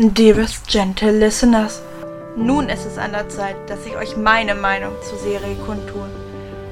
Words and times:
Dearest 0.00 0.68
gentle 0.68 1.10
listeners, 1.10 1.82
nun 2.36 2.68
ist 2.68 2.86
es 2.86 2.98
an 2.98 3.10
der 3.10 3.28
Zeit, 3.28 3.56
dass 3.66 3.84
ich 3.84 3.96
euch 3.96 4.16
meine 4.16 4.54
Meinung 4.54 4.92
zur 5.02 5.18
Serie 5.18 5.56
kundtue. 5.66 6.08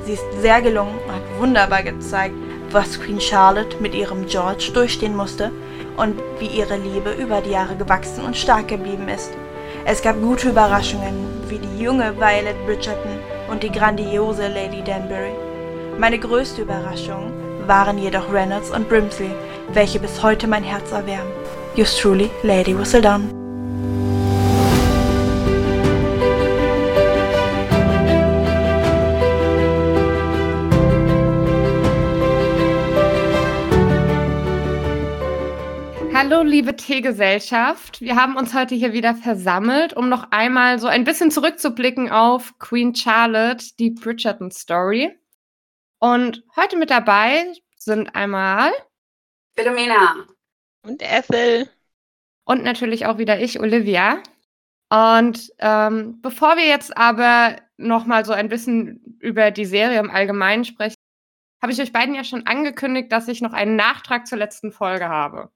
Sie 0.05 0.13
ist 0.13 0.25
sehr 0.41 0.63
gelungen 0.63 0.95
und 1.05 1.13
hat 1.13 1.41
wunderbar 1.41 1.83
gezeigt, 1.83 2.37
was 2.71 3.01
Queen 3.01 3.21
Charlotte 3.21 3.79
mit 3.81 3.97
ihrem 3.97 4.27
George 4.27 4.71
durchstehen 4.73 5.17
musste 5.17 5.51
und 5.97 6.15
wie 6.39 6.47
ihre 6.47 6.77
Liebe 6.77 7.15
über 7.15 7.41
die 7.41 7.51
Jahre 7.51 7.75
gewachsen 7.75 8.25
und 8.25 8.37
stark 8.37 8.69
geblieben 8.69 9.09
ist. 9.09 9.33
Es 9.85 10.03
gab 10.03 10.23
gute 10.23 10.51
Überraschungen, 10.51 11.17
wie 11.49 11.59
die 11.59 11.83
junge 11.83 12.17
Violet 12.17 12.65
Bridgerton 12.65 13.19
und 13.51 13.65
die 13.65 13.73
grandiose 13.73 14.47
Lady 14.47 14.85
Danbury. 14.85 15.35
Meine 15.99 16.21
größte 16.21 16.63
Überraschung 16.63 17.33
waren 17.67 17.99
jedoch 17.99 18.33
Reynolds 18.33 18.71
und 18.71 18.89
Brimsley, 18.89 19.33
welche 19.73 19.99
bis 19.99 20.23
heute 20.23 20.47
mein 20.47 20.63
Herz 20.63 20.93
erwärmen. 20.93 21.46
Yours 21.77 21.95
truly, 21.95 22.31
Lady 22.43 22.75
Whistledown. 22.75 23.29
Hallo, 36.15 36.43
liebe 36.43 36.75
Teegesellschaft. 36.77 38.01
Wir 38.01 38.17
haben 38.17 38.37
uns 38.37 38.55
heute 38.55 38.75
hier 38.75 38.95
wieder 38.95 39.15
versammelt, 39.15 39.93
um 39.93 40.09
noch 40.09 40.31
einmal 40.31 40.79
so 40.79 40.87
ein 40.87 41.05
bisschen 41.05 41.31
zurückzublicken 41.31 42.11
auf 42.11 42.59
Queen 42.59 42.95
Charlotte, 42.95 43.67
die 43.79 43.91
Bridgerton 43.91 44.51
Story. 44.51 45.15
Und 45.99 46.43
heute 46.57 46.79
mit 46.79 46.89
dabei 46.89 47.53
sind 47.77 48.17
einmal 48.17 48.73
Philomena. 49.55 50.27
Und 50.87 51.03
Ethel. 51.03 51.69
Und 52.45 52.63
natürlich 52.63 53.07
auch 53.07 53.19
wieder 53.19 53.41
ich, 53.41 53.61
Olivia. 53.61 54.23
Und 54.89 55.53
ähm, 55.59 56.21
bevor 56.23 56.57
wir 56.57 56.67
jetzt 56.67 56.97
aber 56.97 57.57
nochmal 57.77 58.25
so 58.25 58.33
ein 58.33 58.49
bisschen 58.49 59.19
über 59.21 59.51
die 59.51 59.65
Serie 59.65 59.99
im 59.99 60.11
Allgemeinen 60.11 60.65
sprechen, 60.65 60.95
habe 61.61 61.73
ich 61.73 61.81
euch 61.81 61.93
beiden 61.93 62.15
ja 62.15 62.23
schon 62.23 62.47
angekündigt, 62.47 63.11
dass 63.11 63.29
ich 63.29 63.41
noch 63.41 63.53
einen 63.53 63.77
Nachtrag 63.77 64.27
zur 64.27 64.39
letzten 64.39 64.71
Folge 64.71 65.09
habe. 65.09 65.51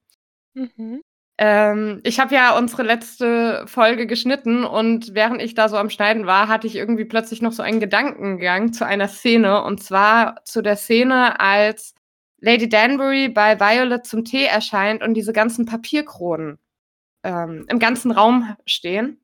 Mhm. 0.54 1.02
Ähm, 1.38 2.00
ich 2.02 2.18
habe 2.18 2.34
ja 2.34 2.58
unsere 2.58 2.82
letzte 2.82 3.64
Folge 3.66 4.06
geschnitten 4.06 4.64
und 4.64 5.14
während 5.14 5.40
ich 5.40 5.54
da 5.54 5.68
so 5.68 5.76
am 5.76 5.88
Schneiden 5.88 6.26
war, 6.26 6.48
hatte 6.48 6.66
ich 6.66 6.76
irgendwie 6.76 7.04
plötzlich 7.04 7.40
noch 7.40 7.52
so 7.52 7.62
einen 7.62 7.80
Gedankengang 7.80 8.72
zu 8.72 8.84
einer 8.84 9.08
Szene 9.08 9.62
und 9.62 9.82
zwar 9.82 10.44
zu 10.44 10.60
der 10.60 10.76
Szene, 10.76 11.40
als 11.40 11.94
Lady 12.40 12.68
Danbury 12.68 13.28
bei 13.28 13.60
Violet 13.60 14.06
zum 14.06 14.24
Tee 14.24 14.44
erscheint 14.44 15.02
und 15.02 15.14
diese 15.14 15.32
ganzen 15.32 15.66
Papierkronen 15.66 16.58
ähm, 17.22 17.66
im 17.68 17.78
ganzen 17.78 18.10
Raum 18.10 18.56
stehen. 18.66 19.20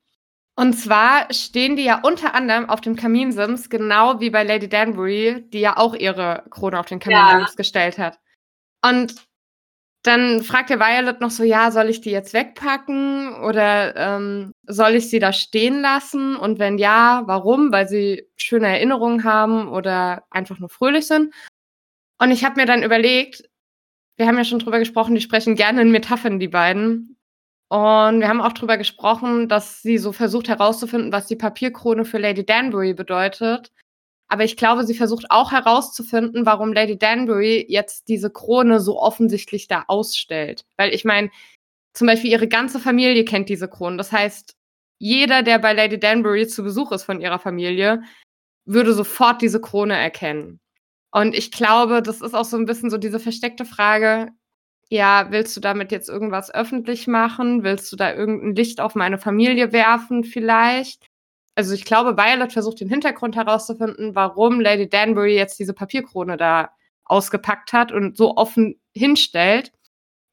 Und 0.59 0.73
zwar 0.73 1.33
stehen 1.33 1.77
die 1.77 1.85
ja 1.85 2.01
unter 2.03 2.35
anderem 2.35 2.69
auf 2.71 2.81
dem 2.81 2.97
Kaminsims, 2.97 3.69
genau 3.69 4.21
wie 4.21 4.31
bei 4.31 4.43
Lady 4.43 4.69
Danbury, 4.69 5.45
die 5.53 5.61
ja 5.61 5.77
auch 5.77 5.95
ihre 5.95 6.45
Krone 6.51 6.79
auf 6.81 6.87
den 6.87 6.99
Kaminsims 6.99 7.51
ja. 7.51 7.57
gestellt 7.57 7.99
hat. 7.99 8.19
Und 8.83 9.15
dann 10.03 10.43
fragt 10.43 10.71
der 10.71 10.79
Violet 10.79 11.21
noch 11.21 11.31
so, 11.31 11.43
ja, 11.43 11.71
soll 11.71 11.91
ich 11.91 12.01
die 12.01 12.11
jetzt 12.11 12.33
wegpacken 12.33 13.35
oder 13.43 13.97
ähm, 13.97 14.53
soll 14.67 14.95
ich 14.95 15.11
sie 15.11 15.19
da 15.19 15.33
stehen 15.33 15.81
lassen? 15.81 16.37
Und 16.37 16.59
wenn 16.59 16.79
ja, 16.79 17.25
warum? 17.27 17.73
Weil 17.73 17.89
sie 17.89 18.29
schöne 18.37 18.69
Erinnerungen 18.69 19.25
haben 19.25 19.69
oder 19.69 20.25
einfach 20.31 20.59
nur 20.59 20.69
fröhlich 20.69 21.07
sind. 21.07 21.35
Und 22.19 22.31
ich 22.31 22.45
habe 22.45 22.61
mir 22.61 22.67
dann 22.67 22.83
überlegt, 22.83 23.49
wir 24.17 24.27
haben 24.27 24.39
ja 24.39 24.45
schon 24.45 24.59
drüber 24.59 24.79
gesprochen, 24.79 25.15
die 25.15 25.21
sprechen 25.21 25.55
gerne 25.55 25.83
in 25.83 25.91
Metaphern, 25.91 26.41
die 26.41 26.49
beiden. 26.49 27.17
Und 27.69 28.21
wir 28.21 28.29
haben 28.29 28.41
auch 28.41 28.53
drüber 28.53 28.79
gesprochen, 28.79 29.49
dass 29.49 29.83
sie 29.83 29.99
so 29.99 30.13
versucht 30.13 30.49
herauszufinden, 30.49 31.13
was 31.13 31.27
die 31.27 31.37
Papierkrone 31.37 32.05
für 32.05 32.19
Lady 32.19 32.47
Danbury 32.47 32.95
bedeutet. 32.95 33.73
Aber 34.29 34.45
ich 34.45 34.57
glaube, 34.57 34.85
sie 34.85 34.95
versucht 34.95 35.27
auch 35.31 35.53
herauszufinden, 35.53 36.47
warum 36.47 36.73
Lady 36.73 36.99
Danbury 36.99 37.65
jetzt 37.69 38.09
diese 38.09 38.31
Krone 38.31 38.81
so 38.81 39.01
offensichtlich 39.01 39.69
da 39.69 39.85
ausstellt. 39.89 40.65
Weil 40.77 40.95
ich 40.95 41.05
meine, 41.05 41.31
zum 41.93 42.07
Beispiel 42.07 42.31
ihre 42.31 42.49
ganze 42.49 42.79
Familie 42.79 43.25
kennt 43.25 43.49
diese 43.49 43.69
Krone. 43.69 43.97
Das 43.97 44.13
heißt, 44.13 44.55
jeder, 44.99 45.43
der 45.43 45.59
bei 45.59 45.73
Lady 45.73 45.99
Danbury 45.99 46.47
zu 46.47 46.63
Besuch 46.63 46.93
ist 46.93 47.05
von 47.05 47.21
ihrer 47.21 47.39
Familie, 47.39 48.03
würde 48.65 48.93
sofort 48.95 49.43
diese 49.43 49.61
Krone 49.61 49.97
erkennen. 49.97 50.61
Und 51.17 51.35
ich 51.35 51.51
glaube, 51.51 52.03
das 52.03 52.21
ist 52.21 52.35
auch 52.35 52.45
so 52.45 52.59
ein 52.59 52.67
bisschen 52.67 52.91
so 52.91 52.99
diese 52.99 53.19
versteckte 53.19 53.65
Frage, 53.65 54.33
ja, 54.91 55.29
willst 55.31 55.57
du 55.57 55.63
damit 55.63 55.91
jetzt 55.91 56.11
irgendwas 56.11 56.53
öffentlich 56.53 57.07
machen? 57.07 57.63
Willst 57.63 57.91
du 57.91 57.97
da 57.97 58.13
irgendein 58.13 58.55
Licht 58.55 58.83
auf 58.83 58.95
meine 58.95 59.17
Familie 59.17 59.73
werfen 59.73 60.25
vielleicht? 60.25 61.07
Also 61.55 61.73
ich 61.73 61.87
glaube, 61.87 62.19
Violet 62.19 62.53
versucht 62.53 62.81
den 62.81 62.91
Hintergrund 62.91 63.35
herauszufinden, 63.35 64.15
warum 64.15 64.61
Lady 64.61 64.91
Danbury 64.91 65.35
jetzt 65.35 65.59
diese 65.59 65.73
Papierkrone 65.73 66.37
da 66.37 66.69
ausgepackt 67.07 67.73
hat 67.73 67.93
und 67.93 68.19
so 68.19 68.37
offen 68.37 68.79
hinstellt. 68.95 69.73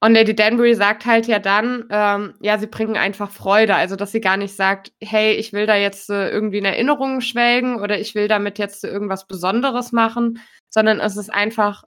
Und 0.01 0.15
Lady 0.15 0.35
Danbury 0.35 0.75
sagt 0.75 1.05
halt 1.05 1.27
ja 1.27 1.39
dann, 1.39 1.85
ähm, 1.91 2.33
ja, 2.41 2.57
sie 2.57 2.67
bringen 2.67 2.97
einfach 2.97 3.31
Freude. 3.31 3.75
Also, 3.75 3.95
dass 3.95 4.11
sie 4.11 4.19
gar 4.19 4.35
nicht 4.35 4.53
sagt, 4.53 4.91
hey, 5.01 5.31
ich 5.35 5.53
will 5.53 5.65
da 5.65 5.77
jetzt 5.77 6.09
äh, 6.09 6.29
irgendwie 6.29 6.57
in 6.57 6.65
Erinnerungen 6.65 7.21
schwelgen 7.21 7.79
oder 7.79 7.97
ich 7.97 8.15
will 8.15 8.27
damit 8.27 8.59
jetzt 8.59 8.83
äh, 8.83 8.89
irgendwas 8.89 9.27
Besonderes 9.27 9.93
machen, 9.93 10.41
sondern 10.73 10.99
es 10.99 11.17
ist 11.17 11.31
einfach, 11.31 11.83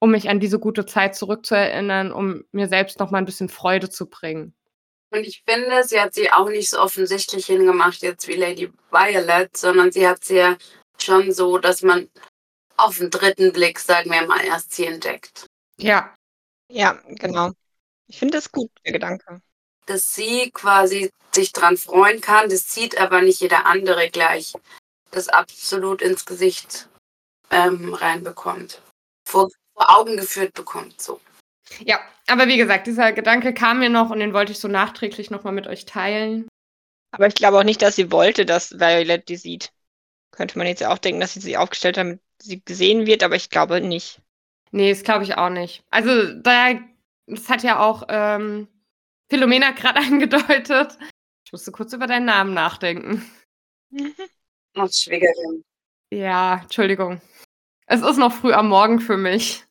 um 0.00 0.10
mich 0.10 0.28
an 0.28 0.38
diese 0.38 0.58
gute 0.58 0.84
Zeit 0.84 1.16
zurückzuerinnern, 1.16 2.12
um 2.12 2.44
mir 2.52 2.68
selbst 2.68 2.98
noch 2.98 3.10
mal 3.10 3.18
ein 3.18 3.24
bisschen 3.24 3.48
Freude 3.48 3.88
zu 3.88 4.06
bringen. 4.06 4.54
Und 5.10 5.20
ich 5.26 5.42
finde, 5.48 5.82
sie 5.84 5.98
hat 5.98 6.12
sie 6.12 6.30
auch 6.30 6.50
nicht 6.50 6.68
so 6.68 6.78
offensichtlich 6.78 7.46
hingemacht 7.46 8.02
jetzt 8.02 8.28
wie 8.28 8.34
Lady 8.34 8.70
Violet, 8.90 9.56
sondern 9.56 9.90
sie 9.90 10.06
hat 10.06 10.22
sie 10.22 10.36
ja 10.36 10.56
schon 11.00 11.32
so, 11.32 11.56
dass 11.56 11.80
man 11.80 12.10
auf 12.76 12.98
den 12.98 13.10
dritten 13.10 13.52
Blick, 13.52 13.78
sagen 13.78 14.10
wir 14.10 14.26
mal, 14.26 14.44
erst 14.44 14.74
sie 14.74 14.84
entdeckt. 14.84 15.46
Ja, 15.78 16.14
ja, 16.70 17.00
genau. 17.06 17.52
Ich 18.06 18.18
finde 18.18 18.36
das 18.36 18.52
gut, 18.52 18.70
der 18.84 18.92
Gedanke. 18.92 19.40
Dass 19.86 20.14
sie 20.14 20.50
quasi 20.50 21.10
sich 21.32 21.52
dran 21.52 21.78
freuen 21.78 22.20
kann, 22.20 22.50
das 22.50 22.74
sieht 22.74 23.00
aber 23.00 23.22
nicht 23.22 23.40
jeder 23.40 23.64
andere 23.64 24.10
gleich. 24.10 24.52
Das 25.10 25.28
absolut 25.28 26.02
ins 26.02 26.26
Gesicht 26.26 26.87
ähm, 27.50 27.94
reinbekommt. 27.94 28.82
Vor, 29.26 29.48
vor 29.74 29.98
Augen 29.98 30.16
geführt 30.16 30.54
bekommt, 30.54 31.00
so. 31.00 31.20
Ja, 31.80 32.00
aber 32.26 32.46
wie 32.48 32.56
gesagt, 32.56 32.86
dieser 32.86 33.12
Gedanke 33.12 33.52
kam 33.54 33.78
mir 33.78 33.90
noch 33.90 34.10
und 34.10 34.20
den 34.20 34.32
wollte 34.32 34.52
ich 34.52 34.58
so 34.58 34.68
nachträglich 34.68 35.30
nochmal 35.30 35.52
mit 35.52 35.66
euch 35.66 35.84
teilen. 35.84 36.48
Aber 37.10 37.26
ich 37.26 37.34
glaube 37.34 37.58
auch 37.58 37.64
nicht, 37.64 37.82
dass 37.82 37.96
sie 37.96 38.10
wollte, 38.10 38.44
dass 38.44 38.78
Violet 38.78 39.28
die 39.28 39.36
sieht. 39.36 39.72
Könnte 40.30 40.58
man 40.58 40.66
jetzt 40.66 40.84
auch 40.84 40.98
denken, 40.98 41.20
dass 41.20 41.34
sie 41.34 41.40
sie 41.40 41.56
aufgestellt 41.56 41.96
hat, 41.96 42.04
damit 42.04 42.20
sie 42.40 42.62
gesehen 42.64 43.06
wird, 43.06 43.22
aber 43.22 43.36
ich 43.36 43.50
glaube 43.50 43.80
nicht. 43.80 44.20
Nee, 44.70 44.90
das 44.90 45.02
glaube 45.02 45.24
ich 45.24 45.36
auch 45.36 45.48
nicht. 45.48 45.82
Also, 45.90 46.32
da, 46.34 46.78
das 47.26 47.48
hat 47.48 47.62
ja 47.62 47.80
auch 47.80 48.04
ähm, 48.08 48.68
Philomena 49.30 49.70
gerade 49.70 50.00
angedeutet. 50.06 50.98
Ich 51.44 51.52
musste 51.52 51.72
kurz 51.72 51.92
über 51.92 52.06
deinen 52.06 52.26
Namen 52.26 52.52
nachdenken. 52.52 53.24
Ach, 54.74 54.90
Schwägerin. 54.92 55.64
Ja, 56.12 56.60
Entschuldigung. 56.62 57.20
Es 57.90 58.02
ist 58.02 58.18
noch 58.18 58.32
früh 58.32 58.52
am 58.52 58.68
Morgen 58.68 59.00
für 59.00 59.16
mich. 59.16 59.64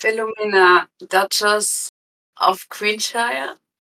Philomena 0.00 0.88
Duchess 0.98 1.88
of 2.40 2.68
Queenshire. 2.68 3.58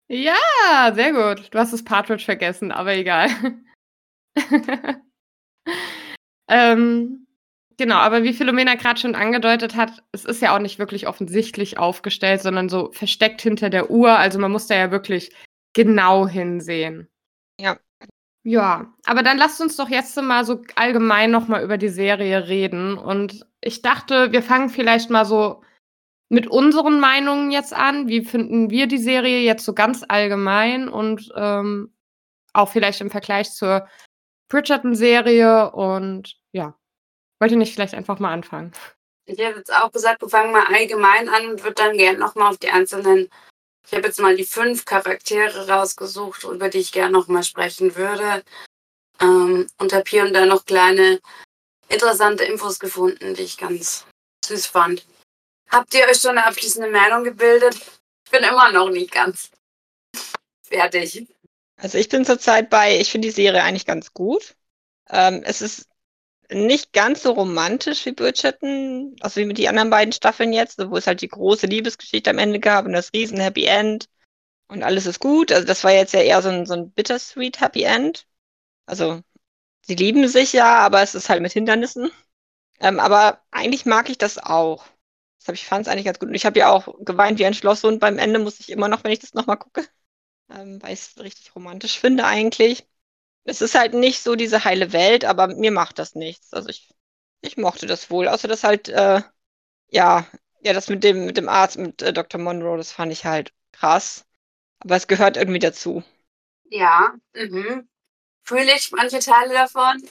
Ja, 0.10 0.92
sehr 0.94 1.14
gut. 1.14 1.48
Du 1.54 1.60
hast 1.60 1.72
das 1.72 1.84
Partridge 1.84 2.26
vergessen, 2.26 2.74
aber 2.74 2.94
egal. 2.94 3.30
ähm, 6.50 7.24
Genau, 7.78 7.96
aber 7.96 8.24
wie 8.24 8.34
Philomena 8.34 8.76
gerade 8.76 9.00
schon 9.00 9.16
angedeutet 9.16 9.76
hat, 9.76 10.04
es 10.12 10.26
ist 10.26 10.42
ja 10.42 10.56
auch 10.56 10.60
nicht 10.60 10.78
wirklich 10.78 11.08
offensichtlich 11.08 11.80
aufgestellt, 11.80 12.42
sondern 12.42 12.70
so 12.70 12.92
versteckt 12.92 13.42
hinter 13.42 13.70
der 13.70 13.90
Uhr. 13.90 14.18
Also 14.18 14.38
man 14.40 14.52
muss 14.52 14.68
da 14.68 14.76
ja 14.76 14.92
wirklich 14.92 15.32
genau 15.74 16.28
hinsehen. 16.28 17.10
Ja. 17.60 17.80
Ja, 18.44 18.94
aber 19.06 19.24
dann 19.24 19.38
lasst 19.38 19.62
uns 19.62 19.78
doch 19.78 19.90
jetzt 19.90 20.22
mal 20.22 20.44
so 20.44 20.62
allgemein 20.76 21.32
nochmal 21.32 21.64
über 21.64 21.78
die 21.78 21.90
Serie 21.90 22.48
reden. 22.48 22.98
Und 22.98 23.46
ich 23.62 23.82
dachte, 23.82 24.34
wir 24.34 24.44
fangen 24.44 24.70
vielleicht 24.70 25.10
mal 25.10 25.26
so 25.26 25.62
mit 26.28 26.48
unseren 26.48 27.00
Meinungen 27.00 27.52
jetzt 27.52 27.74
an. 27.74 28.10
Wie 28.10 28.26
finden 28.26 28.70
wir 28.70 28.88
die 28.88 28.98
Serie 28.98 29.40
jetzt 29.40 29.64
so 29.64 29.74
ganz 29.74 30.04
allgemein 30.08 30.90
und 30.90 31.32
ähm, 31.36 31.94
auch 32.52 32.70
vielleicht 32.70 33.00
im 33.00 33.10
Vergleich 33.10 33.52
zur 33.52 33.88
Bridgerton-Serie 34.50 35.72
und 35.72 36.36
ja. 36.52 36.76
Wollt 37.40 37.52
ihr 37.52 37.58
nicht 37.58 37.74
vielleicht 37.74 37.96
einfach 37.96 38.20
mal 38.20 38.32
anfangen? 38.32 38.72
Ich 39.26 39.38
hätte 39.38 39.58
jetzt 39.60 39.74
auch 39.74 39.92
gesagt, 39.92 40.22
wir 40.22 40.30
fangen 40.30 40.52
mal 40.52 40.66
allgemein 40.68 41.30
an 41.30 41.52
und 41.52 41.64
würde 41.64 41.76
dann 41.76 41.98
gerne 41.98 42.20
nochmal 42.20 42.50
auf 42.50 42.58
die 42.58 42.70
einzelnen. 42.70 43.30
Ich 43.86 43.94
habe 43.94 44.08
jetzt 44.08 44.20
mal 44.20 44.36
die 44.36 44.46
fünf 44.46 44.86
Charaktere 44.86 45.68
rausgesucht, 45.68 46.44
über 46.44 46.70
die 46.70 46.80
ich 46.80 46.92
gerne 46.92 47.12
nochmal 47.12 47.44
sprechen 47.44 47.96
würde. 47.96 48.44
Ähm, 49.22 49.68
und 49.78 49.94
habe 49.94 50.04
hier 50.08 50.24
und 50.24 50.34
da 50.34 50.46
noch 50.46 50.66
kleine 50.66 51.20
interessante 51.90 52.44
Infos 52.44 52.80
gefunden, 52.80 53.36
die 53.36 53.44
ich 53.44 53.58
ganz 53.58 54.06
süß 54.46 54.66
fand. 54.66 55.06
Habt 55.70 55.94
ihr 55.94 56.08
euch 56.08 56.20
schon 56.20 56.32
eine 56.32 56.46
abschließende 56.46 56.90
Meinung 56.90 57.24
gebildet? 57.24 57.76
Ich 58.26 58.32
bin 58.32 58.44
immer 58.44 58.72
noch 58.72 58.90
nicht 58.90 59.12
ganz. 59.12 59.50
Fertig. 60.64 61.28
Also 61.78 61.98
ich 61.98 62.10
bin 62.10 62.26
zurzeit 62.26 62.70
bei, 62.70 63.00
ich 63.00 63.12
finde 63.12 63.28
die 63.28 63.34
Serie 63.34 63.64
eigentlich 63.64 63.86
ganz 63.86 64.14
gut. 64.14 64.56
Ähm, 65.10 65.44
es 65.44 65.62
ist 65.62 65.88
nicht 66.56 66.94
ganz 66.94 67.24
so 67.24 67.32
romantisch 67.34 68.06
wie 68.06 68.12
Bridgerton, 68.12 69.16
also 69.22 69.42
wie 69.42 69.46
mit 69.46 69.58
den 69.58 69.68
anderen 69.70 69.90
beiden 69.90 70.12
Staffeln 70.14 70.54
jetzt, 70.54 70.80
wo 70.90 70.98
es 70.98 71.08
halt 71.08 71.22
die 71.22 71.28
große 71.28 71.68
Liebesgeschichte 71.68 72.30
am 72.30 72.38
Ende 72.40 72.60
gab 72.60 72.86
und 72.86 72.94
das 72.94 73.14
riesen 73.14 73.40
Happy 73.40 73.66
End 73.66 74.08
und 74.68 74.84
alles 74.84 75.06
ist 75.06 75.20
gut. 75.20 75.52
Also 75.52 75.68
das 75.68 75.84
war 75.84 75.92
jetzt 75.94 76.14
ja 76.14 76.22
eher 76.22 76.42
so 76.42 76.50
ein, 76.50 76.66
so 76.66 76.74
ein 76.74 76.92
bittersweet 76.92 77.62
Happy 77.62 77.84
End. 77.84 78.28
Also 78.88 79.22
sie 79.86 79.96
lieben 79.96 80.28
sich 80.28 80.54
ja, 80.54 80.80
aber 80.80 81.04
es 81.04 81.16
ist 81.16 81.30
halt 81.30 81.42
mit 81.42 81.54
Hindernissen. 81.54 82.12
Ähm, 82.80 83.00
aber 83.00 83.42
eigentlich 83.52 83.86
mag 83.86 84.10
ich 84.10 84.18
das 84.18 84.38
auch. 84.38 84.86
Das 85.46 85.56
ich 85.56 85.66
fand 85.66 85.88
es 85.88 85.92
eigentlich 85.92 86.06
ganz 86.06 86.20
gut. 86.20 86.30
Und 86.30 86.36
ich 86.36 86.46
habe 86.46 86.60
ja 86.60 86.72
auch 86.72 86.96
geweint 87.02 87.40
wie 87.40 87.46
ein 87.46 87.54
Schloss 87.54 87.84
und 87.84 88.00
beim 88.00 88.20
Ende 88.20 88.40
muss 88.40 88.60
ich 88.60 88.70
immer 88.72 88.88
noch, 88.90 89.04
wenn 89.04 89.12
ich 89.12 89.20
das 89.20 89.34
nochmal 89.34 89.58
gucke, 89.58 89.88
ähm, 90.52 90.82
weil 90.82 90.94
ich 90.94 91.02
es 91.02 91.20
richtig 91.20 91.56
romantisch 91.56 92.00
finde 92.00 92.26
eigentlich. 92.26 92.88
Es 93.46 93.62
ist 93.62 93.76
halt 93.76 93.94
nicht 93.94 94.22
so 94.24 94.36
diese 94.36 94.64
heile 94.64 94.94
Welt, 94.94 95.26
aber 95.26 95.48
mir 95.48 95.72
macht 95.72 96.00
das 96.00 96.16
nichts. 96.16 96.54
Also 96.54 96.70
ich, 96.70 96.90
ich 97.42 97.58
mochte 97.58 97.88
das 97.88 98.10
wohl. 98.10 98.28
Außer 98.28 98.48
dass 98.48 98.64
halt, 98.64 98.90
äh, 98.90 99.22
ja, 99.90 100.26
ja, 100.62 100.74
das 100.74 100.88
mit 100.90 101.04
dem, 101.04 101.26
mit 101.26 101.38
dem 101.38 101.50
Arzt, 101.50 101.78
mit 101.78 102.02
äh, 102.02 102.14
Dr. 102.14 102.40
Monroe, 102.40 102.78
das 102.78 102.92
fand 102.92 103.12
ich 103.12 103.26
halt 103.26 103.52
krass. 103.74 104.26
Aber 104.80 104.96
es 104.96 105.08
gehört 105.08 105.38
irgendwie 105.38 105.60
dazu. 105.60 106.04
Ja, 106.70 107.14
mhm. 107.34 107.88
fühle 108.44 108.74
ich 108.76 108.92
manche 108.92 109.20
Teile 109.20 109.54
davon. 109.54 110.02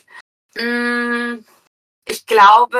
Mm, 0.54 1.44
ich 2.04 2.26
glaube, 2.26 2.78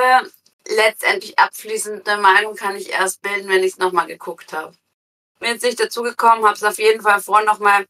letztendlich 0.67 1.37
abschließende 1.37 2.17
Meinung 2.17 2.55
kann 2.55 2.75
ich 2.75 2.91
erst 2.91 3.21
bilden, 3.21 3.49
wenn 3.49 3.63
ich 3.63 3.73
es 3.73 3.77
nochmal 3.77 4.07
geguckt 4.07 4.53
habe. 4.53 4.75
Bin 5.39 5.49
jetzt 5.49 5.63
nicht 5.63 5.79
dazu 5.79 6.03
gekommen, 6.03 6.45
habe 6.45 6.55
es 6.55 6.63
auf 6.63 6.77
jeden 6.77 7.01
Fall 7.01 7.21
vor, 7.21 7.41
nochmal 7.43 7.85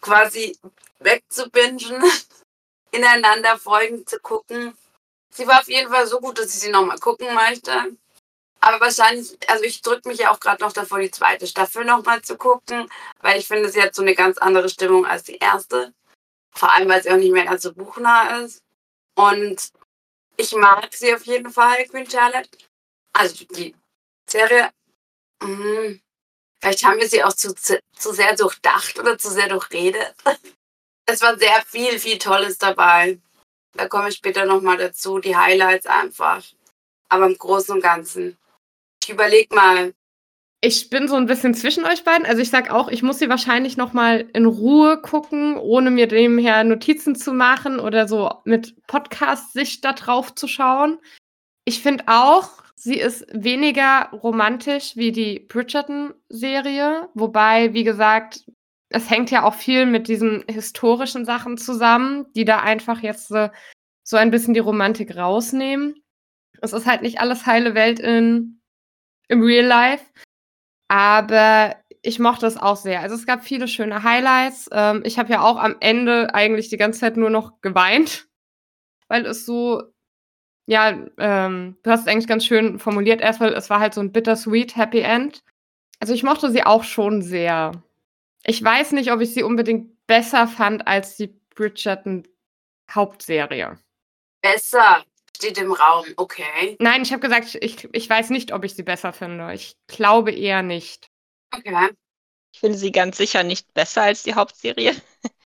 quasi 0.00 0.56
wegzubingen, 0.98 2.02
ineinander 2.90 3.58
folgend 3.58 4.08
zu 4.08 4.18
gucken. 4.20 4.76
Sie 5.32 5.46
war 5.46 5.60
auf 5.60 5.68
jeden 5.68 5.90
Fall 5.90 6.06
so 6.06 6.20
gut, 6.20 6.38
dass 6.38 6.54
ich 6.54 6.60
sie 6.60 6.70
nochmal 6.70 6.98
gucken 6.98 7.32
möchte. 7.34 7.96
Aber 8.60 8.80
wahrscheinlich, 8.80 9.38
also 9.48 9.64
ich 9.64 9.80
drücke 9.80 10.08
mich 10.08 10.18
ja 10.18 10.30
auch 10.30 10.40
gerade 10.40 10.62
noch 10.62 10.72
davor, 10.72 10.98
die 11.00 11.10
zweite 11.10 11.46
Staffel 11.46 11.84
nochmal 11.84 12.20
zu 12.22 12.36
gucken, 12.36 12.90
weil 13.20 13.38
ich 13.38 13.48
finde, 13.48 13.70
sie 13.70 13.82
hat 13.82 13.94
so 13.94 14.02
eine 14.02 14.14
ganz 14.14 14.36
andere 14.38 14.68
Stimmung 14.68 15.06
als 15.06 15.22
die 15.22 15.36
erste. 15.36 15.94
Vor 16.52 16.72
allem, 16.72 16.88
weil 16.88 17.02
sie 17.02 17.10
auch 17.10 17.16
nicht 17.16 17.32
mehr 17.32 17.46
ganz 17.46 17.62
so 17.62 17.72
buchnah 17.72 18.40
ist. 18.40 18.62
Und 19.14 19.70
ich 20.36 20.52
mag 20.52 20.92
sie 20.92 21.14
auf 21.14 21.24
jeden 21.26 21.50
Fall, 21.50 21.86
Queen 21.86 22.08
Charlotte. 22.08 22.50
Also 23.12 23.44
die 23.46 23.74
Serie. 24.28 24.70
Mh, 25.42 26.00
vielleicht 26.60 26.84
haben 26.84 26.98
wir 26.98 27.08
sie 27.08 27.24
auch 27.24 27.32
zu, 27.32 27.54
zu, 27.54 27.80
sehr 28.12 28.36
durchdacht 28.36 28.98
oder 28.98 29.18
zu 29.18 29.30
sehr 29.30 29.48
durchredet. 29.48 30.14
Es 31.06 31.22
war 31.22 31.36
sehr 31.36 31.60
viel, 31.66 31.98
viel 31.98 32.18
Tolles 32.18 32.56
dabei. 32.58 33.18
Da 33.72 33.88
komme 33.88 34.10
ich 34.10 34.14
später 34.14 34.44
nochmal 34.44 34.76
dazu. 34.76 35.18
Die 35.18 35.34
Highlights 35.34 35.86
einfach. 35.86 36.44
Aber 37.08 37.26
im 37.26 37.36
Großen 37.36 37.74
und 37.74 37.82
Ganzen. 37.82 38.38
Ich 39.02 39.10
überleg 39.10 39.52
mal. 39.52 39.92
Ich 40.60 40.88
bin 40.88 41.08
so 41.08 41.16
ein 41.16 41.26
bisschen 41.26 41.54
zwischen 41.54 41.84
euch 41.84 42.04
beiden. 42.04 42.26
Also 42.26 42.42
ich 42.42 42.50
sag 42.50 42.70
auch, 42.70 42.86
ich 42.88 43.02
muss 43.02 43.18
sie 43.18 43.28
wahrscheinlich 43.28 43.76
noch 43.76 43.92
mal 43.92 44.28
in 44.34 44.46
Ruhe 44.46 45.00
gucken, 45.00 45.56
ohne 45.56 45.90
mir 45.90 46.06
nebenher 46.06 46.62
Notizen 46.62 47.16
zu 47.16 47.32
machen 47.32 47.80
oder 47.80 48.06
so 48.06 48.30
mit 48.44 48.76
Podcast-Sicht 48.86 49.84
da 49.84 49.94
drauf 49.94 50.34
zu 50.36 50.46
schauen. 50.46 51.00
Ich 51.64 51.82
finde 51.82 52.04
auch, 52.06 52.59
sie 52.80 52.98
ist 52.98 53.26
weniger 53.30 54.08
romantisch 54.10 54.96
wie 54.96 55.12
die 55.12 55.40
Bridgerton-Serie. 55.40 57.10
Wobei, 57.12 57.74
wie 57.74 57.84
gesagt, 57.84 58.46
es 58.88 59.10
hängt 59.10 59.30
ja 59.30 59.44
auch 59.44 59.54
viel 59.54 59.84
mit 59.84 60.08
diesen 60.08 60.44
historischen 60.48 61.26
Sachen 61.26 61.58
zusammen, 61.58 62.26
die 62.34 62.46
da 62.46 62.60
einfach 62.60 63.02
jetzt 63.02 63.28
so 63.28 64.16
ein 64.16 64.30
bisschen 64.30 64.54
die 64.54 64.60
Romantik 64.60 65.14
rausnehmen. 65.14 66.02
Es 66.62 66.72
ist 66.72 66.86
halt 66.86 67.02
nicht 67.02 67.20
alles 67.20 67.44
heile 67.44 67.74
Welt 67.74 68.00
in, 68.00 68.62
im 69.28 69.42
Real 69.42 69.66
Life, 69.66 70.06
aber 70.88 71.76
ich 72.02 72.18
mochte 72.18 72.46
es 72.46 72.56
auch 72.56 72.76
sehr. 72.76 73.00
Also 73.00 73.14
es 73.14 73.26
gab 73.26 73.44
viele 73.44 73.68
schöne 73.68 74.02
Highlights. 74.02 74.70
Ähm, 74.72 75.02
ich 75.04 75.18
habe 75.18 75.30
ja 75.30 75.42
auch 75.42 75.58
am 75.58 75.76
Ende 75.80 76.34
eigentlich 76.34 76.70
die 76.70 76.78
ganze 76.78 77.00
Zeit 77.00 77.18
nur 77.18 77.30
noch 77.30 77.60
geweint, 77.60 78.26
weil 79.08 79.26
es 79.26 79.44
so, 79.44 79.82
ja, 80.70 80.96
ähm, 81.18 81.76
du 81.82 81.90
hast 81.90 82.02
es 82.02 82.06
eigentlich 82.06 82.28
ganz 82.28 82.44
schön 82.44 82.78
formuliert 82.78 83.20
erstmal, 83.20 83.52
es 83.54 83.68
war 83.70 83.80
halt 83.80 83.92
so 83.92 84.00
ein 84.00 84.12
bittersweet 84.12 84.76
Happy 84.76 85.00
End. 85.00 85.42
Also 85.98 86.14
ich 86.14 86.22
mochte 86.22 86.48
sie 86.48 86.62
auch 86.62 86.84
schon 86.84 87.22
sehr. 87.22 87.72
Ich 88.44 88.62
weiß 88.62 88.92
nicht, 88.92 89.10
ob 89.10 89.20
ich 89.20 89.34
sie 89.34 89.42
unbedingt 89.42 90.06
besser 90.06 90.46
fand 90.46 90.86
als 90.86 91.16
die 91.16 91.26
Bridgerton 91.56 92.22
Hauptserie. 92.88 93.78
Besser 94.42 95.02
steht 95.36 95.58
im 95.58 95.72
Raum, 95.72 96.06
okay. 96.16 96.76
Nein, 96.78 97.02
ich 97.02 97.10
habe 97.10 97.20
gesagt, 97.20 97.58
ich, 97.60 97.88
ich 97.92 98.08
weiß 98.08 98.30
nicht, 98.30 98.52
ob 98.52 98.62
ich 98.62 98.74
sie 98.76 98.84
besser 98.84 99.12
finde. 99.12 99.52
Ich 99.52 99.76
glaube 99.88 100.30
eher 100.30 100.62
nicht. 100.62 101.08
Okay. 101.52 101.88
Ich 102.52 102.60
finde 102.60 102.78
sie 102.78 102.92
ganz 102.92 103.16
sicher 103.16 103.42
nicht 103.42 103.74
besser 103.74 104.02
als 104.02 104.22
die 104.22 104.34
Hauptserie. 104.34 104.94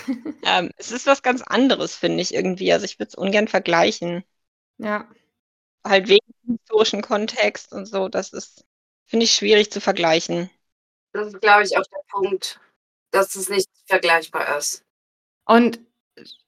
ähm, 0.44 0.70
es 0.76 0.90
ist 0.90 1.06
was 1.06 1.22
ganz 1.22 1.40
anderes, 1.42 1.94
finde 1.94 2.20
ich 2.20 2.34
irgendwie. 2.34 2.72
Also 2.72 2.84
ich 2.84 2.98
würde 2.98 3.10
es 3.10 3.14
ungern 3.14 3.46
vergleichen. 3.46 4.24
Ja. 4.78 5.08
Halt 5.86 6.08
wegen 6.08 6.26
dem 6.42 6.56
historischen 6.58 7.02
Kontext 7.02 7.72
und 7.72 7.86
so. 7.86 8.08
Das 8.08 8.32
ist, 8.32 8.64
finde 9.06 9.24
ich, 9.24 9.34
schwierig 9.34 9.70
zu 9.70 9.80
vergleichen. 9.80 10.50
Das 11.12 11.28
ist, 11.28 11.40
glaube 11.40 11.62
ich, 11.62 11.76
auch 11.76 11.84
der 11.86 12.02
Punkt 12.08 12.60
dass 13.14 13.36
es 13.36 13.48
nicht 13.48 13.70
vergleichbar 13.86 14.58
ist. 14.58 14.84
Und 15.46 15.80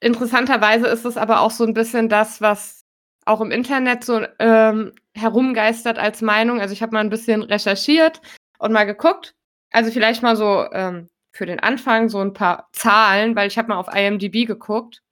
interessanterweise 0.01 0.87
ist 0.89 1.05
es 1.05 1.17
aber 1.17 1.41
auch 1.41 1.51
so 1.51 1.65
ein 1.65 1.75
bisschen 1.75 2.09
das, 2.09 2.41
was 2.41 2.85
auch 3.25 3.41
im 3.41 3.51
Internet 3.51 4.05
so 4.05 4.25
ähm, 4.39 4.93
herumgeistert 5.15 5.99
als 5.99 6.23
Meinung. 6.23 6.61
Also 6.61 6.73
ich 6.73 6.83
habe 6.83 6.93
mal 6.93 7.01
ein 7.01 7.11
bisschen 7.11 7.43
recherchiert 7.43 8.21
und 8.59 8.73
mal 8.73 8.85
geguckt. 8.85 9.35
Also 9.73 9.91
vielleicht 9.91 10.23
mal 10.23 10.37
so 10.37 10.67
ähm, 10.73 11.09
für 11.33 11.47
den 11.47 11.61
Anfang 11.61 12.09
so 12.09 12.21
ein 12.21 12.33
paar 12.33 12.69
Zahlen, 12.73 13.37
weil 13.37 13.49
ich 13.49 13.59
habe 13.59 13.69
mal 13.69 13.79
auf 13.79 13.93
IMDb 13.93 14.47
geguckt. 14.47 15.03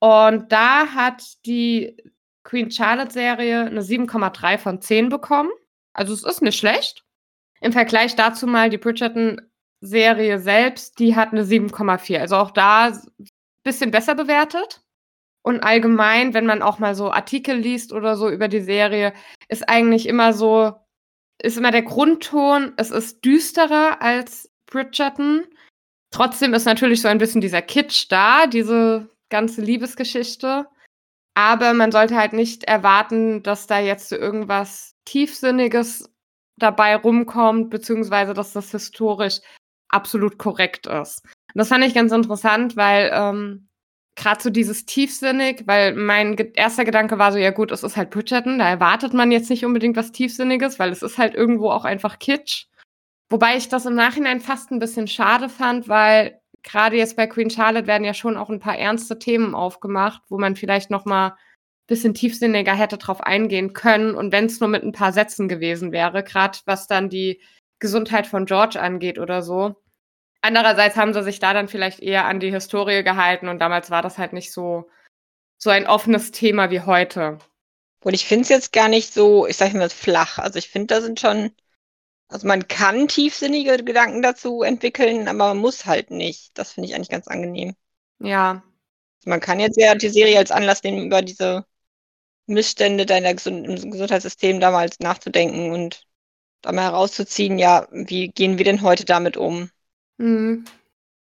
Und 0.00 0.52
da 0.52 0.88
hat 0.94 1.22
die 1.46 1.96
Queen 2.44 2.70
Charlotte 2.70 3.12
Serie 3.12 3.66
eine 3.66 3.82
7,3 3.82 4.58
von 4.58 4.80
10 4.80 5.08
bekommen. 5.08 5.50
Also 5.92 6.12
es 6.12 6.22
ist 6.22 6.42
nicht 6.42 6.58
schlecht. 6.58 7.04
Im 7.60 7.72
Vergleich 7.72 8.14
dazu 8.14 8.46
mal 8.46 8.70
die 8.70 8.78
Bridgerton 8.78 9.40
Serie 9.80 10.38
selbst, 10.38 10.98
die 10.98 11.16
hat 11.16 11.32
eine 11.32 11.44
7,4. 11.44 12.18
Also 12.18 12.36
auch 12.36 12.50
da 12.50 12.86
ein 12.88 13.28
bisschen 13.64 13.90
besser 13.90 14.14
bewertet. 14.14 14.82
Und 15.42 15.60
allgemein, 15.60 16.32
wenn 16.32 16.46
man 16.46 16.62
auch 16.62 16.78
mal 16.78 16.94
so 16.94 17.10
Artikel 17.10 17.56
liest 17.56 17.92
oder 17.92 18.16
so 18.16 18.30
über 18.30 18.48
die 18.48 18.62
Serie, 18.62 19.12
ist 19.48 19.68
eigentlich 19.68 20.06
immer 20.06 20.32
so, 20.32 20.74
ist 21.42 21.58
immer 21.58 21.70
der 21.70 21.82
Grundton, 21.82 22.72
es 22.78 22.90
ist 22.90 23.22
düsterer 23.24 24.00
als 24.00 24.50
Bridgerton. 24.66 25.44
Trotzdem 26.10 26.54
ist 26.54 26.64
natürlich 26.64 27.02
so 27.02 27.08
ein 27.08 27.18
bisschen 27.18 27.42
dieser 27.42 27.60
Kitsch 27.60 28.06
da, 28.08 28.46
diese 28.46 29.10
ganze 29.28 29.60
Liebesgeschichte. 29.60 30.66
Aber 31.34 31.74
man 31.74 31.92
sollte 31.92 32.16
halt 32.16 32.32
nicht 32.32 32.64
erwarten, 32.64 33.42
dass 33.42 33.66
da 33.66 33.80
jetzt 33.80 34.08
so 34.08 34.16
irgendwas 34.16 34.94
Tiefsinniges 35.04 36.08
dabei 36.56 36.96
rumkommt, 36.96 37.70
beziehungsweise 37.70 38.34
dass 38.34 38.52
das 38.52 38.70
historisch 38.70 39.40
absolut 39.88 40.38
korrekt 40.38 40.86
ist. 40.86 41.24
Und 41.24 41.58
das 41.58 41.68
fand 41.68 41.84
ich 41.84 41.94
ganz 41.94 42.12
interessant, 42.12 42.76
weil 42.76 43.10
ähm, 43.12 43.68
gerade 44.16 44.42
so 44.42 44.50
dieses 44.50 44.86
tiefsinnig, 44.86 45.64
weil 45.66 45.94
mein 45.94 46.36
ge 46.36 46.52
erster 46.54 46.84
Gedanke 46.84 47.18
war 47.18 47.32
so, 47.32 47.38
ja 47.38 47.50
gut, 47.50 47.72
es 47.72 47.82
ist 47.82 47.96
halt 47.96 48.10
Bridgerton, 48.10 48.58
da 48.58 48.68
erwartet 48.68 49.12
man 49.14 49.32
jetzt 49.32 49.50
nicht 49.50 49.64
unbedingt 49.64 49.96
was 49.96 50.12
Tiefsinniges, 50.12 50.78
weil 50.78 50.90
es 50.90 51.02
ist 51.02 51.18
halt 51.18 51.34
irgendwo 51.34 51.70
auch 51.70 51.84
einfach 51.84 52.18
Kitsch. 52.18 52.66
Wobei 53.30 53.56
ich 53.56 53.68
das 53.68 53.86
im 53.86 53.94
Nachhinein 53.94 54.40
fast 54.40 54.70
ein 54.70 54.78
bisschen 54.78 55.08
schade 55.08 55.48
fand, 55.48 55.88
weil 55.88 56.40
gerade 56.64 56.96
jetzt 56.96 57.16
bei 57.16 57.26
Queen 57.26 57.50
Charlotte 57.50 57.86
werden 57.86 58.04
ja 58.04 58.14
schon 58.14 58.36
auch 58.36 58.50
ein 58.50 58.60
paar 58.60 58.76
ernste 58.76 59.18
Themen 59.18 59.54
aufgemacht, 59.54 60.22
wo 60.28 60.38
man 60.38 60.56
vielleicht 60.56 60.90
noch 60.90 61.04
mal 61.04 61.28
ein 61.28 61.36
bisschen 61.86 62.14
tiefsinniger 62.14 62.74
hätte 62.74 62.98
drauf 62.98 63.20
eingehen 63.20 63.72
können 63.72 64.16
und 64.16 64.32
wenn 64.32 64.46
es 64.46 64.58
nur 64.60 64.68
mit 64.68 64.82
ein 64.82 64.92
paar 64.92 65.12
Sätzen 65.12 65.48
gewesen 65.48 65.92
wäre, 65.92 66.24
gerade 66.24 66.58
was 66.64 66.86
dann 66.88 67.08
die 67.08 67.40
Gesundheit 67.78 68.26
von 68.26 68.46
George 68.46 68.80
angeht 68.80 69.18
oder 69.18 69.42
so, 69.42 69.76
Andererseits 70.44 70.96
haben 70.96 71.14
sie 71.14 71.22
sich 71.22 71.38
da 71.38 71.54
dann 71.54 71.68
vielleicht 71.68 72.00
eher 72.00 72.26
an 72.26 72.38
die 72.38 72.50
Historie 72.50 73.02
gehalten 73.02 73.48
und 73.48 73.60
damals 73.60 73.90
war 73.90 74.02
das 74.02 74.18
halt 74.18 74.34
nicht 74.34 74.52
so, 74.52 74.90
so 75.56 75.70
ein 75.70 75.86
offenes 75.86 76.32
Thema 76.32 76.70
wie 76.70 76.82
heute. 76.82 77.38
Und 78.04 78.12
ich 78.12 78.26
finde 78.26 78.42
es 78.42 78.50
jetzt 78.50 78.70
gar 78.74 78.88
nicht 78.88 79.14
so, 79.14 79.46
ich 79.46 79.56
sage 79.56 79.78
mal, 79.78 79.88
flach. 79.88 80.38
Also 80.38 80.58
ich 80.58 80.68
finde, 80.68 80.88
da 80.88 81.00
sind 81.00 81.18
schon, 81.18 81.50
also 82.28 82.46
man 82.46 82.66
kann 82.68 83.08
tiefsinnige 83.08 83.82
Gedanken 83.84 84.22
dazu 84.22 84.62
entwickeln, 84.62 85.28
aber 85.28 85.48
man 85.48 85.58
muss 85.58 85.86
halt 85.86 86.10
nicht. 86.10 86.56
Das 86.58 86.72
finde 86.72 86.88
ich 86.88 86.94
eigentlich 86.94 87.10
ganz 87.10 87.28
angenehm. 87.28 87.74
Ja. 88.18 88.62
Man 89.24 89.40
kann 89.40 89.60
jetzt 89.60 89.78
ja 89.78 89.94
die 89.94 90.08
Serie 90.08 90.38
als 90.38 90.50
Anlass 90.50 90.82
nehmen, 90.82 91.06
über 91.06 91.22
diese 91.22 91.64
Missstände 92.46 93.06
deiner 93.06 93.34
Gesund 93.34 93.66
im 93.66 93.90
Gesundheitssystem 93.90 94.60
damals 94.60 95.00
nachzudenken 95.00 95.72
und 95.72 96.02
da 96.62 96.72
mal 96.72 96.82
herauszuziehen, 96.84 97.58
ja, 97.58 97.86
wie 97.90 98.28
gehen 98.28 98.58
wir 98.58 98.64
denn 98.64 98.82
heute 98.82 99.04
damit 99.04 99.36
um? 99.36 99.70
Mhm. 100.16 100.64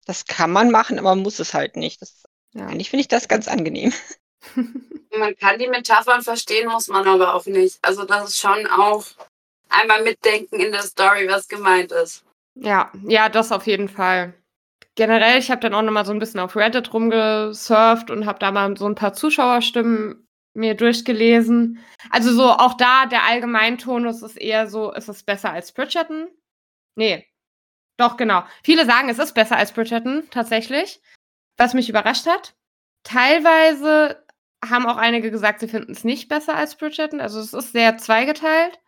das 0.06 0.26
kann 0.26 0.52
man 0.52 0.70
machen, 0.72 1.00
aber 1.00 1.10
man 1.16 1.24
muss 1.24 1.40
es 1.40 1.54
halt 1.54 1.76
nicht. 1.76 2.02
Das, 2.02 2.24
Ja. 2.54 2.68
Eigentlich 2.68 2.90
finde 2.90 3.02
ich 3.02 3.08
das 3.08 3.28
ganz 3.28 3.48
angenehm. 3.48 3.94
Man 5.18 5.36
kann 5.38 5.60
die 5.60 5.68
Metaphern 5.68 6.22
verstehen, 6.22 6.70
muss 6.70 6.88
man 6.88 7.08
aber 7.08 7.36
auch 7.36 7.46
nicht. 7.46 7.78
Also 7.84 8.04
das 8.04 8.30
ist 8.30 8.40
schon 8.40 8.66
auch 8.68 9.06
einmal 9.74 10.04
mitdenken 10.04 10.60
in 10.60 10.72
der 10.72 10.84
Story, 10.84 11.28
was 11.30 11.48
gemeint 11.48 11.92
ist. 11.92 12.24
Ja, 12.56 12.92
ja, 13.08 13.30
das 13.30 13.52
auf 13.52 13.66
jeden 13.68 13.90
Fall. 13.90 14.34
Generell, 14.96 15.40
ich 15.40 15.50
habe 15.50 15.62
dann 15.62 15.74
auch 15.74 15.82
noch 15.82 15.92
mal 15.92 16.06
so 16.06 16.14
ein 16.14 16.20
bisschen 16.20 16.40
auf 16.40 16.56
Reddit 16.56 16.94
rumgesurft 16.94 18.12
und 18.12 18.26
habe 18.26 18.40
da 18.40 18.52
mal 18.52 18.78
so 18.78 18.86
ein 18.86 18.96
paar 18.96 19.14
Zuschauerstimmen 19.14 20.28
mir 20.54 20.76
durchgelesen. 20.76 21.80
Also 22.12 22.32
so 22.32 22.52
auch 22.52 22.76
da 22.76 23.08
der 23.08 23.24
Allgemeintonus 23.24 24.22
ist 24.22 24.38
eher 24.38 24.68
so, 24.68 24.92
ist 24.94 25.10
es 25.10 25.24
besser 25.24 25.52
als 25.52 25.72
Bridgerton? 25.72 26.28
Nee. 26.96 27.28
Doch, 27.98 28.18
genau. 28.18 28.44
Viele 28.64 28.86
sagen, 28.86 29.10
es 29.10 29.20
ist 29.20 29.34
besser 29.34 29.58
als 29.58 29.72
Bridgerton, 29.72 30.28
tatsächlich. 30.30 31.02
Was 31.58 31.74
mich 31.74 31.90
überrascht 31.90 32.28
hat. 32.28 32.56
Teilweise 33.04 34.24
haben 34.64 34.86
auch 34.86 34.98
einige 34.98 35.32
gesagt, 35.32 35.60
sie 35.60 35.68
finden 35.68 35.92
es 35.92 36.04
nicht 36.04 36.30
besser 36.30 36.56
als 36.56 36.76
Bridgerton. 36.76 37.20
Also 37.20 37.40
es 37.40 37.54
ist 37.54 37.72
sehr 37.74 37.98
zweigeteilt. 37.98 38.80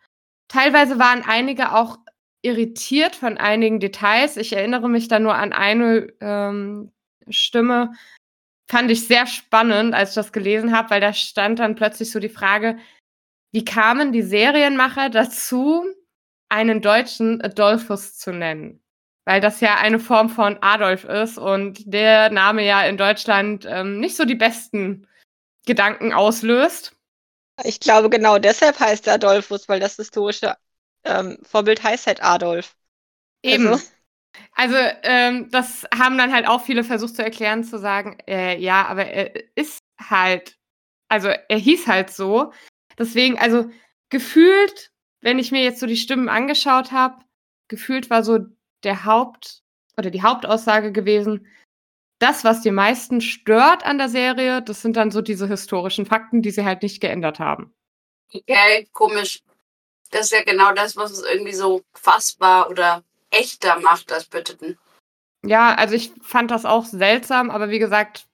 Teilweise 0.48 0.98
waren 0.98 1.22
einige 1.26 1.72
auch 1.72 1.98
irritiert 2.42 3.16
von 3.16 3.38
einigen 3.38 3.80
Details. 3.80 4.36
Ich 4.36 4.52
erinnere 4.52 4.88
mich 4.88 5.08
da 5.08 5.18
nur 5.18 5.34
an 5.34 5.52
eine 5.52 6.08
ähm, 6.20 6.92
Stimme, 7.28 7.92
fand 8.68 8.90
ich 8.90 9.06
sehr 9.06 9.26
spannend, 9.26 9.94
als 9.94 10.10
ich 10.10 10.14
das 10.16 10.32
gelesen 10.32 10.76
habe, 10.76 10.90
weil 10.90 11.00
da 11.00 11.12
stand 11.12 11.58
dann 11.58 11.74
plötzlich 11.74 12.10
so 12.10 12.18
die 12.18 12.28
Frage, 12.28 12.78
wie 13.52 13.64
kamen 13.64 14.12
die 14.12 14.22
Serienmacher 14.22 15.08
dazu, 15.08 15.84
einen 16.48 16.82
deutschen 16.82 17.40
Adolphus 17.42 18.18
zu 18.18 18.32
nennen? 18.32 18.82
Weil 19.24 19.40
das 19.40 19.60
ja 19.60 19.76
eine 19.76 19.98
Form 19.98 20.28
von 20.28 20.58
Adolf 20.60 21.04
ist 21.04 21.38
und 21.38 21.82
der 21.92 22.30
Name 22.30 22.64
ja 22.64 22.82
in 22.86 22.96
Deutschland 22.96 23.66
ähm, 23.68 23.98
nicht 23.98 24.16
so 24.16 24.24
die 24.24 24.36
besten 24.36 25.06
Gedanken 25.64 26.12
auslöst. 26.12 26.95
Ich 27.64 27.80
glaube, 27.80 28.10
genau 28.10 28.38
deshalb 28.38 28.78
heißt 28.78 29.06
er 29.06 29.14
Adolphus, 29.14 29.68
weil 29.68 29.80
das 29.80 29.96
historische 29.96 30.56
ähm, 31.04 31.38
Vorbild 31.42 31.82
heißt 31.82 32.06
halt 32.06 32.22
Adolf. 32.22 32.76
Eben. 33.42 33.68
Also- 33.68 33.84
Also, 34.54 34.76
ähm, 35.02 35.50
das 35.50 35.84
haben 35.94 36.18
dann 36.18 36.32
halt 36.32 36.46
auch 36.46 36.62
viele 36.62 36.84
versucht 36.84 37.16
zu 37.16 37.24
erklären, 37.24 37.64
zu 37.64 37.78
sagen, 37.78 38.18
äh, 38.26 38.58
ja, 38.58 38.86
aber 38.86 39.06
er 39.06 39.32
ist 39.54 39.80
halt, 39.98 40.58
also 41.08 41.28
er 41.28 41.58
hieß 41.58 41.86
halt 41.86 42.10
so. 42.10 42.52
Deswegen, 42.98 43.38
also 43.38 43.70
gefühlt, 44.10 44.90
wenn 45.22 45.38
ich 45.38 45.52
mir 45.52 45.62
jetzt 45.62 45.80
so 45.80 45.86
die 45.86 45.96
Stimmen 45.96 46.28
angeschaut 46.28 46.92
habe, 46.92 47.22
gefühlt 47.68 48.10
war 48.10 48.22
so 48.22 48.40
der 48.84 49.04
Haupt 49.06 49.62
oder 49.96 50.10
die 50.10 50.22
Hauptaussage 50.22 50.92
gewesen, 50.92 51.46
das, 52.18 52.44
was 52.44 52.62
die 52.62 52.70
meisten 52.70 53.20
stört 53.20 53.84
an 53.84 53.98
der 53.98 54.08
Serie, 54.08 54.62
das 54.62 54.82
sind 54.82 54.96
dann 54.96 55.10
so 55.10 55.20
diese 55.20 55.46
historischen 55.46 56.06
Fakten, 56.06 56.42
die 56.42 56.50
sie 56.50 56.64
halt 56.64 56.82
nicht 56.82 57.00
geändert 57.00 57.38
haben. 57.38 57.74
Okay, 58.32 58.88
komisch. 58.92 59.42
Das 60.10 60.26
ist 60.26 60.32
ja 60.32 60.42
genau 60.42 60.72
das, 60.72 60.96
was 60.96 61.10
es 61.10 61.22
irgendwie 61.22 61.52
so 61.52 61.82
fassbar 61.94 62.70
oder 62.70 63.02
echter 63.30 63.80
macht 63.80 64.12
als 64.12 64.24
Bridgerton. 64.26 64.78
Ja, 65.44 65.74
also 65.74 65.94
ich 65.94 66.12
fand 66.22 66.50
das 66.50 66.64
auch 66.64 66.84
seltsam, 66.84 67.50
aber 67.50 67.70
wie 67.70 67.78
gesagt, 67.78 68.26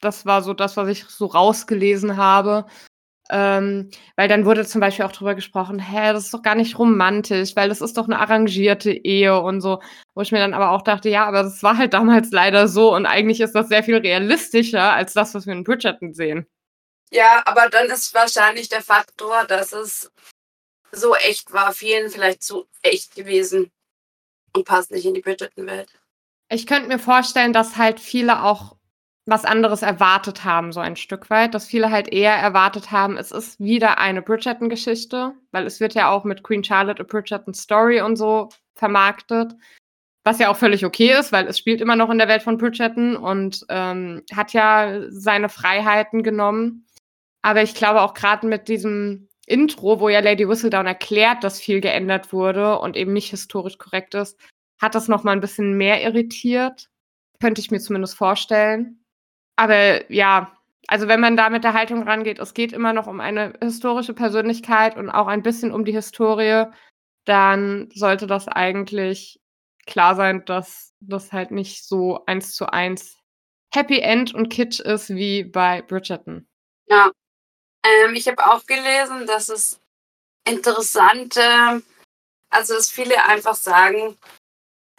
das 0.00 0.26
war 0.26 0.42
so 0.42 0.54
das, 0.54 0.76
was 0.76 0.88
ich 0.88 1.04
so 1.04 1.26
rausgelesen 1.26 2.16
habe. 2.16 2.66
Ähm, 3.34 3.90
weil 4.14 4.28
dann 4.28 4.44
wurde 4.44 4.66
zum 4.66 4.82
Beispiel 4.82 5.06
auch 5.06 5.12
drüber 5.12 5.34
gesprochen, 5.34 5.78
hä, 5.78 6.12
das 6.12 6.24
ist 6.24 6.34
doch 6.34 6.42
gar 6.42 6.54
nicht 6.54 6.78
romantisch, 6.78 7.56
weil 7.56 7.70
das 7.70 7.80
ist 7.80 7.96
doch 7.96 8.04
eine 8.04 8.18
arrangierte 8.18 8.92
Ehe 8.92 9.40
und 9.40 9.62
so. 9.62 9.80
Wo 10.14 10.20
ich 10.20 10.32
mir 10.32 10.38
dann 10.38 10.52
aber 10.52 10.72
auch 10.72 10.82
dachte, 10.82 11.08
ja, 11.08 11.24
aber 11.24 11.42
das 11.44 11.62
war 11.62 11.78
halt 11.78 11.94
damals 11.94 12.30
leider 12.30 12.68
so 12.68 12.94
und 12.94 13.06
eigentlich 13.06 13.40
ist 13.40 13.54
das 13.54 13.68
sehr 13.68 13.82
viel 13.82 13.96
realistischer 13.96 14.92
als 14.92 15.14
das, 15.14 15.34
was 15.34 15.46
wir 15.46 15.54
in 15.54 15.64
Bridgerton 15.64 16.12
sehen. 16.12 16.46
Ja, 17.10 17.42
aber 17.46 17.70
dann 17.70 17.86
ist 17.86 18.12
wahrscheinlich 18.14 18.68
der 18.68 18.82
Faktor, 18.82 19.44
dass 19.46 19.72
es 19.72 20.12
so 20.90 21.14
echt 21.14 21.54
war, 21.54 21.72
vielen 21.72 22.10
vielleicht 22.10 22.42
zu 22.42 22.66
echt 22.82 23.14
gewesen 23.14 23.72
und 24.54 24.66
passt 24.66 24.90
nicht 24.90 25.06
in 25.06 25.14
die 25.14 25.22
Bridgerton-Welt. 25.22 25.88
Ich 26.50 26.66
könnte 26.66 26.88
mir 26.88 26.98
vorstellen, 26.98 27.54
dass 27.54 27.78
halt 27.78 27.98
viele 27.98 28.42
auch 28.42 28.76
was 29.26 29.44
anderes 29.44 29.82
erwartet 29.82 30.44
haben, 30.44 30.72
so 30.72 30.80
ein 30.80 30.96
Stück 30.96 31.30
weit. 31.30 31.54
Dass 31.54 31.66
viele 31.66 31.90
halt 31.90 32.08
eher 32.12 32.34
erwartet 32.34 32.90
haben, 32.90 33.16
es 33.16 33.30
ist 33.30 33.60
wieder 33.60 33.98
eine 33.98 34.22
Bridgerton-Geschichte, 34.22 35.34
weil 35.52 35.66
es 35.66 35.80
wird 35.80 35.94
ja 35.94 36.10
auch 36.10 36.24
mit 36.24 36.42
Queen 36.42 36.64
Charlotte 36.64 37.02
a 37.02 37.06
Bridgerton 37.06 37.54
Story 37.54 38.00
und 38.00 38.16
so 38.16 38.48
vermarktet. 38.74 39.54
Was 40.24 40.38
ja 40.38 40.50
auch 40.50 40.56
völlig 40.56 40.84
okay 40.84 41.18
ist, 41.18 41.32
weil 41.32 41.48
es 41.48 41.58
spielt 41.58 41.80
immer 41.80 41.96
noch 41.96 42.10
in 42.10 42.18
der 42.18 42.28
Welt 42.28 42.42
von 42.42 42.58
Bridgerton 42.58 43.16
und 43.16 43.64
ähm, 43.68 44.22
hat 44.32 44.52
ja 44.52 45.02
seine 45.08 45.48
Freiheiten 45.48 46.22
genommen. 46.22 46.86
Aber 47.42 47.62
ich 47.62 47.74
glaube 47.74 48.02
auch 48.02 48.14
gerade 48.14 48.46
mit 48.46 48.68
diesem 48.68 49.28
Intro, 49.46 49.98
wo 49.98 50.08
ja 50.08 50.20
Lady 50.20 50.48
Whistledown 50.48 50.86
erklärt, 50.86 51.42
dass 51.42 51.60
viel 51.60 51.80
geändert 51.80 52.32
wurde 52.32 52.78
und 52.78 52.96
eben 52.96 53.12
nicht 53.12 53.30
historisch 53.30 53.78
korrekt 53.78 54.14
ist, 54.14 54.38
hat 54.80 54.94
das 54.94 55.08
noch 55.08 55.24
mal 55.24 55.32
ein 55.32 55.40
bisschen 55.40 55.76
mehr 55.76 56.02
irritiert. 56.02 56.88
Könnte 57.40 57.60
ich 57.60 57.72
mir 57.72 57.80
zumindest 57.80 58.14
vorstellen. 58.14 59.01
Aber 59.56 60.10
ja, 60.10 60.56
also 60.88 61.08
wenn 61.08 61.20
man 61.20 61.36
da 61.36 61.50
mit 61.50 61.64
der 61.64 61.74
Haltung 61.74 62.02
rangeht, 62.02 62.38
es 62.38 62.54
geht 62.54 62.72
immer 62.72 62.92
noch 62.92 63.06
um 63.06 63.20
eine 63.20 63.52
historische 63.62 64.14
Persönlichkeit 64.14 64.96
und 64.96 65.10
auch 65.10 65.26
ein 65.26 65.42
bisschen 65.42 65.72
um 65.72 65.84
die 65.84 65.92
Historie, 65.92 66.66
dann 67.24 67.88
sollte 67.94 68.26
das 68.26 68.48
eigentlich 68.48 69.40
klar 69.86 70.14
sein, 70.14 70.44
dass 70.44 70.92
das 71.00 71.32
halt 71.32 71.50
nicht 71.50 71.84
so 71.84 72.24
eins 72.26 72.54
zu 72.54 72.66
eins 72.66 73.18
Happy 73.74 74.00
End 74.00 74.34
und 74.34 74.48
Kitsch 74.48 74.80
ist 74.80 75.10
wie 75.10 75.44
bei 75.44 75.82
Bridgerton. 75.82 76.46
Ja. 76.86 77.10
Ähm, 77.84 78.14
ich 78.14 78.28
habe 78.28 78.44
auch 78.46 78.64
gelesen, 78.66 79.26
dass 79.26 79.48
es 79.48 79.80
interessante, 80.46 81.82
also 82.50 82.74
dass 82.74 82.90
viele 82.90 83.24
einfach 83.24 83.54
sagen, 83.54 84.16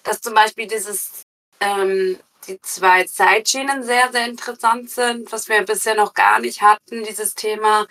dass 0.03 0.22
zum 0.22 0.33
Beispiel 0.33 0.67
dieses, 0.67 1.24
ähm, 1.60 2.17
die 2.47 2.59
zwei 2.62 3.05
Zeitschienen 3.05 3.83
sehr, 3.83 4.12
sehr 4.12 4.25
interessant 4.25 4.89
sind, 4.89 5.31
was 5.31 5.47
wir 5.50 5.63
bisher 5.63 5.95
noch 5.95 6.13
gar 6.13 6.39
nicht 6.39 6.62
hatten, 6.62 7.03
dieses 7.03 7.35
Thema 7.35 7.88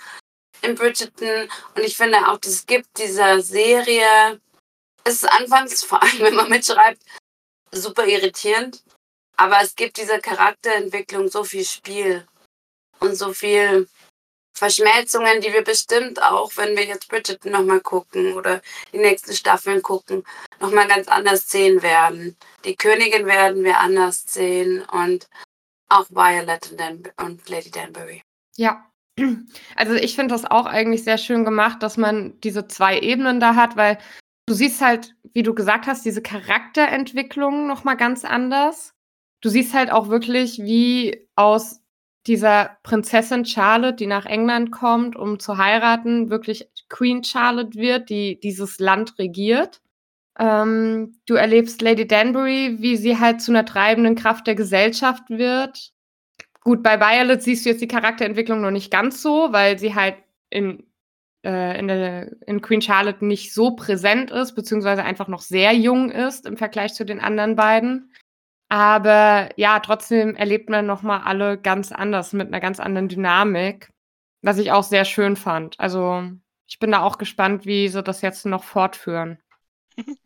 in 0.62 0.74
Bridgerton. 0.74 1.48
Und 1.74 1.82
ich 1.82 1.96
finde 1.96 2.28
auch, 2.28 2.38
das 2.38 2.66
gibt 2.66 2.98
dieser 2.98 3.40
Serie, 3.40 4.40
es 5.04 5.22
ist 5.22 5.30
anfangs, 5.30 5.84
vor 5.84 6.02
allem 6.02 6.20
wenn 6.20 6.34
man 6.34 6.48
mitschreibt, 6.48 7.02
super 7.70 8.06
irritierend. 8.06 8.82
Aber 9.36 9.60
es 9.62 9.74
gibt 9.74 9.96
dieser 9.96 10.20
Charakterentwicklung 10.20 11.28
so 11.28 11.42
viel 11.42 11.64
Spiel 11.64 12.26
und 13.00 13.16
so 13.16 13.32
viel 13.32 13.88
Verschmelzungen, 14.54 15.40
die 15.40 15.52
wir 15.52 15.64
bestimmt 15.64 16.22
auch, 16.22 16.50
wenn 16.56 16.76
wir 16.76 16.84
jetzt 16.84 17.08
Bridgerton 17.08 17.52
nochmal 17.52 17.80
gucken 17.80 18.34
oder 18.34 18.60
die 18.92 18.98
nächsten 18.98 19.32
Staffeln 19.32 19.82
gucken, 19.82 20.24
nochmal 20.60 20.86
ganz 20.88 21.08
anders 21.08 21.50
sehen 21.50 21.82
werden. 21.82 22.36
Die 22.64 22.76
Königin 22.76 23.26
werden 23.26 23.64
wir 23.64 23.78
anders 23.78 24.24
sehen 24.26 24.82
und 24.92 25.28
auch 25.88 26.06
Violet 26.10 26.74
und 27.18 27.48
Lady 27.48 27.70
Danbury. 27.70 28.22
Ja. 28.56 28.88
Also 29.76 29.92
ich 29.92 30.16
finde 30.16 30.34
das 30.34 30.46
auch 30.46 30.64
eigentlich 30.64 31.04
sehr 31.04 31.18
schön 31.18 31.44
gemacht, 31.44 31.82
dass 31.82 31.98
man 31.98 32.40
diese 32.40 32.66
zwei 32.66 32.98
Ebenen 32.98 33.40
da 33.40 33.56
hat, 33.56 33.76
weil 33.76 33.98
du 34.46 34.54
siehst 34.54 34.80
halt, 34.80 35.14
wie 35.34 35.42
du 35.42 35.54
gesagt 35.54 35.86
hast, 35.86 36.06
diese 36.06 36.22
Charakterentwicklung 36.22 37.66
nochmal 37.66 37.98
ganz 37.98 38.24
anders. 38.24 38.94
Du 39.42 39.50
siehst 39.50 39.74
halt 39.74 39.90
auch 39.90 40.08
wirklich, 40.08 40.62
wie 40.62 41.28
aus 41.36 41.81
dieser 42.26 42.76
Prinzessin 42.82 43.44
Charlotte, 43.44 43.96
die 43.96 44.06
nach 44.06 44.26
England 44.26 44.70
kommt, 44.70 45.16
um 45.16 45.40
zu 45.40 45.58
heiraten, 45.58 46.30
wirklich 46.30 46.68
Queen 46.88 47.24
Charlotte 47.24 47.78
wird, 47.78 48.10
die 48.10 48.38
dieses 48.38 48.78
Land 48.78 49.18
regiert. 49.18 49.80
Ähm, 50.38 51.18
du 51.26 51.34
erlebst 51.34 51.82
Lady 51.82 52.06
Danbury, 52.06 52.76
wie 52.80 52.96
sie 52.96 53.18
halt 53.18 53.42
zu 53.42 53.52
einer 53.52 53.66
treibenden 53.66 54.14
Kraft 54.14 54.46
der 54.46 54.54
Gesellschaft 54.54 55.24
wird. 55.28 55.92
Gut, 56.60 56.82
bei 56.82 57.00
Violet 57.00 57.42
siehst 57.42 57.64
du 57.64 57.70
jetzt 57.70 57.82
die 57.82 57.88
Charakterentwicklung 57.88 58.60
noch 58.60 58.70
nicht 58.70 58.90
ganz 58.90 59.20
so, 59.20 59.52
weil 59.52 59.78
sie 59.78 59.94
halt 59.94 60.16
in, 60.48 60.86
äh, 61.44 61.78
in, 61.78 61.88
der, 61.88 62.30
in 62.46 62.62
Queen 62.62 62.80
Charlotte 62.80 63.24
nicht 63.26 63.52
so 63.52 63.72
präsent 63.74 64.30
ist, 64.30 64.54
beziehungsweise 64.54 65.02
einfach 65.02 65.28
noch 65.28 65.42
sehr 65.42 65.72
jung 65.72 66.10
ist 66.10 66.46
im 66.46 66.56
Vergleich 66.56 66.94
zu 66.94 67.04
den 67.04 67.20
anderen 67.20 67.56
beiden. 67.56 68.12
Aber 68.72 69.50
ja, 69.56 69.80
trotzdem 69.80 70.34
erlebt 70.34 70.70
man 70.70 70.86
nochmal 70.86 71.20
alle 71.24 71.58
ganz 71.58 71.92
anders, 71.92 72.32
mit 72.32 72.46
einer 72.46 72.58
ganz 72.58 72.80
anderen 72.80 73.06
Dynamik, 73.06 73.92
was 74.40 74.56
ich 74.56 74.72
auch 74.72 74.82
sehr 74.82 75.04
schön 75.04 75.36
fand. 75.36 75.78
Also 75.78 76.22
ich 76.66 76.78
bin 76.78 76.90
da 76.90 77.02
auch 77.02 77.18
gespannt, 77.18 77.66
wie 77.66 77.88
sie 77.88 78.02
das 78.02 78.22
jetzt 78.22 78.46
noch 78.46 78.64
fortführen. 78.64 79.38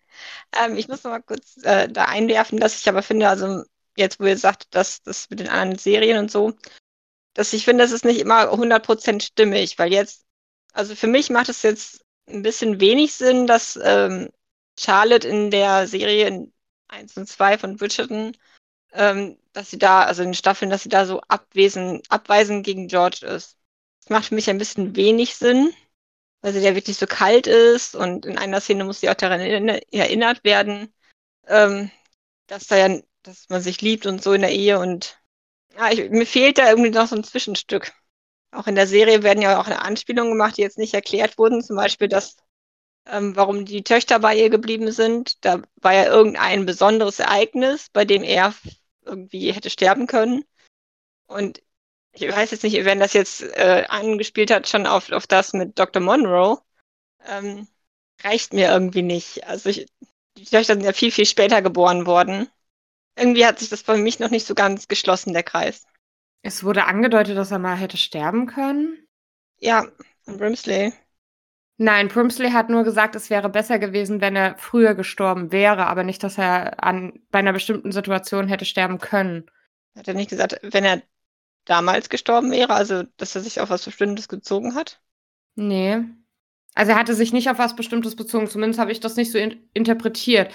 Ähm, 0.59 0.79
ich 0.79 0.88
muss 0.88 1.05
noch 1.05 1.11
mal 1.11 1.21
kurz 1.21 1.59
äh, 1.65 1.88
da 1.91 2.07
einwerfen, 2.07 2.59
dass 2.59 2.81
ich 2.81 2.88
aber 2.88 3.03
finde, 3.03 3.29
also 3.29 3.65
jetzt, 3.99 4.19
wo 4.19 4.25
ihr 4.25 4.38
sagt, 4.38 4.75
dass 4.75 5.03
das 5.03 5.29
mit 5.29 5.41
den 5.41 5.49
anderen 5.50 5.79
Serien 5.79 6.17
und 6.17 6.31
so, 6.31 6.55
dass 7.35 7.53
ich 7.53 7.67
finde, 7.67 7.85
das 7.85 7.93
ist 7.93 8.07
nicht 8.07 8.21
immer 8.21 8.50
100% 8.50 9.21
stimmig, 9.21 9.79
weil 9.79 9.93
jetzt, 9.93 10.25
also 10.73 10.95
für 10.95 11.07
mich 11.07 11.29
macht 11.29 11.50
es 11.50 11.61
jetzt 11.62 12.03
ein 12.29 12.41
bisschen 12.41 12.81
wenig 12.81 13.12
Sinn, 13.12 13.47
dass 13.47 13.79
ähm, 13.83 14.31
Charlotte 14.79 15.29
in 15.29 15.50
der 15.50 15.87
Serie 15.87 16.50
1 16.88 17.16
und 17.16 17.28
2 17.28 17.59
von 17.59 17.76
Bridgerton 17.76 18.37
ähm, 18.97 19.38
dass 19.52 19.71
sie 19.71 19.78
da, 19.78 20.02
also 20.02 20.23
in 20.23 20.31
den 20.31 20.35
Staffeln, 20.35 20.71
dass 20.71 20.83
sie 20.83 20.88
da 20.88 21.07
so 21.07 21.21
abwesend, 21.28 22.11
abweisend 22.11 22.64
gegen 22.64 22.88
George 22.88 23.26
ist. 23.26 23.57
Das 24.00 24.11
macht 24.11 24.26
für 24.26 24.35
mich 24.35 24.49
ein 24.50 24.59
bisschen 24.59 24.97
wenig 24.97 25.37
Sinn, 25.37 25.73
weil 26.40 26.52
sie 26.52 26.61
ja 26.61 26.75
wirklich 26.75 26.97
so 26.97 27.07
kalt 27.07 27.47
ist 27.47 27.95
und 27.95 28.26
in 28.26 28.38
einer 28.38 28.61
Szene 28.61 28.85
muss 28.85 29.00
sie 29.00 29.11
auch 29.11 29.14
daran 29.14 29.40
erinnert 29.40 30.45
werden, 30.45 30.93
ähm, 31.47 31.90
dass 32.47 32.66
da 32.66 32.76
ja, 32.76 33.00
dass 33.23 33.49
man 33.49 33.61
sich 33.62 33.81
liebt 33.83 34.07
und 34.07 34.23
so 34.23 34.33
in 34.33 34.43
der 34.43 34.52
Ehe 34.52 34.78
und 34.78 35.19
ja, 35.76 35.90
ich, 35.90 36.11
mir 36.11 36.26
fehlt 36.26 36.59
da 36.59 36.71
irgendwie 36.71 36.90
noch 36.90 37.07
so 37.07 37.16
ein 37.16 37.25
Zwischenstück. 37.25 37.93
Auch 38.52 38.66
in 38.66 38.76
der 38.76 38.87
Serie 38.87 39.23
werden 39.23 39.43
ja 39.43 39.61
auch 39.61 39.66
Anspielungen 39.66 40.33
gemacht, 40.33 40.57
die 40.57 40.62
jetzt 40.62 40.78
nicht 40.78 40.95
erklärt 40.95 41.37
wurden. 41.37 41.62
Zum 41.62 41.76
Beispiel, 41.76 42.09
dass 42.09 42.37
ähm, 43.06 43.36
warum 43.36 43.64
die 43.64 43.82
Töchter 43.82 44.18
bei 44.18 44.36
ihr 44.36 44.50
geblieben 44.50 44.90
sind. 44.92 45.44
Da 45.44 45.62
war 45.76 45.94
ja 45.94 46.06
irgendein 46.06 46.66
besonderes 46.66 47.18
Ereignis, 47.18 47.88
bei 47.92 48.04
dem 48.04 48.22
er 48.22 48.54
irgendwie 49.04 49.52
hätte 49.52 49.70
sterben 49.70 50.06
können. 50.06 50.44
Und 51.26 51.62
ich 52.12 52.28
weiß 52.28 52.50
jetzt 52.50 52.62
nicht, 52.62 52.84
wenn 52.84 53.00
das 53.00 53.12
jetzt 53.12 53.42
äh, 53.42 53.84
angespielt 53.88 54.50
hat, 54.50 54.68
schon 54.68 54.86
auf, 54.86 55.10
auf 55.12 55.26
das 55.26 55.52
mit 55.52 55.78
Dr. 55.78 56.02
Monroe, 56.02 56.58
ähm, 57.26 57.68
reicht 58.22 58.52
mir 58.52 58.70
irgendwie 58.70 59.02
nicht. 59.02 59.46
Also 59.46 59.68
ich, 59.68 59.86
die 60.36 60.44
Töchter 60.44 60.75
sind 60.75 60.84
ja 60.84 60.92
viel, 60.92 61.12
viel 61.12 61.26
später 61.26 61.62
geboren 61.62 62.06
worden. 62.06 62.48
Irgendwie 63.16 63.46
hat 63.46 63.58
sich 63.58 63.68
das 63.68 63.82
bei 63.82 63.96
mich 63.96 64.18
noch 64.18 64.30
nicht 64.30 64.46
so 64.46 64.54
ganz 64.54 64.88
geschlossen, 64.88 65.32
der 65.32 65.42
Kreis. 65.42 65.84
Es 66.42 66.64
wurde 66.64 66.84
angedeutet, 66.84 67.36
dass 67.36 67.50
er 67.50 67.58
mal 67.58 67.76
hätte 67.76 67.96
sterben 67.96 68.46
können. 68.46 69.06
Ja, 69.58 69.86
Brimsley. 70.26 70.92
Nein, 71.78 72.09
Primsley 72.09 72.50
hat 72.50 72.71
nur 72.71 72.85
gesagt, 72.85 73.14
es 73.16 73.28
wäre 73.28 73.50
besser 73.50 73.78
gewesen, 73.78 74.21
wenn 74.23 74.35
er 74.35 74.56
früher 74.56 74.95
gestorben 74.95 75.52
wäre, 75.52 75.87
aber 75.87 76.04
nicht, 76.04 76.23
dass 76.23 76.38
er 76.38 76.83
an, 76.83 77.21
bei 77.30 77.40
einer 77.40 77.52
bestimmten 77.52 77.92
Situation 77.92 78.49
hätte 78.49 78.64
sterben 78.64 78.99
können. 78.99 79.50
Hat 79.95 80.09
er 80.09 80.14
nicht 80.14 80.30
gesagt, 80.30 80.59
wenn 80.62 80.85
er 80.85 81.02
damals 81.66 82.09
gestorben 82.09 82.50
wäre, 82.50 82.73
also 82.73 83.02
dass 83.18 83.35
er 83.35 83.42
sich 83.42 83.61
auf 83.61 83.68
was 83.68 83.85
Bestimmtes 83.85 84.28
gezogen 84.28 84.75
hat? 84.75 85.00
Nee. 85.54 86.00
Also 86.75 86.92
er 86.92 86.99
hatte 86.99 87.14
sich 87.14 87.33
nicht 87.33 87.50
auf 87.50 87.59
was 87.59 87.76
Bestimmtes 87.76 88.16
bezogen, 88.16 88.49
zumindest 88.49 88.80
habe 88.80 88.92
ich 88.92 89.00
das 89.00 89.16
nicht 89.16 89.33
so 89.33 89.38
in 89.38 89.68
interpretiert. 89.75 90.52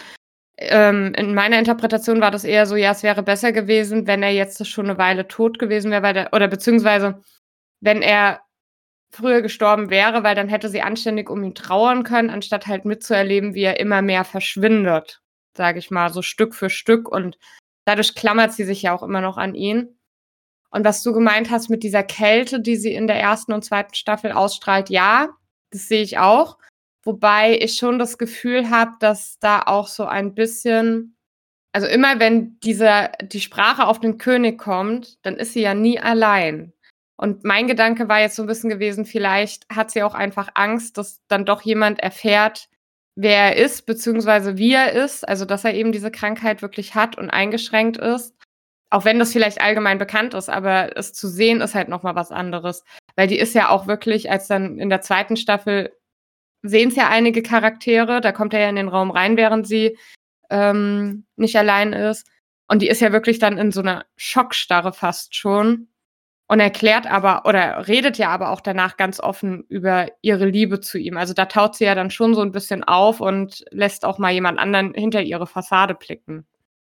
Ähm, 0.58 1.14
in 1.16 1.34
meiner 1.34 1.60
Interpretation 1.60 2.22
war 2.22 2.32
das 2.32 2.44
eher 2.44 2.66
so, 2.66 2.76
ja, 2.76 2.92
es 2.92 3.04
wäre 3.04 3.24
besser 3.24 3.52
gewesen, 3.52 4.06
wenn 4.08 4.22
er 4.24 4.32
jetzt 4.32 4.66
schon 4.68 4.86
eine 4.90 4.98
Weile 4.98 5.28
tot 5.28 5.60
gewesen 5.60 5.92
wäre, 5.92 6.30
oder 6.32 6.48
beziehungsweise 6.48 7.22
wenn 7.80 8.02
er 8.02 8.42
früher 9.12 9.42
gestorben 9.42 9.90
wäre, 9.90 10.24
weil 10.24 10.36
dann 10.36 10.48
hätte 10.48 10.70
sie 10.70 10.82
anständig 10.82 11.30
um 11.30 11.44
ihn 11.44 11.56
trauern 11.56 12.04
können, 12.04 12.30
anstatt 12.30 12.68
halt 12.68 12.86
mitzuerleben, 12.86 13.54
wie 13.54 13.64
er 13.64 13.80
immer 13.80 14.02
mehr 14.02 14.24
verschwindet, 14.24 15.22
sage 15.56 15.80
ich 15.80 15.92
mal, 15.92 16.12
so 16.12 16.22
Stück 16.22 16.56
für 16.56 16.70
Stück. 16.70 17.10
Und 17.10 17.38
dadurch 17.86 18.16
klammert 18.16 18.54
sie 18.54 18.64
sich 18.64 18.84
ja 18.84 18.94
auch 18.94 19.04
immer 19.04 19.22
noch 19.22 19.38
an 19.38 19.54
ihn. 19.54 19.98
Und 20.72 20.86
was 20.86 21.04
du 21.04 21.12
gemeint 21.12 21.52
hast 21.52 21.70
mit 21.70 21.84
dieser 21.84 22.04
Kälte, 22.04 22.62
die 22.62 22.78
sie 22.78 22.94
in 22.94 23.08
der 23.08 23.20
ersten 23.20 23.52
und 23.52 23.66
zweiten 23.66 23.94
Staffel 23.94 24.32
ausstrahlt, 24.32 24.90
ja, 24.90 25.30
das 25.72 25.90
sehe 25.90 26.02
ich 26.02 26.18
auch. 26.18 26.58
Wobei 27.04 27.58
ich 27.60 27.76
schon 27.76 28.00
das 28.00 28.18
Gefühl 28.18 28.70
habe, 28.70 28.92
dass 29.00 29.38
da 29.40 29.64
auch 29.66 29.88
so 29.88 30.06
ein 30.06 30.34
bisschen, 30.34 31.18
also 31.74 31.88
immer 31.88 32.20
wenn 32.20 32.60
dieser, 32.62 33.12
die 33.22 33.42
Sprache 33.42 33.88
auf 33.88 34.00
den 34.00 34.18
König 34.18 34.58
kommt, 34.58 35.18
dann 35.26 35.36
ist 35.36 35.54
sie 35.54 35.62
ja 35.62 35.74
nie 35.74 36.00
allein. 36.00 36.74
Und 37.22 37.44
mein 37.44 37.68
Gedanke 37.68 38.10
war 38.10 38.20
jetzt 38.20 38.36
so 38.36 38.42
ein 38.42 38.48
bisschen 38.48 38.72
gewesen, 38.72 39.06
vielleicht 39.06 39.70
hat 39.70 39.92
sie 39.92 40.02
auch 40.02 40.16
einfach 40.16 40.50
Angst, 40.56 40.98
dass 40.98 41.22
dann 41.28 41.46
doch 41.46 41.62
jemand 41.62 42.00
erfährt, 42.00 42.68
wer 43.16 43.56
er 43.56 43.58
ist, 43.58 43.86
beziehungsweise 43.86 44.58
wie 44.58 44.74
er 44.74 44.94
ist, 44.94 45.30
also 45.30 45.46
dass 45.46 45.64
er 45.64 45.76
eben 45.76 45.92
diese 45.92 46.10
Krankheit 46.10 46.64
wirklich 46.64 46.96
hat 46.96 47.20
und 47.20 47.30
eingeschränkt 47.30 47.98
ist. 47.98 48.36
Auch 48.90 49.06
wenn 49.06 49.20
das 49.20 49.34
vielleicht 49.34 49.62
allgemein 49.62 50.00
bekannt 50.00 50.34
ist, 50.34 50.50
aber 50.50 50.98
es 50.98 51.14
zu 51.14 51.28
sehen 51.28 51.62
ist 51.62 51.76
halt 51.76 51.90
nochmal 51.90 52.16
was 52.16 52.32
anderes. 52.32 52.84
Weil 53.16 53.28
die 53.28 53.38
ist 53.38 53.54
ja 53.54 53.70
auch 53.70 53.86
wirklich, 53.86 54.32
als 54.32 54.48
dann 54.48 54.80
in 54.80 54.90
der 54.90 55.02
zweiten 55.02 55.38
Staffel 55.38 55.96
sehen 56.64 56.90
es 56.90 56.96
ja 56.96 57.10
einige 57.10 57.44
Charaktere, 57.44 58.22
da 58.22 58.32
kommt 58.32 58.56
er 58.56 58.62
ja 58.62 58.70
in 58.70 58.78
den 58.78 58.90
Raum 58.90 59.12
rein, 59.12 59.38
während 59.38 59.68
sie 59.68 59.96
ähm, 60.50 61.28
nicht 61.36 61.56
allein 61.56 61.94
ist. 61.94 62.28
Und 62.68 62.82
die 62.82 62.88
ist 62.88 63.00
ja 63.00 63.12
wirklich 63.12 63.38
dann 63.38 63.60
in 63.60 63.72
so 63.72 63.82
einer 63.82 64.06
Schockstarre 64.16 64.92
fast 64.92 65.36
schon 65.36 65.91
und 66.52 66.60
erklärt 66.60 67.08
aber 67.08 67.46
oder 67.46 67.88
redet 67.88 68.18
ja 68.18 68.28
aber 68.28 68.50
auch 68.50 68.60
danach 68.60 68.98
ganz 68.98 69.22
offen 69.22 69.64
über 69.70 70.08
ihre 70.22 70.46
Liebe 70.46 70.82
zu 70.82 70.98
ihm. 70.98 71.16
Also 71.16 71.34
da 71.34 71.46
taut 71.46 71.78
sie 71.78 71.86
ja 71.86 71.96
dann 71.96 72.12
schon 72.12 72.36
so 72.36 72.42
ein 72.42 72.52
bisschen 72.52 72.84
auf 72.84 73.22
und 73.22 73.64
lässt 73.72 74.04
auch 74.04 74.18
mal 74.18 74.34
jemand 74.34 74.60
anderen 74.60 74.94
hinter 74.94 75.22
ihre 75.22 75.48
Fassade 75.48 75.96
blicken. 75.96 76.46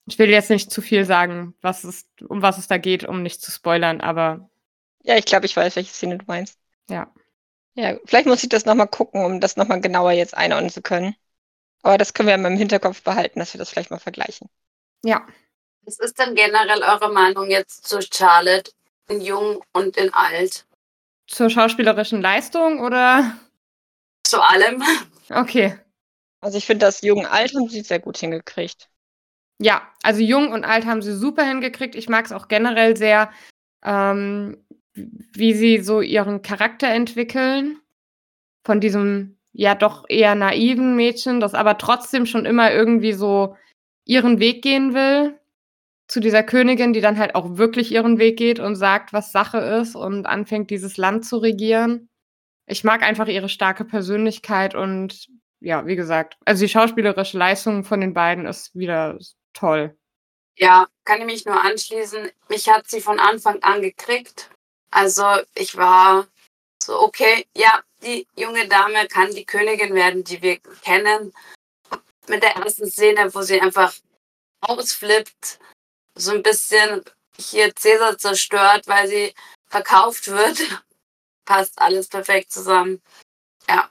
Ich 0.04 0.18
will 0.18 0.28
jetzt 0.28 0.50
nicht 0.50 0.70
zu 0.70 0.82
viel 0.82 1.06
sagen, 1.06 1.54
was 1.62 1.84
es, 1.84 2.06
um 2.28 2.42
was 2.42 2.58
es 2.58 2.68
da 2.68 2.76
geht, 2.76 3.04
um 3.04 3.22
nicht 3.22 3.40
zu 3.40 3.50
spoilern, 3.50 4.02
aber. 4.02 4.50
Ja, 5.04 5.16
ich 5.16 5.24
glaube, 5.24 5.46
ich 5.46 5.56
weiß, 5.56 5.74
welche 5.76 5.94
Szene 5.94 6.18
du 6.18 6.26
meinst. 6.28 6.58
Ja. 6.90 7.10
Ja, 7.76 7.96
vielleicht 8.04 8.26
muss 8.26 8.42
ich 8.42 8.50
das 8.50 8.66
nochmal 8.66 8.88
gucken, 8.88 9.24
um 9.24 9.40
das 9.40 9.56
nochmal 9.56 9.80
genauer 9.80 10.12
jetzt 10.12 10.36
einordnen 10.36 10.68
zu 10.68 10.82
können. 10.82 11.16
Aber 11.80 11.96
das 11.96 12.12
können 12.12 12.28
wir 12.28 12.36
ja 12.36 12.46
im 12.46 12.58
Hinterkopf 12.58 13.02
behalten, 13.02 13.38
dass 13.38 13.54
wir 13.54 13.58
das 13.58 13.70
vielleicht 13.70 13.90
mal 13.90 13.98
vergleichen. 13.98 14.50
Ja. 15.02 15.26
Was 15.86 15.98
ist 15.98 16.18
denn 16.18 16.34
generell 16.34 16.82
eure 16.82 17.10
Meinung 17.10 17.48
jetzt 17.48 17.86
zu 17.88 18.00
Charlotte 18.02 18.72
in 19.08 19.20
jung 19.20 19.62
und 19.72 19.96
in 19.96 20.12
alt. 20.12 20.66
Zur 21.26 21.50
schauspielerischen 21.50 22.20
Leistung 22.20 22.80
oder? 22.80 23.36
Zu 24.24 24.40
allem. 24.40 24.82
Okay. 25.28 25.76
Also 26.40 26.56
ich 26.56 26.66
finde, 26.66 26.86
das 26.86 27.00
jung 27.00 27.26
alt 27.26 27.52
haben 27.52 27.68
sie 27.68 27.80
sehr 27.80 27.98
gut 27.98 28.16
hingekriegt. 28.16 28.88
Ja, 29.58 29.82
also 30.04 30.20
jung 30.20 30.52
und 30.52 30.64
alt 30.64 30.86
haben 30.86 31.02
sie 31.02 31.16
super 31.16 31.42
hingekriegt. 31.42 31.96
Ich 31.96 32.08
mag 32.08 32.26
es 32.26 32.30
auch 32.30 32.46
generell 32.46 32.96
sehr, 32.96 33.32
ähm, 33.84 34.64
wie 34.94 35.52
sie 35.52 35.80
so 35.80 36.00
ihren 36.00 36.42
Charakter 36.42 36.86
entwickeln. 36.86 37.80
Von 38.64 38.80
diesem 38.80 39.36
ja 39.52 39.74
doch 39.74 40.04
eher 40.08 40.36
naiven 40.36 40.94
Mädchen, 40.94 41.40
das 41.40 41.54
aber 41.54 41.76
trotzdem 41.76 42.24
schon 42.24 42.46
immer 42.46 42.72
irgendwie 42.72 43.14
so 43.14 43.56
ihren 44.04 44.38
Weg 44.38 44.62
gehen 44.62 44.94
will 44.94 45.36
zu 46.08 46.20
dieser 46.20 46.42
Königin, 46.42 46.92
die 46.92 47.00
dann 47.00 47.18
halt 47.18 47.34
auch 47.34 47.56
wirklich 47.56 47.90
ihren 47.90 48.18
Weg 48.18 48.36
geht 48.36 48.58
und 48.60 48.76
sagt, 48.76 49.12
was 49.12 49.32
Sache 49.32 49.58
ist 49.58 49.96
und 49.96 50.26
anfängt, 50.26 50.70
dieses 50.70 50.96
Land 50.96 51.26
zu 51.26 51.38
regieren. 51.38 52.08
Ich 52.66 52.84
mag 52.84 53.02
einfach 53.02 53.26
ihre 53.28 53.48
starke 53.48 53.84
Persönlichkeit 53.84 54.74
und 54.74 55.28
ja, 55.60 55.86
wie 55.86 55.96
gesagt, 55.96 56.36
also 56.44 56.64
die 56.64 56.68
schauspielerische 56.68 57.38
Leistung 57.38 57.82
von 57.84 58.00
den 58.00 58.14
beiden 58.14 58.46
ist 58.46 58.74
wieder 58.74 59.18
toll. 59.52 59.96
Ja, 60.56 60.86
kann 61.04 61.20
ich 61.20 61.26
mich 61.26 61.44
nur 61.44 61.60
anschließen. 61.60 62.30
Mich 62.48 62.68
hat 62.68 62.88
sie 62.88 63.00
von 63.00 63.18
Anfang 63.18 63.62
an 63.62 63.82
gekriegt. 63.82 64.50
Also 64.90 65.24
ich 65.54 65.76
war 65.76 66.26
so, 66.82 67.00
okay, 67.00 67.46
ja, 67.54 67.82
die 68.02 68.26
junge 68.36 68.66
Dame 68.68 69.06
kann 69.08 69.34
die 69.34 69.44
Königin 69.44 69.94
werden, 69.94 70.24
die 70.24 70.40
wir 70.40 70.58
kennen. 70.82 71.32
Mit 72.28 72.42
der 72.42 72.56
ersten 72.56 72.86
Szene, 72.86 73.34
wo 73.34 73.42
sie 73.42 73.60
einfach 73.60 73.94
ausflippt, 74.60 75.58
so 76.16 76.32
ein 76.32 76.42
bisschen 76.42 77.02
hier 77.38 77.74
Cäsar 77.74 78.18
zerstört, 78.18 78.88
weil 78.88 79.06
sie 79.08 79.34
verkauft 79.68 80.28
wird. 80.28 80.58
Passt 81.44 81.78
alles 81.78 82.08
perfekt 82.08 82.50
zusammen. 82.50 83.00
Ja. 83.68 83.88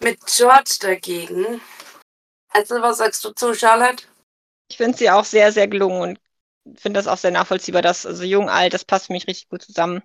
Mit 0.00 0.18
George 0.26 0.76
dagegen. 0.80 1.60
Also, 2.50 2.82
was 2.82 2.98
sagst 2.98 3.24
du 3.24 3.30
zu, 3.30 3.54
Charlotte? 3.54 4.04
Ich 4.68 4.76
finde 4.76 4.98
sie 4.98 5.10
auch 5.10 5.24
sehr, 5.24 5.52
sehr 5.52 5.68
gelungen 5.68 6.18
und 6.66 6.80
finde 6.80 6.98
das 6.98 7.06
auch 7.06 7.16
sehr 7.16 7.30
nachvollziehbar, 7.30 7.82
dass 7.82 8.04
also 8.04 8.24
jung, 8.24 8.50
alt, 8.50 8.74
das 8.74 8.84
passt 8.84 9.06
für 9.06 9.12
mich 9.12 9.26
richtig 9.26 9.48
gut 9.48 9.62
zusammen. 9.62 10.02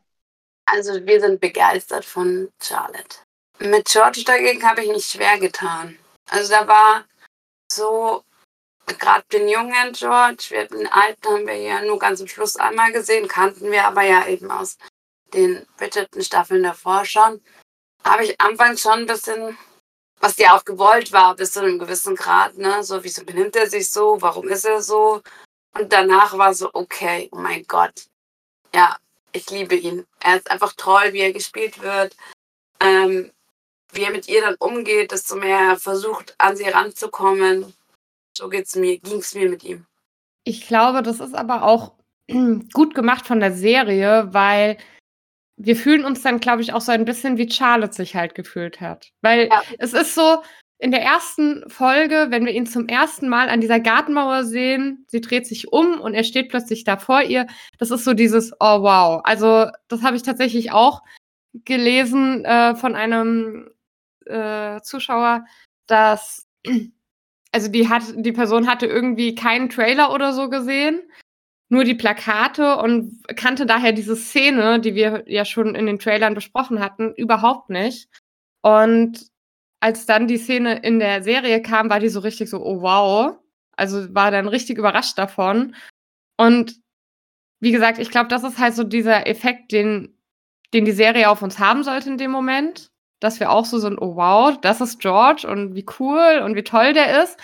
Also, 0.65 1.05
wir 1.05 1.19
sind 1.19 1.41
begeistert 1.41 2.05
von 2.05 2.49
Charlotte. 2.61 3.17
Mit 3.59 3.85
George 3.85 4.23
dagegen 4.25 4.63
habe 4.63 4.83
ich 4.83 4.89
mich 4.89 5.05
schwer 5.05 5.39
getan. 5.39 5.97
Also, 6.29 6.51
da 6.51 6.67
war 6.67 7.05
so 7.71 8.23
gerade 8.93 9.25
den 9.31 9.47
jungen 9.47 9.93
George, 9.93 10.47
wir, 10.49 10.67
den 10.67 10.87
alten 10.87 11.27
haben 11.27 11.47
wir 11.47 11.55
ja 11.57 11.81
nur 11.81 11.99
ganz 11.99 12.21
am 12.21 12.27
Schluss 12.27 12.55
einmal 12.55 12.91
gesehen, 12.91 13.27
kannten 13.27 13.71
wir 13.71 13.85
aber 13.85 14.03
ja 14.03 14.27
eben 14.27 14.49
aus 14.49 14.77
den 15.33 15.65
Bridgerton-Staffeln 15.77 16.63
davor 16.63 17.05
schon. 17.05 17.41
Habe 18.03 18.23
ich 18.23 18.39
anfangs 18.39 18.81
schon 18.81 18.99
ein 18.99 19.05
bisschen, 19.05 19.57
was 20.19 20.37
ja 20.37 20.55
auch 20.55 20.63
gewollt 20.63 21.11
war, 21.11 21.35
bis 21.35 21.51
zu 21.51 21.59
einem 21.59 21.79
gewissen 21.79 22.15
Grad, 22.15 22.57
ne? 22.57 22.83
So, 22.83 23.03
wieso 23.03 23.25
benimmt 23.25 23.55
er 23.55 23.69
sich 23.69 23.89
so? 23.91 24.21
Warum 24.21 24.47
ist 24.47 24.65
er 24.65 24.81
so? 24.81 25.21
Und 25.73 25.91
danach 25.91 26.37
war 26.37 26.53
so, 26.53 26.69
okay, 26.73 27.29
oh 27.31 27.37
mein 27.37 27.65
Gott. 27.67 28.05
Ja, 28.73 28.97
ich 29.31 29.49
liebe 29.49 29.75
ihn. 29.75 30.05
Er 30.19 30.37
ist 30.37 30.49
einfach 30.49 30.73
toll, 30.73 31.13
wie 31.13 31.19
er 31.19 31.33
gespielt 31.33 31.81
wird. 31.81 32.15
Ähm, 32.79 33.31
wie 33.91 34.03
er 34.03 34.11
mit 34.11 34.27
ihr 34.27 34.41
dann 34.41 34.55
umgeht, 34.55 35.11
desto 35.11 35.35
mehr 35.35 35.59
er 35.59 35.77
versucht, 35.77 36.35
an 36.37 36.55
sie 36.55 36.67
ranzukommen. 36.67 37.73
So 38.37 38.49
geht's 38.49 38.75
mir, 38.75 38.99
ging's 38.99 39.33
mir 39.33 39.49
mit 39.49 39.63
ihm. 39.63 39.87
Ich 40.43 40.67
glaube, 40.67 41.01
das 41.01 41.19
ist 41.19 41.33
aber 41.33 41.63
auch 41.63 41.93
gut 42.73 42.93
gemacht 42.93 43.25
von 43.25 43.39
der 43.39 43.51
Serie, 43.51 44.29
weil 44.31 44.77
wir 45.57 45.75
fühlen 45.75 46.05
uns 46.05 46.21
dann, 46.21 46.39
glaube 46.39 46.61
ich, 46.61 46.71
auch 46.71 46.81
so 46.81 46.91
ein 46.91 47.05
bisschen 47.05 47.37
wie 47.37 47.49
Charlotte 47.49 47.95
sich 47.95 48.15
halt 48.15 48.35
gefühlt 48.35 48.79
hat. 48.79 49.11
Weil 49.21 49.47
ja. 49.47 49.63
es 49.79 49.93
ist 49.93 50.13
so, 50.13 50.43
in 50.79 50.91
der 50.91 51.01
ersten 51.01 51.67
Folge, 51.67 52.27
wenn 52.29 52.45
wir 52.45 52.53
ihn 52.53 52.67
zum 52.67 52.87
ersten 52.87 53.27
Mal 53.27 53.49
an 53.49 53.61
dieser 53.61 53.79
Gartenmauer 53.79 54.43
sehen, 54.43 55.05
sie 55.07 55.21
dreht 55.21 55.47
sich 55.47 55.73
um 55.73 55.99
und 55.99 56.13
er 56.13 56.23
steht 56.23 56.49
plötzlich 56.49 56.83
da 56.83 56.97
vor 56.97 57.23
ihr. 57.23 57.47
Das 57.79 57.89
ist 57.89 58.03
so 58.03 58.13
dieses, 58.13 58.53
oh 58.59 58.83
wow. 58.83 59.21
Also 59.23 59.71
das 59.87 60.03
habe 60.03 60.15
ich 60.15 60.21
tatsächlich 60.21 60.71
auch 60.71 61.01
gelesen 61.65 62.45
äh, 62.45 62.75
von 62.75 62.93
einem 62.93 63.71
äh, 64.27 64.79
Zuschauer, 64.81 65.45
dass 65.87 66.47
also 67.51 67.69
die 67.69 67.89
hat, 67.89 68.03
die 68.15 68.31
Person 68.31 68.67
hatte 68.67 68.85
irgendwie 68.85 69.35
keinen 69.35 69.69
Trailer 69.69 70.13
oder 70.13 70.33
so 70.33 70.49
gesehen, 70.49 71.01
nur 71.69 71.83
die 71.83 71.95
Plakate 71.95 72.77
und 72.77 73.23
kannte 73.35 73.65
daher 73.65 73.91
diese 73.91 74.15
Szene, 74.15 74.79
die 74.79 74.95
wir 74.95 75.23
ja 75.27 75.45
schon 75.45 75.75
in 75.75 75.85
den 75.85 75.99
Trailern 75.99 76.33
besprochen 76.33 76.79
hatten, 76.79 77.13
überhaupt 77.15 77.69
nicht. 77.69 78.09
Und 78.61 79.27
als 79.79 80.05
dann 80.05 80.27
die 80.27 80.37
Szene 80.37 80.79
in 80.79 80.99
der 80.99 81.23
Serie 81.23 81.61
kam, 81.61 81.89
war 81.89 81.99
die 81.99 82.09
so 82.09 82.19
richtig 82.21 82.49
so, 82.49 82.63
oh 82.63 82.81
wow. 82.81 83.37
Also 83.75 84.13
war 84.15 84.31
dann 84.31 84.47
richtig 84.47 84.77
überrascht 84.77 85.17
davon. 85.17 85.75
Und 86.37 86.79
wie 87.59 87.71
gesagt, 87.71 87.99
ich 87.99 88.09
glaube, 88.09 88.29
das 88.29 88.43
ist 88.43 88.57
halt 88.59 88.75
so 88.75 88.83
dieser 88.83 89.27
Effekt, 89.27 89.71
den, 89.71 90.17
den 90.73 90.85
die 90.85 90.91
Serie 90.91 91.29
auf 91.29 91.41
uns 91.41 91.59
haben 91.59 91.83
sollte 91.83 92.09
in 92.09 92.17
dem 92.17 92.31
Moment. 92.31 92.91
Dass 93.19 93.39
wir 93.39 93.51
auch 93.51 93.65
so 93.65 93.79
sind, 93.79 93.99
oh 93.99 94.15
wow, 94.15 94.57
das 94.61 94.81
ist 94.81 94.99
George 94.99 95.47
und 95.49 95.75
wie 95.75 95.85
cool 95.99 96.41
und 96.43 96.55
wie 96.55 96.63
toll 96.63 96.93
der 96.93 97.23
ist. 97.23 97.37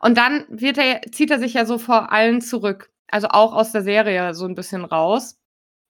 Und 0.00 0.16
dann 0.18 0.46
er, 0.58 1.02
zieht 1.12 1.30
er 1.30 1.38
sich 1.38 1.54
ja 1.54 1.64
so 1.64 1.78
vor 1.78 2.12
allen 2.12 2.40
zurück. 2.40 2.90
Also 3.10 3.28
auch 3.28 3.52
aus 3.52 3.72
der 3.72 3.82
Serie 3.82 4.34
so 4.34 4.46
ein 4.46 4.54
bisschen 4.54 4.84
raus. 4.84 5.36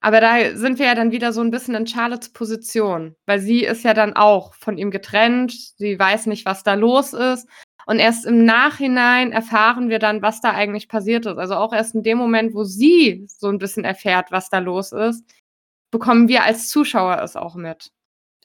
Aber 0.03 0.21
da 0.21 0.57
sind 0.57 0.79
wir 0.79 0.87
ja 0.87 0.95
dann 0.95 1.13
wieder 1.13 1.33
so 1.33 1.43
ein 1.43 1.51
bisschen 1.51 1.75
in 1.75 1.87
Charlottes 1.87 2.33
Position, 2.33 3.17
weil 3.27 3.39
sie 3.39 3.65
ist 3.65 3.85
ja 3.85 3.93
dann 3.93 4.15
auch 4.15 4.55
von 4.55 4.79
ihm 4.79 4.91
getrennt, 4.91 5.53
sie 5.53 5.99
weiß 5.99 6.27
nicht, 6.27 6.47
was 6.47 6.63
da 6.63 6.75
los 6.75 7.13
ist. 7.13 7.47
Und 7.87 7.99
erst 7.99 8.25
im 8.25 8.45
Nachhinein 8.45 9.33
erfahren 9.33 9.91
wir 9.91 9.99
dann, 9.99 10.23
was 10.23 10.41
da 10.41 10.53
eigentlich 10.53 10.89
passiert 10.89 11.27
ist. 11.27 11.39
Also 11.39 11.57
auch 11.57 11.73
erst 11.73 11.95
in 11.95 12.03
dem 12.03 12.19
Moment, 12.19 12.55
wo 12.55 12.65
sie 12.65 13.27
so 13.29 13.49
ein 13.49 13.59
bisschen 13.59 13.85
erfährt, 13.85 14.31
was 14.31 14.49
da 14.49 14.59
los 14.59 14.93
ist, 14.93 15.25
bekommen 15.91 16.29
wir 16.29 16.45
als 16.45 16.69
Zuschauer 16.69 17.21
es 17.23 17.37
auch 17.37 17.55
mit. 17.55 17.91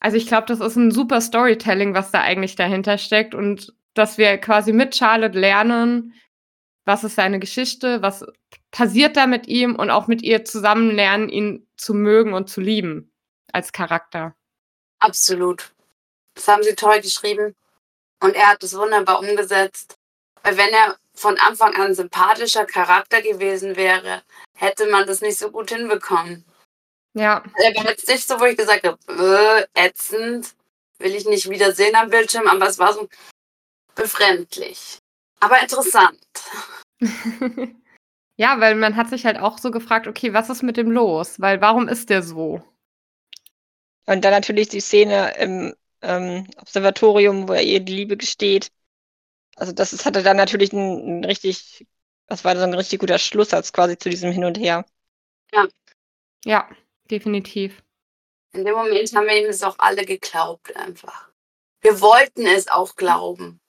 Also 0.05 0.17
ich 0.17 0.27
glaube, 0.27 0.45
das 0.45 0.59
ist 0.59 0.75
ein 0.75 0.91
super 0.91 1.19
Storytelling, 1.19 1.95
was 1.95 2.11
da 2.11 2.21
eigentlich 2.21 2.55
dahinter 2.55 2.99
steckt 2.99 3.33
und 3.33 3.73
dass 3.95 4.19
wir 4.19 4.37
quasi 4.37 4.71
mit 4.71 4.95
Charlotte 4.95 5.35
lernen, 5.35 6.13
was 6.85 7.03
ist 7.03 7.15
seine 7.15 7.39
Geschichte, 7.39 8.03
was 8.03 8.23
passiert 8.69 9.17
da 9.17 9.25
mit 9.25 9.47
ihm 9.47 9.75
und 9.75 9.89
auch 9.89 10.05
mit 10.05 10.21
ihr 10.21 10.45
zusammen 10.45 10.91
lernen, 10.91 11.27
ihn 11.29 11.67
zu 11.75 11.95
mögen 11.95 12.35
und 12.35 12.51
zu 12.51 12.61
lieben 12.61 13.11
als 13.51 13.71
Charakter. 13.71 14.35
Absolut. 14.99 15.73
Das 16.35 16.47
haben 16.49 16.61
sie 16.61 16.75
toll 16.75 17.01
geschrieben 17.01 17.55
und 18.21 18.35
er 18.35 18.49
hat 18.49 18.61
es 18.61 18.77
wunderbar 18.77 19.21
umgesetzt. 19.21 19.97
Weil 20.43 20.55
wenn 20.55 20.69
er 20.69 20.97
von 21.15 21.35
Anfang 21.39 21.73
an 21.77 21.95
sympathischer 21.95 22.65
Charakter 22.65 23.23
gewesen 23.23 23.75
wäre, 23.75 24.21
hätte 24.53 24.85
man 24.85 25.07
das 25.07 25.21
nicht 25.21 25.39
so 25.39 25.49
gut 25.49 25.71
hinbekommen. 25.71 26.45
Ja. 27.15 27.41
Er 27.56 27.75
war 27.75 27.86
jetzt 27.89 28.08
nicht 28.10 28.28
so, 28.28 28.39
wo 28.39 28.43
ich 28.43 28.58
gesagt 28.58 28.86
habe, 28.86 29.67
äh, 29.73 29.88
ätzend, 29.88 30.54
will 30.99 31.15
ich 31.15 31.25
nicht 31.25 31.49
wiedersehen 31.49 31.95
am 31.95 32.10
Bildschirm, 32.10 32.45
aber 32.47 32.67
es 32.67 32.78
war 32.78 32.93
so 32.93 33.08
befremdlich. 33.95 34.99
Aber 35.39 35.62
interessant. 35.62 36.19
ja, 38.36 38.60
weil 38.60 38.75
man 38.75 38.97
hat 38.97 39.10
sich 39.10 39.25
halt 39.25 39.38
auch 39.38 39.60
so 39.60 39.71
gefragt, 39.71 40.08
okay, 40.08 40.34
was 40.34 40.49
ist 40.49 40.62
mit 40.62 40.75
dem 40.75 40.91
los? 40.91 41.39
Weil 41.39 41.62
warum 41.62 41.88
ist 41.88 42.10
der 42.10 42.21
so? 42.21 42.62
Und 44.06 44.25
dann 44.25 44.32
natürlich 44.32 44.67
die 44.67 44.82
Szene 44.82 45.36
im 45.39 45.73
ähm, 46.01 46.47
Observatorium, 46.58 47.47
wo 47.47 47.54
er 47.54 47.63
ihr 47.63 47.80
die 47.80 47.95
Liebe 47.95 48.17
gesteht. 48.17 48.73
Also 49.56 49.71
das 49.71 49.93
ist, 49.93 50.06
hatte 50.06 50.21
dann 50.21 50.36
natürlich 50.36 50.73
ein, 50.73 51.21
ein 51.21 51.25
richtig, 51.25 51.88
das 52.28 52.43
war 52.43 52.58
so 52.58 52.63
ein 52.63 52.73
richtig 52.73 52.99
guter 52.99 53.19
Schlusssatz 53.19 53.71
quasi 53.71 53.97
zu 53.97 54.10
diesem 54.10 54.34
Hin 54.34 54.43
und 54.43 54.58
Her. 54.58 54.86
Ja. 55.54 55.67
Ja, 56.43 56.69
definitiv. 57.09 57.83
In 58.53 58.63
dem 58.63 58.75
Moment 58.75 59.13
haben 59.13 59.27
wir 59.27 59.37
ihm 59.37 59.47
das 59.47 59.63
auch 59.63 59.77
alle 59.79 60.05
geglaubt 60.05 60.75
einfach. 60.75 61.29
Wir 61.81 61.99
wollten 62.01 62.45
es 62.47 62.67
auch 62.67 62.95
glauben. 62.95 63.59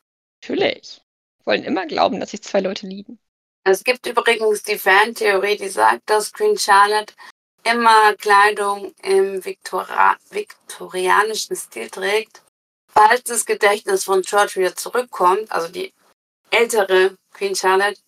Natürlich. 0.43 1.03
Wir 1.39 1.47
wollen 1.47 1.65
immer 1.65 1.87
glauben, 1.87 2.21
dass 2.21 2.31
sich 2.31 2.43
zwei 2.43 2.61
Leute 2.61 2.87
lieben. 2.87 3.19
Es 3.65 3.83
gibt 3.83 4.07
übrigens 4.07 4.63
die 4.63 4.79
Fantheorie, 4.79 5.57
die 5.57 5.69
sagt, 5.69 6.09
dass 6.09 6.33
Queen 6.33 6.57
Charlotte 6.57 7.13
immer 7.65 8.15
Kleidung 8.15 8.95
im 9.03 9.45
Victoria 9.45 10.17
viktorianischen 10.31 11.57
Stil 11.57 11.91
trägt, 11.91 12.43
falls 12.87 13.25
das 13.25 13.45
Gedächtnis 13.45 14.05
von 14.05 14.23
George 14.23 14.55
wieder 14.57 14.77
zurückkommt, 14.77 15.51
also 15.51 15.67
die 15.67 15.93
ältere 16.51 17.17
Queen 17.33 17.57
Charlotte, 17.57 18.01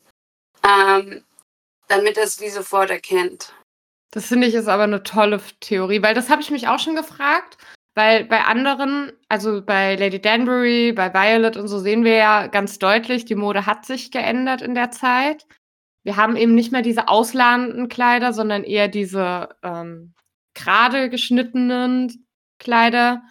ähm, 0.65 1.25
damit 1.89 2.17
er 2.17 2.25
es 2.25 2.41
wie 2.41 2.51
sofort 2.51 2.91
erkennt. 2.91 3.53
Das 4.11 4.27
finde 4.27 4.47
ich 4.47 4.55
ist 4.55 4.69
aber 4.69 4.85
eine 4.85 5.03
tolle 5.03 5.41
Theorie, 5.61 6.03
weil 6.03 6.15
das 6.15 6.31
habe 6.31 6.41
ich 6.41 6.51
mich 6.51 6.69
auch 6.69 6.79
schon 6.79 6.97
gefragt. 6.97 7.59
Weil 7.95 8.25
bei 8.27 8.45
anderen, 8.45 9.13
also 9.29 9.61
bei 9.61 9.97
Lady 9.97 10.21
Danbury, 10.21 10.93
bei 10.93 11.13
Violet 11.13 11.57
und 11.57 11.67
so 11.67 11.81
sehen 11.81 12.05
wir 12.05 12.15
ja 12.15 12.47
ganz 12.47 12.79
deutlich, 12.79 13.25
die 13.25 13.35
Mode 13.35 13.67
hat 13.67 13.87
sich 13.87 14.13
geändert 14.13 14.63
in 14.63 14.77
der 14.77 14.93
Zeit. 14.93 15.47
Wir 16.05 16.17
haben 16.17 16.37
eben 16.37 16.55
nicht 16.55 16.71
mehr 16.71 16.83
diese 16.83 17.09
ausladenden 17.09 17.89
Kleider, 17.89 18.33
sondern 18.33 18.63
eher 18.63 18.87
diese 18.87 19.49
ähm, 19.65 20.15
gerade 20.55 21.11
geschnittenen 21.11 22.25
Kleider. 22.61 23.23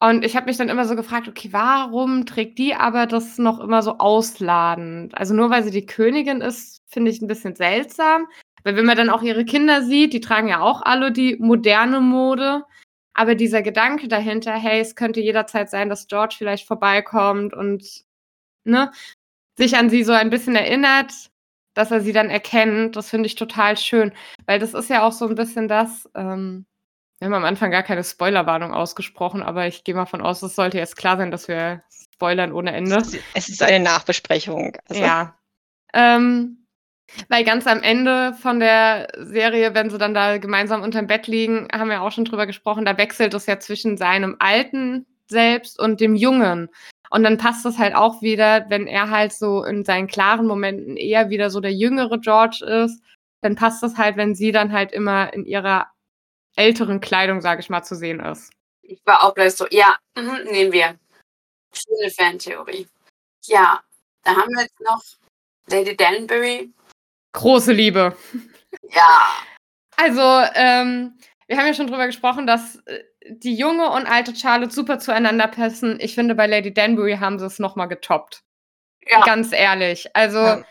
Und 0.00 0.24
ich 0.24 0.34
habe 0.34 0.46
mich 0.46 0.56
dann 0.56 0.70
immer 0.70 0.86
so 0.86 0.96
gefragt, 0.96 1.28
okay, 1.28 1.50
warum 1.52 2.26
trägt 2.26 2.58
die 2.58 2.74
aber 2.74 3.06
das 3.06 3.38
noch 3.38 3.60
immer 3.60 3.82
so 3.82 3.98
ausladend? 3.98 5.16
Also 5.16 5.34
nur 5.34 5.50
weil 5.50 5.62
sie 5.62 5.70
die 5.70 5.86
Königin 5.86 6.40
ist, 6.40 6.82
finde 6.88 7.10
ich 7.10 7.20
ein 7.20 7.28
bisschen 7.28 7.54
seltsam. 7.54 8.26
Weil 8.64 8.76
wenn 8.76 8.84
man 8.84 8.96
dann 8.96 9.10
auch 9.10 9.22
ihre 9.22 9.44
Kinder 9.44 9.82
sieht, 9.82 10.12
die 10.12 10.20
tragen 10.20 10.48
ja 10.48 10.60
auch 10.60 10.82
alle 10.82 11.12
die 11.12 11.36
moderne 11.36 12.00
Mode. 12.00 12.64
Aber 13.14 13.34
dieser 13.34 13.62
Gedanke 13.62 14.08
dahinter, 14.08 14.52
hey, 14.52 14.80
es 14.80 14.94
könnte 14.94 15.20
jederzeit 15.20 15.68
sein, 15.68 15.88
dass 15.88 16.06
George 16.06 16.36
vielleicht 16.38 16.66
vorbeikommt 16.66 17.54
und 17.54 18.04
ne, 18.64 18.92
sich 19.56 19.76
an 19.76 19.90
sie 19.90 20.04
so 20.04 20.12
ein 20.12 20.30
bisschen 20.30 20.56
erinnert, 20.56 21.12
dass 21.74 21.90
er 21.90 22.00
sie 22.00 22.12
dann 22.12 22.30
erkennt, 22.30 22.96
das 22.96 23.10
finde 23.10 23.26
ich 23.26 23.34
total 23.34 23.76
schön. 23.76 24.12
Weil 24.46 24.58
das 24.58 24.74
ist 24.74 24.90
ja 24.90 25.02
auch 25.02 25.12
so 25.12 25.26
ein 25.26 25.34
bisschen 25.34 25.68
das, 25.68 26.08
ähm, 26.14 26.66
wir 27.18 27.26
haben 27.26 27.34
am 27.34 27.44
Anfang 27.44 27.70
gar 27.70 27.82
keine 27.82 28.02
Spoilerwarnung 28.02 28.72
ausgesprochen, 28.72 29.42
aber 29.42 29.66
ich 29.66 29.84
gehe 29.84 29.94
mal 29.94 30.06
von 30.06 30.22
aus, 30.22 30.42
es 30.42 30.56
sollte 30.56 30.78
jetzt 30.78 30.96
klar 30.96 31.16
sein, 31.18 31.30
dass 31.30 31.48
wir 31.48 31.82
spoilern 32.14 32.52
ohne 32.52 32.72
Ende. 32.72 33.02
Es 33.34 33.48
ist 33.48 33.62
eine 33.62 33.82
Nachbesprechung. 33.82 34.76
Also. 34.88 35.02
Ja. 35.02 35.38
Ähm, 35.92 36.59
weil 37.28 37.44
ganz 37.44 37.66
am 37.66 37.82
Ende 37.82 38.34
von 38.34 38.60
der 38.60 39.08
Serie, 39.18 39.74
wenn 39.74 39.90
sie 39.90 39.98
dann 39.98 40.14
da 40.14 40.38
gemeinsam 40.38 40.82
unterm 40.82 41.06
Bett 41.06 41.26
liegen, 41.26 41.68
haben 41.72 41.90
wir 41.90 42.02
auch 42.02 42.12
schon 42.12 42.24
drüber 42.24 42.46
gesprochen, 42.46 42.84
da 42.84 42.96
wechselt 42.98 43.34
es 43.34 43.46
ja 43.46 43.58
zwischen 43.58 43.96
seinem 43.96 44.36
alten 44.38 45.06
Selbst 45.28 45.78
und 45.78 46.00
dem 46.00 46.14
Jungen. 46.14 46.68
Und 47.10 47.24
dann 47.24 47.38
passt 47.38 47.64
das 47.64 47.78
halt 47.78 47.94
auch 47.94 48.22
wieder, 48.22 48.66
wenn 48.68 48.86
er 48.86 49.10
halt 49.10 49.32
so 49.32 49.64
in 49.64 49.84
seinen 49.84 50.06
klaren 50.06 50.46
Momenten 50.46 50.96
eher 50.96 51.28
wieder 51.28 51.50
so 51.50 51.60
der 51.60 51.72
jüngere 51.72 52.18
George 52.18 52.64
ist, 52.64 53.02
dann 53.40 53.56
passt 53.56 53.82
das 53.82 53.96
halt, 53.96 54.16
wenn 54.16 54.34
sie 54.34 54.52
dann 54.52 54.72
halt 54.72 54.92
immer 54.92 55.32
in 55.32 55.44
ihrer 55.44 55.88
älteren 56.56 57.00
Kleidung, 57.00 57.40
sage 57.40 57.60
ich 57.60 57.70
mal, 57.70 57.82
zu 57.82 57.96
sehen 57.96 58.20
ist. 58.20 58.52
Ich 58.82 59.00
war 59.04 59.24
auch 59.24 59.34
gleich 59.34 59.54
so, 59.54 59.66
ja, 59.70 59.96
mh, 60.16 60.44
nehmen 60.44 60.72
wir. 60.72 60.98
Schöne 61.72 62.10
Fantheorie. 62.10 62.88
Ja, 63.44 63.80
da 64.24 64.32
haben 64.32 64.52
wir 64.54 64.62
jetzt 64.62 64.80
noch 64.80 65.02
Lady 65.68 65.96
Danbury, 65.96 66.72
Große 67.32 67.72
Liebe. 67.72 68.16
Ja. 68.90 69.36
Also, 69.96 70.20
ähm, 70.54 71.18
wir 71.46 71.58
haben 71.58 71.66
ja 71.66 71.74
schon 71.74 71.86
drüber 71.86 72.06
gesprochen, 72.06 72.46
dass 72.46 72.76
äh, 72.86 73.02
die 73.28 73.54
junge 73.54 73.90
und 73.90 74.06
alte 74.06 74.34
Charlotte 74.34 74.72
super 74.72 74.98
zueinander 74.98 75.46
passen. 75.48 75.98
Ich 76.00 76.14
finde, 76.14 76.34
bei 76.34 76.46
Lady 76.46 76.72
Danbury 76.72 77.16
haben 77.18 77.38
sie 77.38 77.46
es 77.46 77.58
nochmal 77.58 77.88
getoppt. 77.88 78.42
Ja. 79.06 79.22
Ganz 79.24 79.52
ehrlich. 79.52 80.08
Also, 80.14 80.38
ja. 80.38 80.64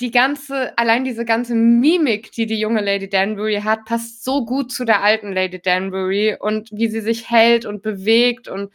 die 0.00 0.10
ganze, 0.10 0.76
allein 0.78 1.04
diese 1.04 1.24
ganze 1.24 1.54
Mimik, 1.54 2.32
die 2.32 2.46
die 2.46 2.60
junge 2.60 2.80
Lady 2.80 3.08
Danbury 3.08 3.60
hat, 3.64 3.84
passt 3.84 4.24
so 4.24 4.44
gut 4.44 4.72
zu 4.72 4.84
der 4.84 5.02
alten 5.02 5.32
Lady 5.32 5.60
Danbury 5.60 6.36
und 6.38 6.70
wie 6.72 6.88
sie 6.88 7.00
sich 7.00 7.30
hält 7.30 7.66
und 7.66 7.82
bewegt 7.82 8.48
und 8.48 8.72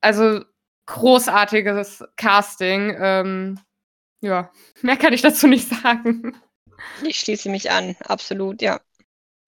also 0.00 0.44
großartiges 0.86 2.04
Casting. 2.16 2.96
Ähm, 2.98 3.60
ja, 4.20 4.50
mehr 4.82 4.96
kann 4.96 5.12
ich 5.12 5.22
dazu 5.22 5.46
nicht 5.46 5.68
sagen. 5.68 6.34
Ich 7.02 7.18
schließe 7.18 7.48
mich 7.48 7.70
an, 7.70 7.96
absolut, 8.00 8.62
ja. 8.62 8.80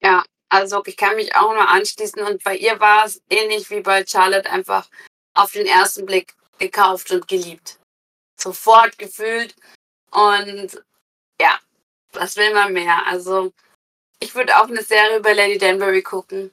Ja, 0.02 0.24
also 0.48 0.82
ich 0.86 0.96
kann 0.96 1.16
mich 1.16 1.34
auch 1.34 1.52
nur 1.52 1.68
anschließen 1.68 2.22
und 2.22 2.42
bei 2.44 2.56
ihr 2.56 2.78
war 2.80 3.04
es 3.06 3.20
ähnlich 3.30 3.70
wie 3.70 3.80
bei 3.80 4.04
Charlotte 4.06 4.50
einfach 4.50 4.88
auf 5.34 5.52
den 5.52 5.66
ersten 5.66 6.06
Blick 6.06 6.34
gekauft 6.58 7.10
und 7.10 7.28
geliebt. 7.28 7.78
Sofort 8.40 8.98
gefühlt 8.98 9.54
und 10.10 10.82
ja, 11.40 11.58
was 12.12 12.36
will 12.36 12.52
man 12.54 12.72
mehr? 12.72 13.06
Also 13.06 13.52
ich 14.20 14.34
würde 14.34 14.56
auch 14.56 14.68
eine 14.68 14.82
Serie 14.82 15.18
über 15.18 15.34
Lady 15.34 15.58
Danbury 15.58 16.02
gucken. 16.02 16.50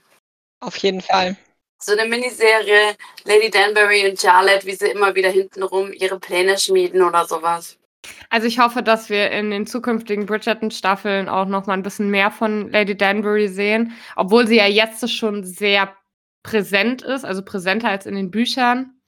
Auf 0.59 0.77
jeden 0.77 1.01
Fall. 1.01 1.37
so 1.81 1.91
eine 1.91 2.05
Miniserie 2.05 2.95
Lady 3.25 3.49
Danbury 3.49 4.09
und 4.09 4.19
Charlotte, 4.19 4.65
wie 4.65 4.75
sie 4.75 4.87
immer 4.87 5.13
wieder 5.15 5.29
hintenrum 5.29 5.91
ihre 5.93 6.19
Pläne 6.19 6.57
schmieden 6.57 7.01
oder 7.01 7.25
sowas. 7.25 7.77
Also 8.29 8.47
ich 8.47 8.59
hoffe, 8.59 8.83
dass 8.83 9.09
wir 9.09 9.31
in 9.31 9.51
den 9.51 9.65
zukünftigen 9.65 10.25
Bridgerton-Staffeln 10.25 11.29
auch 11.29 11.45
noch 11.45 11.67
mal 11.67 11.73
ein 11.73 11.83
bisschen 11.83 12.09
mehr 12.09 12.31
von 12.31 12.69
Lady 12.69 12.97
Danbury 12.97 13.47
sehen, 13.47 13.93
obwohl 14.15 14.47
sie 14.47 14.57
ja 14.57 14.67
jetzt 14.67 15.09
schon 15.09 15.43
sehr 15.43 15.95
präsent 16.43 17.01
ist, 17.01 17.23
also 17.23 17.43
präsenter 17.43 17.89
als 17.89 18.05
in 18.05 18.15
den 18.15 18.31
Büchern. 18.31 18.99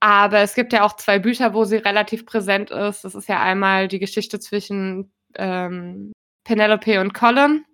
Aber 0.00 0.38
es 0.38 0.54
gibt 0.54 0.72
ja 0.72 0.84
auch 0.84 0.96
zwei 0.96 1.18
Bücher, 1.18 1.54
wo 1.54 1.64
sie 1.64 1.76
relativ 1.76 2.24
präsent 2.24 2.70
ist. 2.70 3.04
Das 3.04 3.14
ist 3.14 3.28
ja 3.28 3.40
einmal 3.40 3.88
die 3.88 3.98
Geschichte 3.98 4.38
zwischen 4.38 5.12
ähm, 5.34 6.12
Penelope 6.44 7.00
und 7.00 7.14
Colin, 7.14 7.64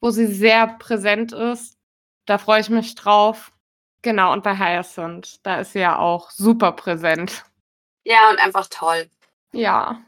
wo 0.00 0.10
sie 0.10 0.26
sehr 0.26 0.66
präsent 0.78 1.32
ist. 1.32 1.78
Da 2.26 2.38
freue 2.38 2.60
ich 2.60 2.70
mich 2.70 2.94
drauf. 2.94 3.52
Genau, 4.02 4.32
und 4.32 4.42
bei 4.42 4.58
Hyacinth, 4.58 5.40
da 5.46 5.60
ist 5.60 5.72
sie 5.72 5.78
ja 5.78 5.98
auch 5.98 6.30
super 6.30 6.72
präsent. 6.72 7.44
Ja, 8.04 8.28
und 8.30 8.38
einfach 8.38 8.66
toll. 8.68 9.08
Ja. 9.54 10.04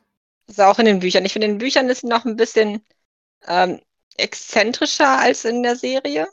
Das 0.47 0.59
ist 0.59 0.65
auch 0.65 0.79
in 0.79 0.87
den 0.87 1.01
Büchern. 1.01 1.25
Ich 1.25 1.33
finde, 1.33 1.47
in 1.47 1.55
den 1.55 1.59
Büchern 1.59 1.89
ist 1.89 2.03
sie 2.03 2.07
noch 2.07 2.25
ein 2.25 2.37
bisschen 2.37 2.85
ähm, 3.47 3.81
exzentrischer 4.17 5.19
als 5.19 5.45
in 5.45 5.63
der 5.63 5.77
Serie. 5.77 6.29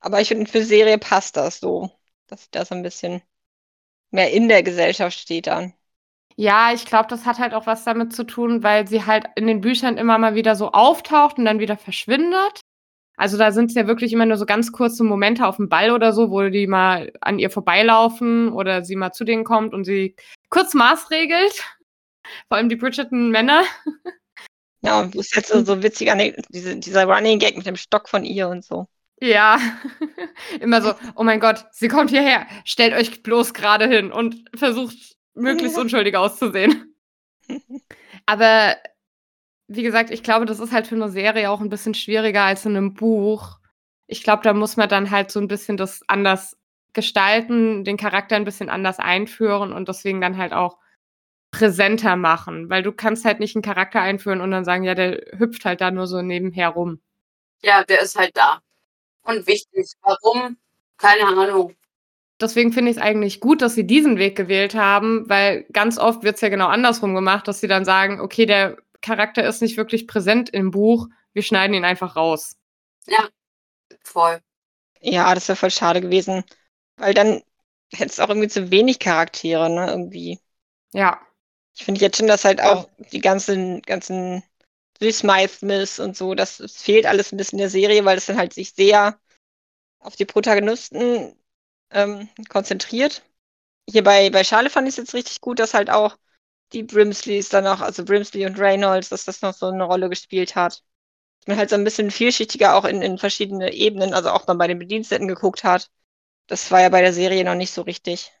Aber 0.00 0.20
ich 0.20 0.28
finde, 0.28 0.50
für 0.50 0.64
Serie 0.64 0.98
passt 0.98 1.36
das 1.36 1.60
so, 1.60 1.90
dass 2.26 2.50
das 2.50 2.72
ein 2.72 2.82
bisschen 2.82 3.22
mehr 4.10 4.32
in 4.32 4.48
der 4.48 4.62
Gesellschaft 4.62 5.18
steht 5.18 5.46
dann. 5.46 5.74
Ja, 6.36 6.72
ich 6.72 6.86
glaube, 6.86 7.08
das 7.08 7.26
hat 7.26 7.38
halt 7.38 7.54
auch 7.54 7.66
was 7.66 7.84
damit 7.84 8.14
zu 8.14 8.24
tun, 8.24 8.62
weil 8.62 8.88
sie 8.88 9.04
halt 9.04 9.26
in 9.36 9.46
den 9.46 9.60
Büchern 9.60 9.98
immer 9.98 10.18
mal 10.18 10.34
wieder 10.34 10.56
so 10.56 10.72
auftaucht 10.72 11.38
und 11.38 11.44
dann 11.44 11.58
wieder 11.58 11.76
verschwindet. 11.76 12.60
Also 13.16 13.36
da 13.36 13.52
sind 13.52 13.66
es 13.66 13.76
ja 13.76 13.86
wirklich 13.86 14.12
immer 14.12 14.26
nur 14.26 14.38
so 14.38 14.46
ganz 14.46 14.72
kurze 14.72 15.04
Momente 15.04 15.46
auf 15.46 15.56
dem 15.56 15.68
Ball 15.68 15.90
oder 15.90 16.12
so, 16.12 16.30
wo 16.30 16.48
die 16.48 16.66
mal 16.66 17.12
an 17.20 17.38
ihr 17.38 17.50
vorbeilaufen 17.50 18.50
oder 18.52 18.82
sie 18.84 18.96
mal 18.96 19.12
zu 19.12 19.24
denen 19.24 19.44
kommt 19.44 19.74
und 19.74 19.84
sie 19.84 20.16
kurz 20.48 20.72
maßregelt. 20.74 21.62
Vor 22.48 22.56
allem 22.56 22.68
die 22.68 22.76
Bridgerton-Männer. 22.76 23.62
Ja, 24.82 25.00
und 25.00 25.14
wo 25.14 25.20
ist 25.20 25.36
jetzt 25.36 25.48
so, 25.48 25.64
so 25.64 25.82
witzig, 25.82 26.10
diese, 26.48 26.76
dieser 26.76 27.04
Running 27.04 27.38
Gag 27.38 27.56
mit 27.56 27.66
dem 27.66 27.76
Stock 27.76 28.08
von 28.08 28.24
ihr 28.24 28.48
und 28.48 28.64
so. 28.64 28.88
Ja, 29.20 29.60
immer 30.60 30.82
so, 30.82 30.94
oh 31.14 31.22
mein 31.22 31.38
Gott, 31.38 31.66
sie 31.70 31.86
kommt 31.86 32.10
hierher, 32.10 32.46
stellt 32.64 32.92
euch 32.92 33.22
bloß 33.22 33.54
gerade 33.54 33.86
hin 33.86 34.10
und 34.10 34.50
versucht 34.56 34.96
möglichst 35.34 35.78
unschuldig 35.78 36.16
auszusehen. 36.16 36.96
Aber 38.26 38.76
wie 39.68 39.84
gesagt, 39.84 40.10
ich 40.10 40.24
glaube, 40.24 40.44
das 40.44 40.58
ist 40.58 40.72
halt 40.72 40.88
für 40.88 40.96
eine 40.96 41.08
Serie 41.08 41.50
auch 41.50 41.60
ein 41.60 41.68
bisschen 41.68 41.94
schwieriger 41.94 42.42
als 42.42 42.66
in 42.66 42.76
einem 42.76 42.94
Buch. 42.94 43.58
Ich 44.08 44.24
glaube, 44.24 44.42
da 44.42 44.52
muss 44.52 44.76
man 44.76 44.88
dann 44.88 45.10
halt 45.10 45.30
so 45.30 45.38
ein 45.38 45.48
bisschen 45.48 45.76
das 45.76 46.02
anders 46.08 46.56
gestalten, 46.92 47.84
den 47.84 47.96
Charakter 47.96 48.36
ein 48.36 48.44
bisschen 48.44 48.68
anders 48.68 48.98
einführen 48.98 49.72
und 49.72 49.88
deswegen 49.88 50.20
dann 50.20 50.36
halt 50.36 50.52
auch 50.52 50.78
präsenter 51.52 52.16
machen, 52.16 52.68
weil 52.70 52.82
du 52.82 52.90
kannst 52.90 53.24
halt 53.24 53.38
nicht 53.38 53.54
einen 53.54 53.62
Charakter 53.62 54.00
einführen 54.00 54.40
und 54.40 54.50
dann 54.50 54.64
sagen, 54.64 54.82
ja, 54.82 54.94
der 54.94 55.22
hüpft 55.38 55.64
halt 55.64 55.80
da 55.80 55.92
nur 55.92 56.08
so 56.08 56.20
nebenher 56.20 56.70
rum. 56.70 57.00
Ja, 57.62 57.84
der 57.84 58.00
ist 58.00 58.16
halt 58.18 58.36
da. 58.36 58.58
Und 59.22 59.46
wichtig. 59.46 59.92
Warum? 60.02 60.56
Keine 60.96 61.26
Ahnung. 61.26 61.76
Deswegen 62.40 62.72
finde 62.72 62.90
ich 62.90 62.96
es 62.96 63.02
eigentlich 63.02 63.38
gut, 63.38 63.62
dass 63.62 63.74
sie 63.74 63.86
diesen 63.86 64.18
Weg 64.18 64.34
gewählt 64.34 64.74
haben, 64.74 65.28
weil 65.28 65.64
ganz 65.72 65.98
oft 65.98 66.24
wird 66.24 66.36
es 66.36 66.40
ja 66.40 66.48
genau 66.48 66.66
andersrum 66.66 67.14
gemacht, 67.14 67.46
dass 67.46 67.60
sie 67.60 67.68
dann 67.68 67.84
sagen, 67.84 68.20
okay, 68.20 68.46
der 68.46 68.78
Charakter 69.00 69.46
ist 69.46 69.62
nicht 69.62 69.76
wirklich 69.76 70.08
präsent 70.08 70.50
im 70.50 70.72
Buch, 70.72 71.06
wir 71.34 71.42
schneiden 71.42 71.74
ihn 71.74 71.84
einfach 71.84 72.16
raus. 72.16 72.56
Ja, 73.06 73.28
voll. 74.02 74.40
Ja, 75.00 75.34
das 75.34 75.48
wäre 75.48 75.56
voll 75.56 75.70
schade 75.70 76.00
gewesen. 76.00 76.44
Weil 76.96 77.14
dann 77.14 77.42
hätte 77.92 78.10
es 78.10 78.20
auch 78.20 78.28
irgendwie 78.28 78.48
zu 78.48 78.70
wenig 78.70 78.98
Charaktere, 78.98 79.70
ne? 79.70 79.88
Irgendwie. 79.88 80.40
Ja. 80.92 81.20
Ich 81.74 81.84
finde 81.84 82.00
jetzt 82.00 82.18
schon, 82.18 82.26
dass 82.26 82.44
halt 82.44 82.60
auch 82.60 82.88
die 83.12 83.20
ganzen, 83.20 83.82
ganzen 83.82 84.42
Smythe-Miss 85.02 86.00
und 86.00 86.16
so, 86.16 86.34
das, 86.34 86.58
das 86.58 86.76
fehlt 86.82 87.06
alles 87.06 87.32
ein 87.32 87.36
bisschen 87.38 87.58
in 87.58 87.62
der 87.64 87.70
Serie, 87.70 88.04
weil 88.04 88.18
es 88.18 88.26
dann 88.26 88.38
halt 88.38 88.54
sich 88.54 88.72
sehr 88.74 89.18
auf 90.00 90.16
die 90.16 90.26
Protagonisten 90.26 91.36
ähm, 91.92 92.28
konzentriert. 92.48 93.24
Hier 93.90 94.04
bei, 94.04 94.30
bei 94.30 94.44
Schale 94.44 94.70
fand 94.70 94.88
ich 94.88 94.94
es 94.94 94.98
jetzt 94.98 95.14
richtig 95.14 95.40
gut, 95.40 95.58
dass 95.60 95.74
halt 95.74 95.90
auch 95.90 96.16
die 96.72 96.82
Brimsleys 96.84 97.50
dann 97.50 97.64
noch, 97.64 97.80
also 97.82 98.04
Brimsley 98.04 98.46
und 98.46 98.58
Reynolds, 98.60 99.10
dass 99.10 99.24
das 99.26 99.42
noch 99.42 99.54
so 99.54 99.66
eine 99.68 99.84
Rolle 99.84 100.08
gespielt 100.10 100.56
hat. 100.56 100.82
Dass 101.40 101.48
man 101.48 101.58
halt 101.58 101.70
so 101.70 101.76
ein 101.76 101.84
bisschen 101.84 102.10
vielschichtiger 102.12 102.76
auch 102.76 102.84
in, 102.86 103.02
in 103.02 103.18
verschiedene 103.18 103.72
Ebenen, 103.74 104.14
also 104.14 104.30
auch 104.30 104.46
dann 104.46 104.58
bei 104.58 104.68
den 104.68 104.78
Bediensteten 104.80 105.28
geguckt 105.28 105.64
hat. 105.64 105.90
Das 106.48 106.70
war 106.72 106.82
ja 106.82 106.90
bei 106.90 107.02
der 107.02 107.14
Serie 107.14 107.44
noch 107.44 107.56
nicht 107.56 107.72
so 107.72 107.82
richtig. 107.82 108.32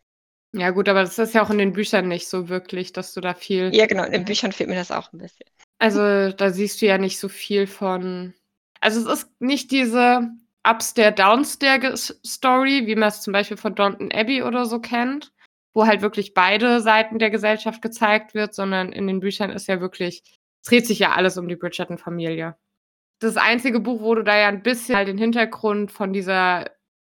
Ja, 0.54 0.70
gut, 0.70 0.88
aber 0.88 1.00
das 1.00 1.18
ist 1.18 1.34
ja 1.34 1.42
auch 1.42 1.50
in 1.50 1.58
den 1.58 1.72
Büchern 1.72 2.06
nicht 2.08 2.28
so 2.28 2.48
wirklich, 2.48 2.92
dass 2.92 3.14
du 3.14 3.20
da 3.20 3.34
viel. 3.34 3.74
Ja, 3.74 3.86
genau, 3.86 4.04
in 4.04 4.12
den 4.12 4.24
Büchern 4.24 4.52
fehlt 4.52 4.68
mir 4.68 4.76
das 4.76 4.90
auch 4.90 5.12
ein 5.12 5.18
bisschen. 5.18 5.46
Also, 5.78 6.30
da 6.30 6.50
siehst 6.50 6.82
du 6.82 6.86
ja 6.86 6.98
nicht 6.98 7.18
so 7.18 7.28
viel 7.28 7.66
von. 7.66 8.34
Also, 8.80 9.00
es 9.00 9.20
ist 9.20 9.30
nicht 9.40 9.70
diese 9.70 10.28
Upstairs-Downstairs-Story, 10.64 12.86
wie 12.86 12.96
man 12.96 13.08
es 13.08 13.22
zum 13.22 13.32
Beispiel 13.32 13.56
von 13.56 13.74
Downton 13.74 14.12
Abbey 14.12 14.42
oder 14.42 14.66
so 14.66 14.78
kennt, 14.78 15.32
wo 15.72 15.86
halt 15.86 16.02
wirklich 16.02 16.34
beide 16.34 16.80
Seiten 16.80 17.18
der 17.18 17.30
Gesellschaft 17.30 17.80
gezeigt 17.80 18.34
wird, 18.34 18.54
sondern 18.54 18.92
in 18.92 19.06
den 19.06 19.20
Büchern 19.20 19.48
ist 19.50 19.68
ja 19.68 19.80
wirklich, 19.80 20.22
es 20.62 20.68
dreht 20.68 20.86
sich 20.86 20.98
ja 20.98 21.12
alles 21.12 21.38
um 21.38 21.48
die 21.48 21.56
Bridgerton-Familie. 21.56 22.56
Das 23.20 23.38
einzige 23.38 23.80
Buch, 23.80 24.02
wo 24.02 24.14
du 24.14 24.22
da 24.22 24.36
ja 24.36 24.48
ein 24.48 24.62
bisschen 24.62 24.96
halt 24.96 25.08
den 25.08 25.16
Hintergrund 25.16 25.92
von 25.92 26.12
dieser 26.12 26.70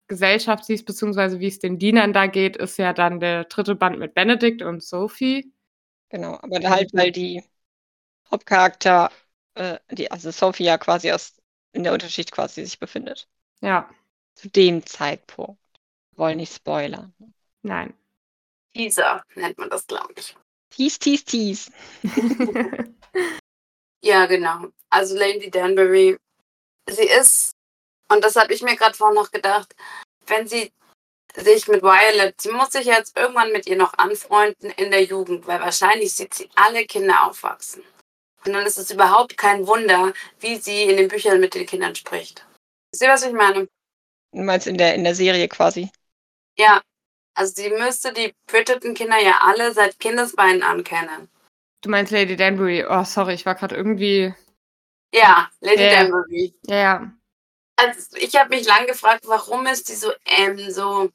Gesellschaft 0.08 0.66
siehst, 0.66 0.86
beziehungsweise 0.86 1.40
wie 1.40 1.48
es 1.48 1.60
den 1.60 1.80
Dienern 1.80 2.14
da 2.14 2.28
geht, 2.28 2.58
ist 2.58 2.78
ja 2.78 2.94
dann 2.94 3.20
der 3.20 3.46
dritte 3.46 3.76
Band 3.76 4.00
mit 4.00 4.14
Benedikt 4.14 4.62
und 4.62 4.84
Sophie. 4.84 5.54
Genau, 6.10 6.38
aber 6.42 6.70
halt, 6.70 6.94
weil 6.94 7.12
die 7.12 7.44
Hauptcharakter, 8.30 9.12
äh, 9.56 9.80
die, 9.92 10.12
also 10.12 10.32
Sophie 10.32 10.66
ja 10.66 10.78
quasi 10.78 11.12
aus 11.12 11.36
in 11.74 11.84
der 11.84 11.94
Unterschicht 11.94 12.32
quasi 12.32 12.64
sich 12.64 12.80
befindet. 12.80 13.28
Ja. 13.62 13.90
Zu 14.36 14.50
dem 14.50 14.86
Zeitpunkt. 14.86 15.60
Wollen 16.16 16.38
nicht 16.38 16.54
spoilern. 16.54 17.14
Nein. 17.64 17.94
Teaser 18.74 19.24
nennt 19.36 19.58
man 19.58 19.70
das, 19.70 19.86
glaube 19.88 20.14
ich. 20.18 20.36
Tease, 20.70 21.00
tease, 21.00 21.26
tease. 21.26 21.72
ja, 24.04 24.26
genau. 24.26 24.68
Also 24.90 25.16
Lady 25.16 25.50
Danbury, 25.50 26.18
sie 26.90 27.08
ist, 27.20 27.53
und 28.14 28.24
das 28.24 28.36
habe 28.36 28.54
ich 28.54 28.62
mir 28.62 28.76
gerade 28.76 28.96
vorhin 28.96 29.16
noch 29.16 29.32
gedacht, 29.32 29.76
wenn 30.28 30.48
sie 30.48 30.72
sich 31.36 31.68
mit 31.68 31.82
Violet, 31.82 32.40
sie 32.40 32.52
muss 32.52 32.72
sich 32.72 32.86
jetzt 32.86 33.18
irgendwann 33.18 33.52
mit 33.52 33.66
ihr 33.66 33.76
noch 33.76 33.94
anfreunden 33.98 34.70
in 34.72 34.92
der 34.92 35.04
Jugend, 35.04 35.48
weil 35.48 35.60
wahrscheinlich 35.60 36.14
sieht 36.14 36.34
sie 36.34 36.50
alle 36.56 36.86
Kinder 36.86 37.26
aufwachsen. 37.26 37.84
Und 38.46 38.54
dann 38.54 38.66
ist 38.66 38.78
es 38.78 38.92
überhaupt 38.92 39.38
kein 39.38 39.66
Wunder, 39.68 40.14
wie 40.40 40.58
sie 40.58 40.84
in 40.84 40.98
den 40.98 41.08
Büchern 41.08 41.40
mit 41.40 41.56
den 41.56 41.66
Kindern 41.66 41.96
spricht. 41.96 42.46
Wisst 42.92 43.04
ihr, 43.04 43.10
was 43.10 43.26
ich 43.26 43.34
meine? 43.34 43.68
Du 44.32 44.42
meinst 44.42 44.68
in 44.68 44.78
der, 44.78 44.96
in 44.96 45.04
der 45.04 45.16
Serie 45.16 45.48
quasi? 45.48 45.90
Ja. 46.58 46.82
Also 47.36 47.54
sie 47.56 47.70
müsste 47.70 48.14
die 48.14 48.34
Bridgerton-Kinder 48.48 49.20
ja 49.20 49.40
alle 49.42 49.74
seit 49.74 50.00
Kindesbeinen 50.00 50.62
ankennen. 50.62 51.30
Du 51.82 51.90
meinst 51.90 52.12
Lady 52.12 52.36
Danbury? 52.36 52.86
Oh, 52.88 53.04
sorry, 53.04 53.34
ich 53.34 53.46
war 53.46 53.56
gerade 53.56 53.76
irgendwie. 53.76 54.34
Ja, 55.14 55.50
Lady 55.62 55.84
ja. 55.84 56.04
Danbury. 56.04 56.54
Ja, 56.68 56.76
ja. 56.76 57.14
Also 57.76 58.16
ich 58.18 58.36
habe 58.36 58.50
mich 58.50 58.66
lang 58.68 58.86
gefragt, 58.88 59.24
warum 59.26 59.66
ist 59.66 59.88
sie 59.88 59.96
so 59.96 60.12
ähm, 60.26 60.72
so, 60.72 61.10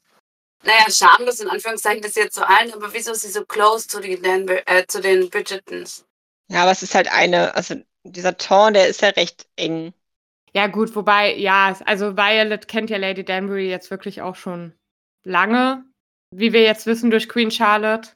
naja, 0.63 0.89
schamlos 0.89 1.39
in 1.39 1.49
Anführungszeichen 1.49 2.01
das 2.01 2.15
jetzt 2.15 2.35
so 2.35 2.41
allen, 2.41 2.73
aber 2.73 2.93
wieso 2.93 3.11
ist 3.11 3.21
sie 3.21 3.29
so 3.29 3.45
close 3.45 3.87
zu 3.87 3.99
den, 3.99 4.21
Danbury, 4.21 4.61
äh, 4.65 4.85
zu 4.85 5.01
den 5.01 5.29
Bridgertons? 5.29 6.05
Ja, 6.49 6.63
aber 6.63 6.71
es 6.71 6.83
ist 6.83 6.95
halt 6.95 7.11
eine, 7.11 7.55
also 7.55 7.75
dieser 8.03 8.37
Ton, 8.37 8.73
der 8.73 8.87
ist 8.87 9.01
ja 9.01 9.09
recht 9.09 9.47
eng. 9.55 9.93
Ja, 10.53 10.67
gut, 10.67 10.95
wobei, 10.95 11.35
ja, 11.35 11.77
also 11.85 12.17
Violet 12.17 12.67
kennt 12.67 12.89
ja 12.89 12.97
Lady 12.97 13.23
Danbury 13.23 13.69
jetzt 13.69 13.91
wirklich 13.91 14.21
auch 14.21 14.35
schon 14.35 14.73
lange, 15.23 15.85
wie 16.31 16.53
wir 16.53 16.63
jetzt 16.63 16.85
wissen 16.87 17.11
durch 17.11 17.29
Queen 17.29 17.51
Charlotte. 17.51 18.09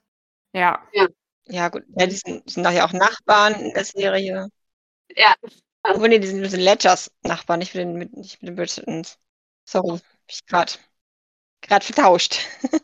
Ja. 0.54 0.84
Ja, 0.94 1.08
ja 1.48 1.70
gut. 1.70 1.84
Ja, 1.96 2.08
die 2.08 2.16
sind, 2.16 2.48
die 2.48 2.54
sind 2.54 2.64
ja 2.72 2.86
auch 2.86 2.94
Nachbarn 2.94 3.56
in 3.56 3.74
der 3.74 3.86
Serie. 3.86 4.50
Ja. 5.16 5.36
Obwohl, 5.84 6.10
nee, 6.10 6.20
die 6.20 6.28
sind 6.28 6.42
mit 6.42 6.54
den 6.54 6.62
Ledgers 6.62 7.12
Nachbarn, 7.24 7.60
nicht 7.60 7.76
mit 7.76 7.82
den, 7.82 7.98
mit, 7.98 8.16
nicht 8.16 8.42
mit 8.42 8.50
den 8.50 8.56
Bridgertons. 8.56 9.20
Sorry, 9.66 10.00
ich 10.28 10.46
gerade 10.46 10.74
gerade 11.62 11.86
vertauscht. 11.86 12.40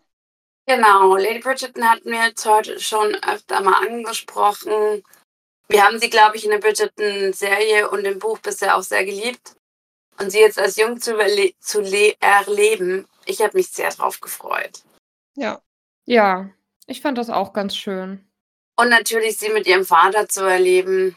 genau, 0.65 1.15
Lady 1.15 1.39
Bridgerton 1.39 1.89
hatten 1.89 2.11
wir 2.11 2.27
jetzt 2.27 2.45
heute 2.45 2.79
schon 2.79 3.15
öfter 3.15 3.61
mal 3.61 3.85
angesprochen. 3.85 5.03
Wir 5.67 5.83
haben 5.83 5.99
sie, 5.99 6.09
glaube 6.09 6.35
ich, 6.35 6.45
in 6.45 6.51
der 6.51 6.57
Bridgerton-Serie 6.57 7.89
und 7.89 8.05
im 8.05 8.19
Buch 8.19 8.39
bisher 8.39 8.75
auch 8.75 8.81
sehr 8.81 9.05
geliebt. 9.05 9.55
Und 10.17 10.31
sie 10.31 10.39
jetzt 10.39 10.59
als 10.59 10.75
Jung 10.75 10.99
zu, 10.99 11.15
zu 11.59 11.81
erleben, 12.19 13.07
ich 13.25 13.41
habe 13.41 13.55
mich 13.57 13.69
sehr 13.69 13.91
drauf 13.91 14.19
gefreut. 14.19 14.83
Ja. 15.35 15.61
Ja, 16.05 16.49
ich 16.87 17.01
fand 17.01 17.19
das 17.19 17.29
auch 17.29 17.53
ganz 17.53 17.75
schön. 17.75 18.27
Und 18.75 18.89
natürlich 18.89 19.37
sie 19.37 19.49
mit 19.49 19.67
ihrem 19.67 19.85
Vater 19.85 20.27
zu 20.27 20.43
erleben, 20.43 21.15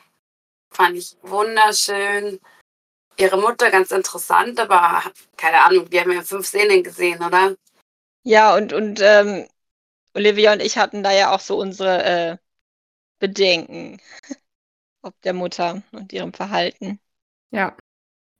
fand 0.72 0.96
ich 0.96 1.16
wunderschön. 1.22 2.40
Ihre 3.18 3.38
Mutter 3.38 3.70
ganz 3.70 3.90
interessant, 3.90 4.58
aber 4.58 5.02
keine 5.36 5.64
Ahnung, 5.64 5.88
die 5.90 6.00
haben 6.00 6.12
ja 6.12 6.22
fünf 6.22 6.46
Szenen 6.46 6.82
gesehen, 6.82 7.22
oder? 7.22 7.54
Ja, 8.24 8.54
und, 8.56 8.72
und 8.72 9.00
ähm, 9.02 9.46
Olivia 10.14 10.52
und 10.52 10.62
ich 10.62 10.78
hatten 10.78 11.02
da 11.02 11.12
ja 11.12 11.34
auch 11.34 11.40
so 11.40 11.58
unsere 11.58 12.04
äh, 12.04 12.36
Bedenken 13.18 14.00
ob 15.02 15.20
der 15.22 15.34
Mutter 15.34 15.82
und 15.92 16.12
ihrem 16.12 16.32
Verhalten. 16.32 17.00
Ja. 17.50 17.76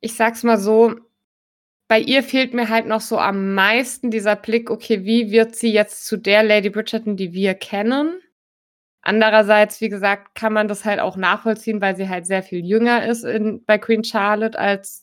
Ich 0.01 0.17
sag's 0.17 0.43
mal 0.43 0.59
so, 0.59 0.95
bei 1.89 2.01
ihr 2.01 2.23
fehlt 2.23 2.55
mir 2.55 2.69
halt 2.69 2.87
noch 2.87 3.01
so 3.01 3.19
am 3.19 3.55
meisten 3.55 4.11
dieser 4.11 4.37
Blick, 4.37 4.71
okay, 4.71 5.05
wie 5.05 5.31
wird 5.31 5.55
sie 5.55 5.73
jetzt 5.73 6.07
zu 6.07 6.17
der 6.17 6.43
Lady 6.43 6.71
Bridgerton, 6.71 7.17
die 7.17 7.33
wir 7.33 7.55
kennen? 7.55 8.21
Andererseits, 9.03 9.81
wie 9.81 9.89
gesagt, 9.89 10.35
kann 10.35 10.53
man 10.53 10.69
das 10.69 10.85
halt 10.85 11.01
auch 11.01 11.17
nachvollziehen, 11.17 11.81
weil 11.81 11.97
sie 11.97 12.09
halt 12.09 12.27
sehr 12.27 12.43
viel 12.43 12.65
jünger 12.65 13.05
ist 13.05 13.25
in, 13.25 13.65
bei 13.65 13.77
Queen 13.79 14.05
Charlotte 14.05 14.59
als 14.59 15.03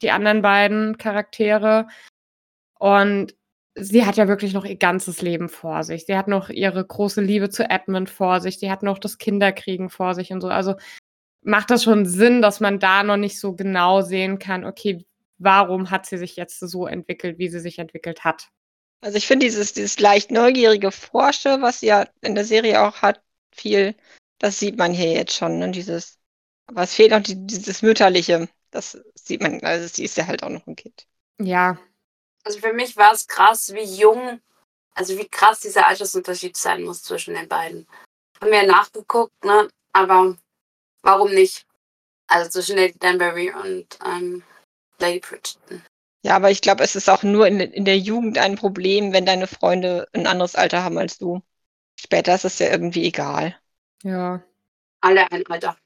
die 0.00 0.12
anderen 0.12 0.42
beiden 0.42 0.96
Charaktere. 0.96 1.88
Und 2.78 3.34
sie 3.74 4.06
hat 4.06 4.16
ja 4.16 4.28
wirklich 4.28 4.54
noch 4.54 4.64
ihr 4.64 4.76
ganzes 4.76 5.22
Leben 5.22 5.48
vor 5.48 5.82
sich. 5.82 6.06
Sie 6.06 6.16
hat 6.16 6.28
noch 6.28 6.50
ihre 6.50 6.84
große 6.84 7.20
Liebe 7.20 7.50
zu 7.50 7.68
Edmund 7.68 8.10
vor 8.10 8.40
sich. 8.40 8.58
Sie 8.58 8.70
hat 8.70 8.82
noch 8.82 8.98
das 8.98 9.18
Kinderkriegen 9.18 9.90
vor 9.90 10.14
sich 10.14 10.32
und 10.32 10.40
so. 10.40 10.48
Also 10.48 10.76
macht 11.42 11.70
das 11.70 11.82
schon 11.84 12.06
Sinn, 12.06 12.42
dass 12.42 12.60
man 12.60 12.78
da 12.78 13.02
noch 13.02 13.16
nicht 13.16 13.40
so 13.40 13.54
genau 13.54 14.02
sehen 14.02 14.38
kann, 14.38 14.64
okay, 14.64 15.04
warum 15.38 15.90
hat 15.90 16.06
sie 16.06 16.18
sich 16.18 16.36
jetzt 16.36 16.60
so 16.60 16.86
entwickelt, 16.86 17.38
wie 17.38 17.48
sie 17.48 17.60
sich 17.60 17.78
entwickelt 17.80 18.24
hat. 18.24 18.48
Also 19.00 19.18
ich 19.18 19.26
finde 19.26 19.46
dieses, 19.46 19.72
dieses 19.72 19.98
leicht 19.98 20.30
neugierige 20.30 20.92
Forsche, 20.92 21.60
was 21.60 21.80
sie 21.80 21.86
ja 21.86 22.06
in 22.20 22.36
der 22.36 22.44
Serie 22.44 22.80
auch 22.82 23.02
hat, 23.02 23.20
viel, 23.54 23.94
das 24.38 24.58
sieht 24.58 24.76
man 24.76 24.92
hier 24.92 25.12
jetzt 25.12 25.34
schon, 25.34 25.58
ne? 25.58 25.70
dieses, 25.70 26.18
aber 26.66 26.82
es 26.82 26.94
fehlt 26.94 27.10
noch 27.10 27.22
die, 27.22 27.46
dieses 27.46 27.82
Mütterliche, 27.82 28.48
das 28.70 28.98
sieht 29.14 29.40
man, 29.40 29.60
also 29.62 29.86
sie 29.86 30.04
ist 30.04 30.16
ja 30.16 30.26
halt 30.26 30.42
auch 30.42 30.48
noch 30.48 30.66
ein 30.66 30.76
Kind. 30.76 31.06
Ja. 31.40 31.78
Also 32.44 32.58
für 32.58 32.72
mich 32.72 32.96
war 32.96 33.12
es 33.12 33.26
krass, 33.26 33.72
wie 33.72 33.84
jung, 33.84 34.40
also 34.94 35.16
wie 35.16 35.28
krass 35.28 35.60
dieser 35.60 35.86
Altersunterschied 35.86 36.56
sein 36.56 36.82
muss 36.82 37.02
zwischen 37.02 37.34
den 37.34 37.48
beiden. 37.48 37.86
Haben 38.40 38.50
wir 38.50 38.62
ja 38.62 38.66
nachgeguckt, 38.66 39.44
ne? 39.44 39.68
Aber 39.92 40.36
warum 41.02 41.32
nicht? 41.32 41.66
Also 42.26 42.50
zwischen 42.50 42.76
Lady 42.76 42.98
Danbury 42.98 43.52
und 43.52 43.86
ähm, 44.04 44.42
Lady 44.98 45.20
Bridgerton. 45.20 45.84
Ja, 46.24 46.36
aber 46.36 46.50
ich 46.50 46.60
glaube, 46.60 46.84
es 46.84 46.94
ist 46.94 47.10
auch 47.10 47.22
nur 47.22 47.46
in, 47.46 47.60
in 47.60 47.84
der 47.84 47.98
Jugend 47.98 48.38
ein 48.38 48.56
Problem, 48.56 49.12
wenn 49.12 49.26
deine 49.26 49.46
Freunde 49.46 50.08
ein 50.12 50.26
anderes 50.26 50.54
Alter 50.54 50.82
haben 50.84 50.98
als 50.98 51.18
du. 51.18 51.42
Später 52.02 52.34
ist 52.34 52.44
es 52.44 52.58
ja 52.58 52.70
irgendwie 52.70 53.06
egal. 53.06 53.56
Ja. 54.02 54.42
Alle 55.00 55.30
ein 55.30 55.46
Alter. 55.46 55.76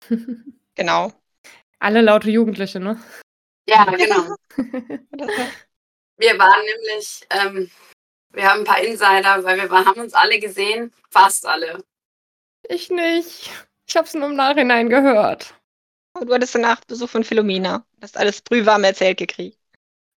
genau. 0.74 1.12
Alle 1.78 2.00
laute 2.00 2.30
Jugendliche, 2.30 2.80
ne? 2.80 2.98
Ja, 3.68 3.84
genau. 3.84 4.34
wir 6.16 6.38
waren 6.38 6.64
nämlich, 6.64 7.26
ähm, 7.28 7.70
wir 8.30 8.50
haben 8.50 8.60
ein 8.60 8.64
paar 8.64 8.82
Insider, 8.82 9.44
weil 9.44 9.58
wir 9.58 9.70
waren, 9.70 9.84
haben 9.84 10.00
uns 10.00 10.14
alle 10.14 10.40
gesehen, 10.40 10.92
fast 11.10 11.46
alle. 11.46 11.84
Ich 12.68 12.88
nicht. 12.90 13.50
Ich 13.86 13.96
habe 13.96 14.06
es 14.06 14.14
nur 14.14 14.28
im 14.28 14.36
Nachhinein 14.36 14.88
gehört. 14.88 15.54
Und 16.14 16.28
du 16.28 16.34
hattest 16.34 16.54
danach 16.54 16.80
Besuch 16.86 17.10
von 17.10 17.24
Philomena. 17.24 17.84
Du 17.96 18.02
hast 18.02 18.16
alles 18.16 18.40
brühwarm 18.40 18.84
erzählt 18.84 19.18
gekriegt. 19.18 19.58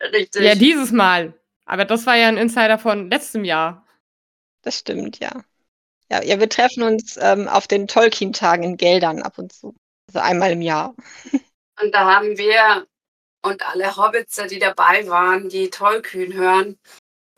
Richtig. 0.02 0.42
Ja, 0.42 0.56
dieses 0.56 0.92
Mal. 0.92 1.34
Aber 1.66 1.86
das 1.86 2.06
war 2.06 2.16
ja 2.16 2.30
ein 2.30 2.38
Insider 2.38 2.78
von 2.78 3.10
letztem 3.10 3.44
Jahr. 3.44 3.83
Das 4.64 4.80
stimmt, 4.80 5.20
ja. 5.20 5.44
Ja, 6.10 6.24
ja 6.24 6.40
wir 6.40 6.50
treffen 6.50 6.84
uns 6.84 7.18
ähm, 7.18 7.48
auf 7.48 7.68
den 7.68 7.88
Tolkien-Tagen 7.88 8.64
in 8.64 8.78
Geldern 8.78 9.22
ab 9.22 9.38
und 9.38 9.54
zu. 9.54 9.76
Also 10.08 10.20
einmal 10.20 10.52
im 10.52 10.62
Jahr. 10.62 10.96
Und 11.82 11.94
da 11.94 12.06
haben 12.06 12.38
wir 12.38 12.86
und 13.42 13.68
alle 13.68 13.98
Hobbits, 13.98 14.40
die 14.50 14.60
dabei 14.60 15.08
waren, 15.08 15.50
die 15.50 15.70
Tollkühn 15.70 16.34
hören, 16.34 16.80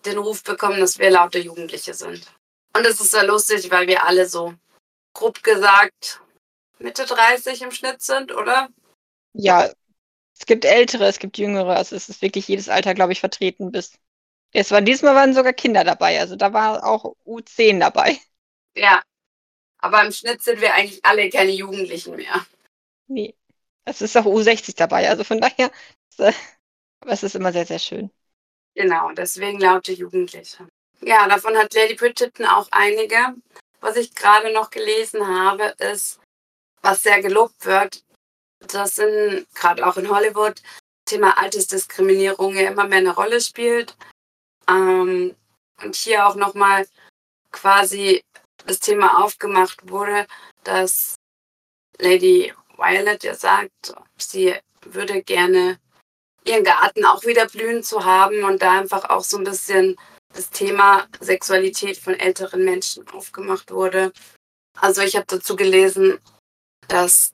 den 0.05 0.17
Ruf 0.17 0.43
bekommen, 0.43 0.79
dass 0.79 0.99
wir 0.99 1.09
laute 1.09 1.39
Jugendliche 1.39 1.93
sind. 1.93 2.31
Und 2.75 2.85
es 2.85 3.01
ist 3.01 3.11
sehr 3.11 3.25
lustig, 3.25 3.71
weil 3.71 3.87
wir 3.87 4.05
alle 4.05 4.27
so 4.27 4.53
grob 5.13 5.41
gesagt 5.41 6.21
Mitte 6.77 7.05
30 7.05 7.61
im 7.61 7.71
Schnitt 7.71 8.01
sind, 8.01 8.33
oder? 8.33 8.69
Ja, 9.33 9.71
es 10.37 10.45
gibt 10.45 10.65
ältere, 10.65 11.05
es 11.05 11.19
gibt 11.19 11.37
jüngere, 11.37 11.75
also 11.75 11.95
es 11.95 12.09
ist 12.09 12.21
wirklich 12.21 12.47
jedes 12.47 12.69
Alter, 12.69 12.93
glaube 12.93 13.13
ich, 13.13 13.21
vertreten 13.21 13.71
bis. 13.71 13.97
Es 14.57 14.71
war 14.71 14.81
diesmal 14.81 15.15
waren 15.15 15.33
sogar 15.33 15.51
Kinder 15.51 15.83
dabei, 15.83 16.17
also 16.17 16.37
da 16.37 16.53
war 16.53 16.85
auch 16.85 17.13
U10 17.25 17.79
dabei. 17.79 18.17
Ja. 18.73 19.01
Aber 19.79 20.03
im 20.03 20.13
Schnitt 20.13 20.41
sind 20.41 20.61
wir 20.61 20.73
eigentlich 20.73 21.03
alle 21.03 21.29
keine 21.29 21.51
Jugendlichen 21.51 22.15
mehr. 22.15 22.45
Nee. 23.07 23.35
Es 23.83 24.01
ist 24.01 24.15
auch 24.15 24.25
U60 24.25 24.75
dabei, 24.77 25.09
also 25.09 25.23
von 25.25 25.41
daher, 25.41 25.69
äh, 26.17 26.31
aber 27.01 27.11
es 27.11 27.23
ist 27.23 27.35
immer 27.35 27.51
sehr, 27.51 27.65
sehr 27.65 27.79
schön. 27.79 28.09
Genau, 28.75 29.11
deswegen 29.11 29.59
laute 29.59 29.91
Jugendliche. 29.91 30.67
Ja, 31.01 31.27
davon 31.27 31.57
hat 31.57 31.73
Lady 31.73 31.95
Bridgerton 31.95 32.45
auch 32.45 32.67
einige. 32.71 33.35
Was 33.81 33.97
ich 33.97 34.15
gerade 34.15 34.53
noch 34.53 34.69
gelesen 34.69 35.27
habe, 35.27 35.75
ist, 35.77 36.19
was 36.81 37.03
sehr 37.03 37.21
gelobt 37.21 37.65
wird, 37.65 38.03
dass 38.59 38.97
in, 38.97 39.45
gerade 39.53 39.85
auch 39.85 39.97
in 39.97 40.09
Hollywood, 40.09 40.61
Thema 41.03 41.37
Altersdiskriminierung 41.37 42.55
ja 42.55 42.71
immer 42.71 42.87
mehr 42.87 42.99
eine 42.99 43.13
Rolle 43.13 43.39
spielt. 43.41 43.95
Ähm, 44.67 45.35
und 45.83 45.95
hier 45.95 46.27
auch 46.27 46.35
nochmal 46.35 46.87
quasi 47.51 48.21
das 48.65 48.79
Thema 48.79 49.23
aufgemacht 49.23 49.89
wurde, 49.89 50.25
dass 50.63 51.15
Lady 51.99 52.53
Violet 52.77 53.23
ja 53.23 53.35
sagt, 53.35 53.95
sie 54.17 54.55
würde 54.81 55.23
gerne 55.23 55.79
ihren 56.45 56.63
Garten 56.63 57.05
auch 57.05 57.23
wieder 57.25 57.47
blühen 57.47 57.83
zu 57.83 58.05
haben 58.05 58.43
und 58.43 58.61
da 58.61 58.79
einfach 58.79 59.09
auch 59.09 59.23
so 59.23 59.37
ein 59.37 59.43
bisschen 59.43 59.95
das 60.33 60.49
Thema 60.49 61.07
Sexualität 61.19 61.97
von 61.97 62.13
älteren 62.13 62.63
Menschen 62.63 63.07
aufgemacht 63.09 63.71
wurde. 63.71 64.11
Also 64.79 65.01
ich 65.01 65.15
habe 65.15 65.25
dazu 65.27 65.55
gelesen, 65.55 66.19
dass 66.87 67.31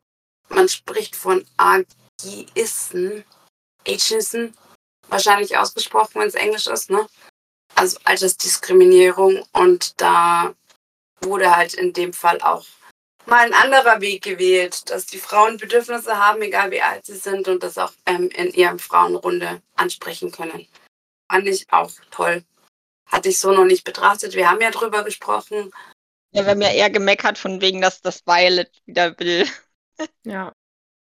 man 0.50 0.70
spricht 0.70 1.15
von 1.15 1.46
Ageisten, 1.58 3.26
Ageisten, 3.88 4.56
wahrscheinlich 5.12 5.58
ausgesprochen, 5.58 6.21
wenn 6.21 6.28
es 6.28 6.36
Englisch 6.36 6.67
ist, 6.67 6.89
ne? 6.89 7.08
Also 7.76 8.00
Altersdiskriminierung 8.04 9.45
und 9.54 10.02
da 10.02 10.54
wurde 11.21 11.56
halt 11.56 11.74
in 11.74 11.93
dem 11.93 12.13
Fall 12.13 12.41
auch 12.41 12.65
mal 13.26 13.45
ein 13.45 13.54
anderer 13.54 14.02
Weg 14.02 14.24
gewählt, 14.24 14.89
dass 14.89 15.06
die 15.06 15.19
Frauen 15.19 15.58
Bedürfnisse 15.58 16.17
haben, 16.17 16.41
egal 16.41 16.71
wie 16.71 16.82
alt 16.82 17.06
sie 17.06 17.15
sind 17.15 17.47
und 17.47 17.63
das 17.63 17.78
auch 17.78 17.93
ähm, 18.06 18.30
in 18.30 18.52
ihrem 18.52 18.80
Frauenrunde 18.80 19.62
ansprechen 19.76 20.32
können. 20.32 20.67
Fand 21.32 21.47
ich 21.47 21.71
auch 21.71 21.91
toll. 22.10 22.43
Hatte 23.06 23.30
ich 23.30 23.39
so 23.39 23.52
noch 23.52 23.65
nicht 23.65 23.84
betrachtet. 23.84 24.36
Wir 24.36 24.50
haben 24.50 24.62
ja 24.62 24.71
drüber 24.71 25.04
gesprochen. 25.04 25.71
Ja, 26.32 26.43
wir 26.43 26.52
haben 26.52 26.62
ja 26.62 26.71
eher 26.71 26.89
gemeckert 26.89 27.38
von 27.38 27.62
wegen, 27.62 27.82
dass 27.82 28.02
das 28.02 28.26
Violet 28.26 28.71
wieder 28.86 29.17
will. 29.19 29.47
Ja. 30.24 30.52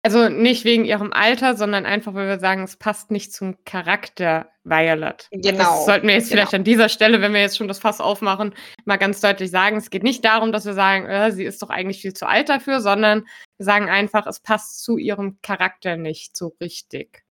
Also 0.06 0.28
nicht 0.28 0.66
wegen 0.66 0.84
ihrem 0.84 1.14
Alter, 1.14 1.56
sondern 1.56 1.86
einfach, 1.86 2.14
weil 2.14 2.28
wir 2.28 2.40
sagen, 2.40 2.64
es 2.64 2.76
passt 2.76 3.10
nicht 3.10 3.34
zum 3.34 3.64
Charakter 3.64 4.52
Violet. 4.66 5.30
Genau. 5.32 5.58
Das 5.58 5.86
sollten 5.86 6.08
wir 6.08 6.16
jetzt 6.16 6.30
genau. 6.30 6.42
vielleicht 6.42 6.54
an 6.56 6.66
dieser 6.66 6.90
Stelle, 6.90 7.22
wenn 7.22 7.34
wir 7.34 7.40
jetzt 7.40 7.58
schon 7.58 7.70
das 7.70 7.80
Fass 7.80 8.02
aufmachen, 8.02 8.54
mal 8.84 8.98
ganz 8.98 9.22
deutlich 9.22 9.50
sagen. 9.50 9.78
Es 9.78 9.90
geht 9.90 10.04
nicht 10.04 10.26
darum, 10.26 10.52
dass 10.52 10.66
wir 10.66 10.74
sagen, 10.74 11.06
äh, 11.06 11.32
sie 11.32 11.46
ist 11.46 11.62
doch 11.62 11.70
eigentlich 11.70 12.02
viel 12.02 12.14
zu 12.14 12.28
alt 12.28 12.50
dafür, 12.50 12.82
sondern 12.82 13.26
wir 13.58 13.66
sagen 13.66 13.90
einfach, 13.90 14.28
es 14.28 14.42
passt 14.42 14.84
zu 14.84 14.98
ihrem 14.98 15.40
Charakter 15.42 15.96
nicht 15.96 16.36
so 16.36 16.54
richtig. 16.60 17.24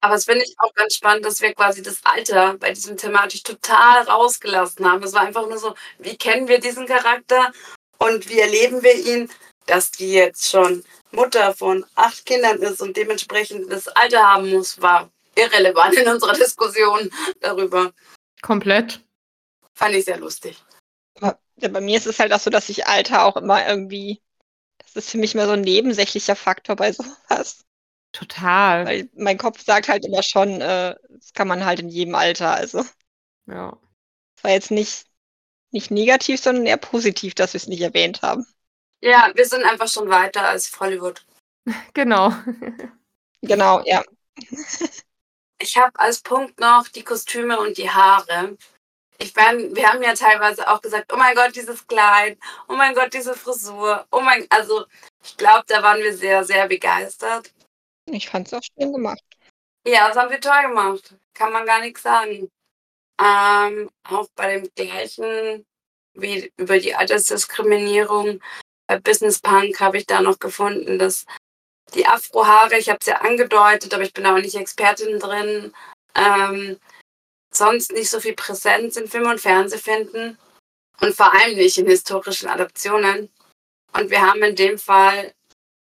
Aber 0.00 0.14
es 0.14 0.24
finde 0.24 0.44
ich 0.44 0.54
auch 0.58 0.72
ganz 0.74 0.94
spannend, 0.94 1.24
dass 1.24 1.40
wir 1.40 1.52
quasi 1.52 1.82
das 1.82 2.00
Alter 2.04 2.56
bei 2.58 2.72
diesem 2.72 2.96
thematisch 2.96 3.42
total 3.42 4.02
rausgelassen 4.02 4.90
haben. 4.90 5.02
Es 5.02 5.12
war 5.12 5.22
einfach 5.22 5.48
nur 5.48 5.58
so, 5.58 5.74
wie 5.98 6.16
kennen 6.16 6.46
wir 6.46 6.60
diesen 6.60 6.86
Charakter 6.86 7.50
und 7.98 8.28
wie 8.28 8.38
erleben 8.38 8.82
wir 8.82 8.94
ihn, 8.94 9.28
dass 9.66 9.90
die 9.90 10.12
jetzt 10.12 10.48
schon 10.48 10.84
Mutter 11.12 11.54
von 11.54 11.84
acht 11.94 12.24
Kindern 12.26 12.58
ist 12.58 12.80
und 12.80 12.96
dementsprechend 12.96 13.70
das 13.70 13.88
Alter 13.88 14.22
haben 14.22 14.50
muss, 14.50 14.80
war 14.80 15.10
irrelevant 15.34 15.94
in 15.94 16.08
unserer 16.08 16.34
Diskussion 16.34 17.10
darüber. 17.40 17.92
Komplett. 18.42 19.00
Fand 19.74 19.94
ich 19.94 20.04
sehr 20.04 20.18
lustig. 20.18 20.62
Aber 21.16 21.38
ja, 21.56 21.68
bei 21.68 21.80
mir 21.80 21.96
ist 21.96 22.06
es 22.06 22.18
halt 22.18 22.32
auch 22.32 22.40
so, 22.40 22.50
dass 22.50 22.68
ich 22.68 22.86
Alter 22.86 23.24
auch 23.24 23.36
immer 23.36 23.66
irgendwie, 23.66 24.20
das 24.78 24.96
ist 24.96 25.10
für 25.10 25.18
mich 25.18 25.34
immer 25.34 25.46
so 25.46 25.52
ein 25.52 25.60
nebensächlicher 25.60 26.36
Faktor 26.36 26.76
bei 26.76 26.92
sowas. 26.92 27.64
Total. 28.12 28.86
Weil 28.86 29.08
mein 29.14 29.38
Kopf 29.38 29.64
sagt 29.64 29.88
halt 29.88 30.04
immer 30.04 30.22
schon, 30.22 30.60
äh, 30.60 30.96
das 31.08 31.32
kann 31.32 31.48
man 31.48 31.64
halt 31.64 31.80
in 31.80 31.88
jedem 31.88 32.14
Alter. 32.14 32.52
Also 32.52 32.84
Ja. 33.46 33.78
es 34.36 34.44
war 34.44 34.50
jetzt 34.50 34.70
nicht, 34.70 35.06
nicht 35.70 35.90
negativ, 35.90 36.40
sondern 36.40 36.66
eher 36.66 36.76
positiv, 36.76 37.34
dass 37.34 37.54
wir 37.54 37.58
es 37.58 37.68
nicht 37.68 37.82
erwähnt 37.82 38.22
haben. 38.22 38.46
Ja, 39.02 39.30
wir 39.34 39.46
sind 39.46 39.64
einfach 39.64 39.88
schon 39.88 40.08
weiter 40.08 40.48
als 40.48 40.78
Hollywood. 40.78 41.24
Genau. 41.94 42.32
Genau, 43.42 43.82
ja. 43.84 44.02
Ich 45.58 45.76
habe 45.76 45.98
als 45.98 46.20
Punkt 46.20 46.58
noch 46.58 46.88
die 46.88 47.04
Kostüme 47.04 47.58
und 47.58 47.76
die 47.76 47.90
Haare. 47.90 48.56
Ich 49.18 49.34
mein, 49.36 49.74
wir 49.76 49.92
haben 49.92 50.02
ja 50.02 50.14
teilweise 50.14 50.68
auch 50.68 50.80
gesagt, 50.80 51.12
oh 51.12 51.16
mein 51.16 51.34
Gott, 51.34 51.54
dieses 51.54 51.86
Kleid, 51.86 52.38
oh 52.68 52.74
mein 52.74 52.94
Gott, 52.94 53.12
diese 53.12 53.34
Frisur, 53.34 54.06
oh 54.10 54.20
mein, 54.20 54.46
also 54.48 54.86
ich 55.22 55.36
glaube, 55.36 55.64
da 55.66 55.82
waren 55.82 56.02
wir 56.02 56.16
sehr, 56.16 56.44
sehr 56.44 56.66
begeistert. 56.66 57.52
Ich 58.06 58.28
fand 58.28 58.46
es 58.46 58.54
auch 58.54 58.62
schön 58.62 58.92
gemacht. 58.92 59.22
Ja, 59.86 60.08
das 60.08 60.16
haben 60.16 60.30
wir 60.30 60.40
toll 60.40 60.62
gemacht. 60.62 61.14
Kann 61.34 61.52
man 61.52 61.66
gar 61.66 61.80
nichts 61.80 62.02
sagen. 62.02 62.50
Ähm, 63.20 63.90
auch 64.04 64.28
bei 64.34 64.56
dem 64.56 64.70
gleichen 64.74 65.66
wie 66.14 66.52
über 66.56 66.78
die 66.78 66.94
Altersdiskriminierung 66.94 68.40
bei 68.90 68.98
Business 68.98 69.38
Punk 69.38 69.78
habe 69.78 69.98
ich 69.98 70.06
da 70.06 70.20
noch 70.20 70.40
gefunden, 70.40 70.98
dass 70.98 71.24
die 71.94 72.06
Afrohaare, 72.06 72.76
ich 72.76 72.88
habe 72.88 72.98
es 73.00 73.06
ja 73.06 73.20
angedeutet, 73.20 73.94
aber 73.94 74.02
ich 74.02 74.12
bin 74.12 74.26
auch 74.26 74.38
nicht 74.38 74.56
Expertin 74.56 75.20
drin, 75.20 75.72
ähm, 76.16 76.76
sonst 77.54 77.92
nicht 77.92 78.10
so 78.10 78.18
viel 78.18 78.34
Präsenz 78.34 78.96
in 78.96 79.06
Film 79.06 79.30
und 79.30 79.40
Fernsehen 79.40 79.80
finden 79.80 80.38
und 81.00 81.14
vor 81.14 81.32
allem 81.32 81.56
nicht 81.56 81.78
in 81.78 81.86
historischen 81.86 82.48
Adaptionen. 82.48 83.30
Und 83.92 84.10
wir 84.10 84.22
haben 84.22 84.42
in 84.42 84.56
dem 84.56 84.76
Fall 84.76 85.34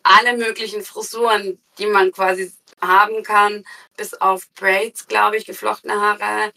alle 0.03 0.35
möglichen 0.35 0.83
Frisuren, 0.83 1.63
die 1.77 1.87
man 1.87 2.13
quasi 2.13 2.51
haben 2.81 3.23
kann, 3.23 3.67
bis 3.99 4.15
auf 4.15 4.51
Braids, 4.55 5.07
glaube 5.07 5.37
ich, 5.37 5.45
geflochtene 5.45 6.01
Haare, 6.01 6.51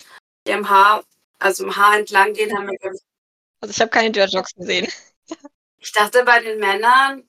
die 0.48 0.54
am 0.54 0.70
Haar, 0.70 1.04
also 1.38 1.66
im 1.66 1.76
Haar 1.76 1.98
entlang 1.98 2.32
gehen, 2.32 2.58
haben 2.58 2.68
wir, 2.68 2.94
Also 3.60 3.74
ich 3.74 3.82
habe 3.82 3.92
keine 3.92 4.12
Dreadlocks 4.12 4.56
gesehen. 4.56 4.88
Ich 5.80 5.92
dachte 5.92 6.24
bei 6.26 6.42
den 6.42 6.60
Männern. 6.60 7.24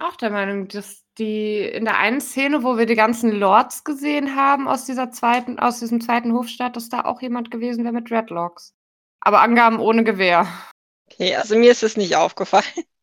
Auch 0.00 0.16
der 0.16 0.30
Meinung, 0.30 0.68
dass 0.68 1.04
die 1.18 1.60
in 1.60 1.84
der 1.84 1.98
einen 1.98 2.20
Szene, 2.20 2.64
wo 2.64 2.76
wir 2.76 2.86
die 2.86 2.96
ganzen 2.96 3.30
Lords 3.30 3.84
gesehen 3.84 4.34
haben 4.34 4.66
aus 4.66 4.84
dieser 4.84 5.12
zweiten, 5.12 5.58
aus 5.58 5.78
diesem 5.78 6.00
zweiten 6.00 6.32
Hofstaat, 6.32 6.76
dass 6.76 6.88
da 6.88 7.04
auch 7.04 7.22
jemand 7.22 7.50
gewesen 7.50 7.84
wäre 7.84 7.94
mit 7.94 8.10
Dreadlocks. 8.10 8.74
Aber 9.20 9.40
Angaben 9.40 9.78
ohne 9.78 10.02
Gewehr. 10.02 10.48
Okay, 11.10 11.36
also 11.36 11.56
mir 11.56 11.70
ist 11.70 11.82
es 11.82 11.96
nicht 11.96 12.16
aufgefallen. 12.16 12.64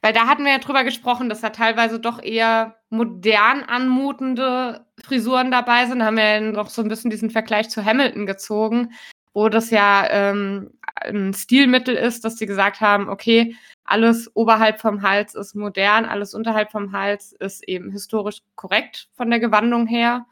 Weil 0.00 0.12
da 0.12 0.26
hatten 0.26 0.44
wir 0.44 0.52
ja 0.52 0.58
drüber 0.58 0.84
gesprochen, 0.84 1.28
dass 1.28 1.40
da 1.40 1.50
teilweise 1.50 1.98
doch 1.98 2.22
eher 2.22 2.76
modern 2.88 3.64
anmutende 3.64 4.86
Frisuren 5.04 5.50
dabei 5.50 5.86
sind. 5.86 5.98
Da 5.98 6.06
haben 6.06 6.16
wir 6.16 6.24
ja 6.24 6.40
noch 6.40 6.70
so 6.70 6.82
ein 6.82 6.88
bisschen 6.88 7.10
diesen 7.10 7.30
Vergleich 7.30 7.68
zu 7.68 7.84
Hamilton 7.84 8.24
gezogen, 8.24 8.92
wo 9.34 9.48
das 9.48 9.70
ja 9.70 10.08
ähm, 10.08 10.77
ein 11.00 11.34
Stilmittel 11.34 11.94
ist, 11.94 12.24
dass 12.24 12.36
sie 12.36 12.46
gesagt 12.46 12.80
haben, 12.80 13.08
okay, 13.08 13.56
alles 13.84 14.30
oberhalb 14.34 14.80
vom 14.80 15.02
Hals 15.02 15.34
ist 15.34 15.54
modern, 15.54 16.04
alles 16.04 16.34
unterhalb 16.34 16.70
vom 16.70 16.92
Hals 16.92 17.32
ist 17.32 17.66
eben 17.68 17.90
historisch 17.90 18.40
korrekt 18.54 19.08
von 19.16 19.30
der 19.30 19.40
Gewandung 19.40 19.86
her. 19.86 20.26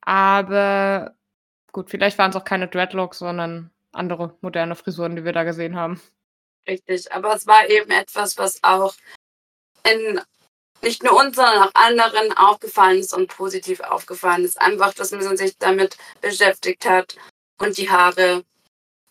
Aber 0.00 1.14
gut, 1.72 1.90
vielleicht 1.90 2.18
waren 2.18 2.30
es 2.30 2.36
auch 2.36 2.44
keine 2.44 2.68
Dreadlocks, 2.68 3.18
sondern 3.18 3.70
andere 3.92 4.36
moderne 4.40 4.76
Frisuren, 4.76 5.16
die 5.16 5.24
wir 5.24 5.32
da 5.32 5.44
gesehen 5.44 5.76
haben. 5.76 6.00
Richtig, 6.68 7.12
aber 7.12 7.34
es 7.34 7.46
war 7.46 7.68
eben 7.68 7.90
etwas, 7.90 8.38
was 8.38 8.62
auch 8.62 8.94
in 9.88 10.20
nicht 10.82 11.04
nur 11.04 11.16
uns, 11.16 11.36
sondern 11.36 11.62
auch 11.62 11.70
anderen 11.74 12.36
aufgefallen 12.36 12.98
ist 12.98 13.14
und 13.14 13.28
positiv 13.28 13.80
aufgefallen 13.80 14.44
ist. 14.44 14.60
Einfach, 14.60 14.92
dass 14.94 15.12
man 15.12 15.36
sich 15.36 15.56
damit 15.58 15.96
beschäftigt 16.20 16.84
hat 16.88 17.16
und 17.58 17.76
die 17.78 17.88
Haare 17.88 18.44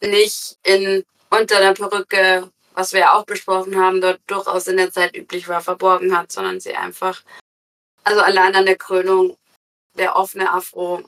nicht 0.01 0.57
in 0.63 1.03
unter 1.31 1.59
der 1.59 1.73
Perücke, 1.73 2.51
was 2.73 2.93
wir 2.93 3.01
ja 3.01 3.13
auch 3.13 3.25
besprochen 3.25 3.75
haben, 3.75 4.01
dort 4.01 4.19
durchaus 4.27 4.67
in 4.67 4.77
der 4.77 4.91
Zeit 4.91 5.15
üblich 5.15 5.47
war, 5.47 5.61
verborgen 5.61 6.15
hat, 6.15 6.31
sondern 6.31 6.59
sie 6.59 6.75
einfach, 6.75 7.21
also 8.03 8.21
allein 8.21 8.55
an 8.55 8.65
der 8.65 8.77
Krönung, 8.77 9.37
der 9.97 10.15
offene 10.15 10.51
Afro 10.51 11.03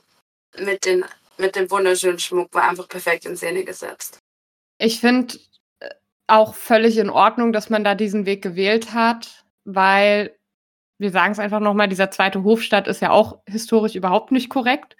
mit, 0.58 0.84
den, 0.84 1.04
mit 1.36 1.56
dem 1.56 1.70
wunderschönen 1.70 2.18
Schmuck 2.18 2.52
war 2.54 2.68
einfach 2.68 2.88
perfekt 2.88 3.26
in 3.26 3.36
Szene 3.36 3.64
gesetzt. 3.64 4.18
Ich 4.78 5.00
finde 5.00 5.38
äh, 5.80 5.90
auch 6.26 6.54
völlig 6.54 6.98
in 6.98 7.10
Ordnung, 7.10 7.52
dass 7.52 7.70
man 7.70 7.84
da 7.84 7.94
diesen 7.94 8.26
Weg 8.26 8.42
gewählt 8.42 8.92
hat, 8.92 9.44
weil 9.64 10.36
wir 10.98 11.10
sagen 11.10 11.32
es 11.32 11.38
einfach 11.38 11.60
nochmal, 11.60 11.88
dieser 11.88 12.10
zweite 12.10 12.44
Hofstadt 12.44 12.88
ist 12.88 13.00
ja 13.00 13.10
auch 13.10 13.40
historisch 13.46 13.94
überhaupt 13.94 14.30
nicht 14.30 14.48
korrekt 14.48 14.96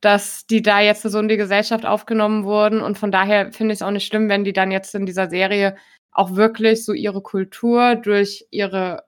dass 0.00 0.46
die 0.46 0.62
da 0.62 0.80
jetzt 0.80 1.02
so 1.02 1.18
in 1.18 1.28
die 1.28 1.36
Gesellschaft 1.36 1.84
aufgenommen 1.84 2.44
wurden. 2.44 2.80
Und 2.80 2.98
von 2.98 3.12
daher 3.12 3.52
finde 3.52 3.72
ich 3.72 3.78
es 3.78 3.82
auch 3.82 3.90
nicht 3.90 4.06
schlimm, 4.06 4.28
wenn 4.28 4.44
die 4.44 4.52
dann 4.52 4.70
jetzt 4.70 4.94
in 4.94 5.06
dieser 5.06 5.28
Serie 5.28 5.76
auch 6.12 6.34
wirklich 6.34 6.84
so 6.84 6.92
ihre 6.92 7.22
Kultur 7.22 7.96
durch 7.96 8.46
ihre 8.50 9.04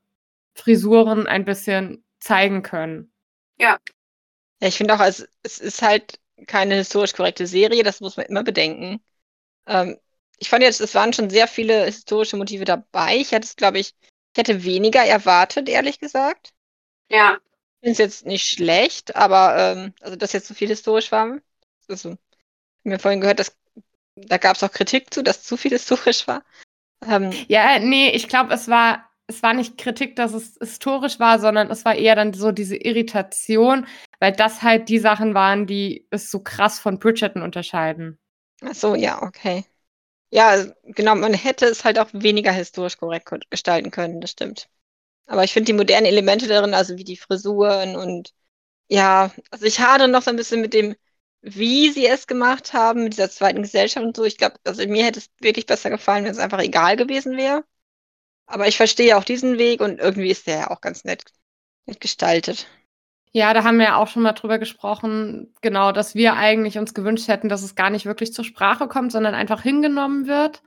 Frisuren 0.54 1.26
ein 1.26 1.44
bisschen 1.44 2.04
zeigen 2.20 2.62
können. 2.62 3.12
Ja. 3.58 3.78
Ja, 4.60 4.68
ich 4.68 4.76
finde 4.76 4.94
auch, 4.94 5.00
es, 5.00 5.28
es 5.42 5.58
ist 5.58 5.82
halt 5.82 6.20
keine 6.46 6.76
historisch 6.76 7.14
korrekte 7.14 7.46
Serie, 7.46 7.82
das 7.82 8.00
muss 8.00 8.16
man 8.16 8.26
immer 8.26 8.44
bedenken. 8.44 9.02
Ähm, 9.66 9.98
ich 10.38 10.48
fand 10.48 10.62
jetzt, 10.62 10.80
es 10.80 10.94
waren 10.94 11.12
schon 11.12 11.30
sehr 11.30 11.48
viele 11.48 11.84
historische 11.84 12.36
Motive 12.36 12.64
dabei. 12.64 13.16
Ich 13.16 13.32
hätte 13.32 13.46
es, 13.46 13.56
glaube 13.56 13.78
ich, 13.78 13.94
ich 14.00 14.38
hätte 14.38 14.64
weniger 14.64 15.04
erwartet, 15.04 15.68
ehrlich 15.68 16.00
gesagt. 16.00 16.52
Ja. 17.08 17.38
Ich 17.82 17.88
finde 17.88 17.92
es 17.92 17.98
jetzt 17.98 18.26
nicht 18.26 18.46
schlecht, 18.46 19.16
aber 19.16 19.56
ähm, 19.58 19.94
also 20.00 20.14
dass 20.16 20.32
jetzt 20.32 20.46
so 20.46 20.54
viel 20.54 20.68
historisch 20.68 21.10
war. 21.10 21.38
Also, 21.88 22.10
ich 22.10 22.16
habe 22.84 22.90
mir 22.90 22.98
vorhin 23.00 23.20
gehört, 23.20 23.40
dass 23.40 23.56
da 24.16 24.38
gab 24.38 24.56
es 24.56 24.62
auch 24.62 24.72
Kritik 24.72 25.12
zu, 25.14 25.22
dass 25.22 25.44
zu 25.44 25.56
viel 25.56 25.72
historisch 25.72 26.28
war. 26.28 26.44
Ähm, 27.06 27.32
ja, 27.48 27.78
nee, 27.80 28.10
ich 28.10 28.28
glaube, 28.28 28.54
es 28.54 28.68
war, 28.68 29.10
es 29.26 29.42
war 29.42 29.54
nicht 29.54 29.78
Kritik, 29.78 30.16
dass 30.16 30.34
es 30.34 30.56
historisch 30.60 31.20
war, 31.20 31.40
sondern 31.40 31.70
es 31.70 31.84
war 31.84 31.94
eher 31.96 32.16
dann 32.16 32.34
so 32.34 32.52
diese 32.52 32.76
Irritation, 32.76 33.86
weil 34.20 34.32
das 34.32 34.62
halt 34.62 34.88
die 34.88 35.00
Sachen 35.00 35.34
waren, 35.34 35.66
die 35.66 36.06
es 36.10 36.30
so 36.30 36.40
krass 36.40 36.78
von 36.80 36.98
Bridgerton 36.98 37.42
unterscheiden. 37.42 38.18
Ach 38.62 38.74
so, 38.74 38.94
ja, 38.94 39.22
okay. 39.22 39.64
Ja, 40.30 40.64
genau, 40.84 41.14
man 41.14 41.34
hätte 41.34 41.66
es 41.66 41.84
halt 41.84 41.98
auch 41.98 42.08
weniger 42.12 42.52
historisch 42.52 42.96
korrekt 42.98 43.30
gestalten 43.50 43.90
können, 43.90 44.20
das 44.20 44.32
stimmt. 44.32 44.68
Aber 45.32 45.44
ich 45.44 45.54
finde 45.54 45.64
die 45.68 45.72
modernen 45.72 46.04
Elemente 46.04 46.46
darin, 46.46 46.74
also 46.74 46.98
wie 46.98 47.04
die 47.04 47.16
Frisuren 47.16 47.96
und 47.96 48.34
ja, 48.88 49.30
also 49.50 49.64
ich 49.64 49.80
hadere 49.80 50.06
noch 50.08 50.20
so 50.20 50.28
ein 50.28 50.36
bisschen 50.36 50.60
mit 50.60 50.74
dem, 50.74 50.94
wie 51.40 51.90
sie 51.90 52.06
es 52.06 52.26
gemacht 52.26 52.74
haben, 52.74 53.04
mit 53.04 53.14
dieser 53.14 53.30
zweiten 53.30 53.62
Gesellschaft 53.62 54.04
und 54.04 54.14
so. 54.14 54.24
Ich 54.24 54.36
glaube, 54.36 54.56
also 54.64 54.86
mir 54.86 55.06
hätte 55.06 55.20
es 55.20 55.30
wirklich 55.40 55.64
besser 55.64 55.88
gefallen, 55.88 56.24
wenn 56.26 56.32
es 56.32 56.38
einfach 56.38 56.60
egal 56.60 56.96
gewesen 56.96 57.38
wäre. 57.38 57.64
Aber 58.44 58.68
ich 58.68 58.76
verstehe 58.76 59.16
auch 59.16 59.24
diesen 59.24 59.56
Weg 59.56 59.80
und 59.80 60.00
irgendwie 60.00 60.30
ist 60.30 60.46
der 60.46 60.58
ja 60.58 60.70
auch 60.70 60.82
ganz 60.82 61.04
nett, 61.04 61.24
nett 61.86 61.98
gestaltet. 61.98 62.66
Ja, 63.32 63.54
da 63.54 63.64
haben 63.64 63.78
wir 63.78 63.86
ja 63.86 63.96
auch 63.96 64.08
schon 64.08 64.24
mal 64.24 64.34
drüber 64.34 64.58
gesprochen, 64.58 65.54
genau, 65.62 65.92
dass 65.92 66.14
wir 66.14 66.34
eigentlich 66.34 66.76
uns 66.76 66.92
gewünscht 66.92 67.28
hätten, 67.28 67.48
dass 67.48 67.62
es 67.62 67.74
gar 67.74 67.88
nicht 67.88 68.04
wirklich 68.04 68.34
zur 68.34 68.44
Sprache 68.44 68.86
kommt, 68.86 69.12
sondern 69.12 69.34
einfach 69.34 69.62
hingenommen 69.62 70.26
wird. 70.26 70.62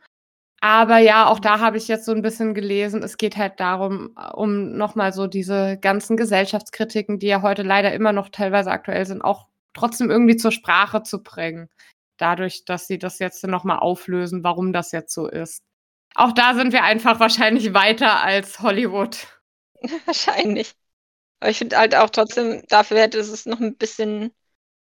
Aber 0.65 0.97
ja, 0.97 1.27
auch 1.27 1.37
da 1.37 1.59
habe 1.59 1.77
ich 1.77 1.87
jetzt 1.87 2.05
so 2.05 2.11
ein 2.11 2.23
bisschen 2.23 2.55
gelesen, 2.55 3.03
es 3.03 3.17
geht 3.17 3.37
halt 3.37 3.59
darum, 3.59 4.17
um 4.33 4.75
nochmal 4.75 5.13
so 5.13 5.27
diese 5.27 5.77
ganzen 5.77 6.17
Gesellschaftskritiken, 6.17 7.19
die 7.19 7.27
ja 7.27 7.43
heute 7.43 7.61
leider 7.61 7.93
immer 7.93 8.13
noch 8.13 8.29
teilweise 8.29 8.71
aktuell 8.71 9.05
sind, 9.05 9.21
auch 9.21 9.47
trotzdem 9.75 10.09
irgendwie 10.09 10.37
zur 10.37 10.51
Sprache 10.51 11.03
zu 11.03 11.21
bringen. 11.21 11.69
Dadurch, 12.17 12.65
dass 12.65 12.87
sie 12.87 12.97
das 12.97 13.19
jetzt 13.19 13.45
nochmal 13.45 13.77
auflösen, 13.77 14.43
warum 14.43 14.73
das 14.73 14.91
jetzt 14.91 15.13
so 15.13 15.27
ist. 15.27 15.61
Auch 16.15 16.31
da 16.31 16.55
sind 16.55 16.73
wir 16.73 16.83
einfach 16.83 17.19
wahrscheinlich 17.19 17.75
weiter 17.75 18.23
als 18.23 18.59
Hollywood. 18.59 19.27
Wahrscheinlich. 20.05 20.73
Aber 21.41 21.51
ich 21.51 21.59
finde 21.59 21.77
halt 21.77 21.93
auch 21.93 22.09
trotzdem, 22.09 22.63
dafür 22.69 23.01
hätte 23.01 23.19
es 23.19 23.45
noch 23.45 23.59
ein 23.59 23.77
bisschen 23.77 24.31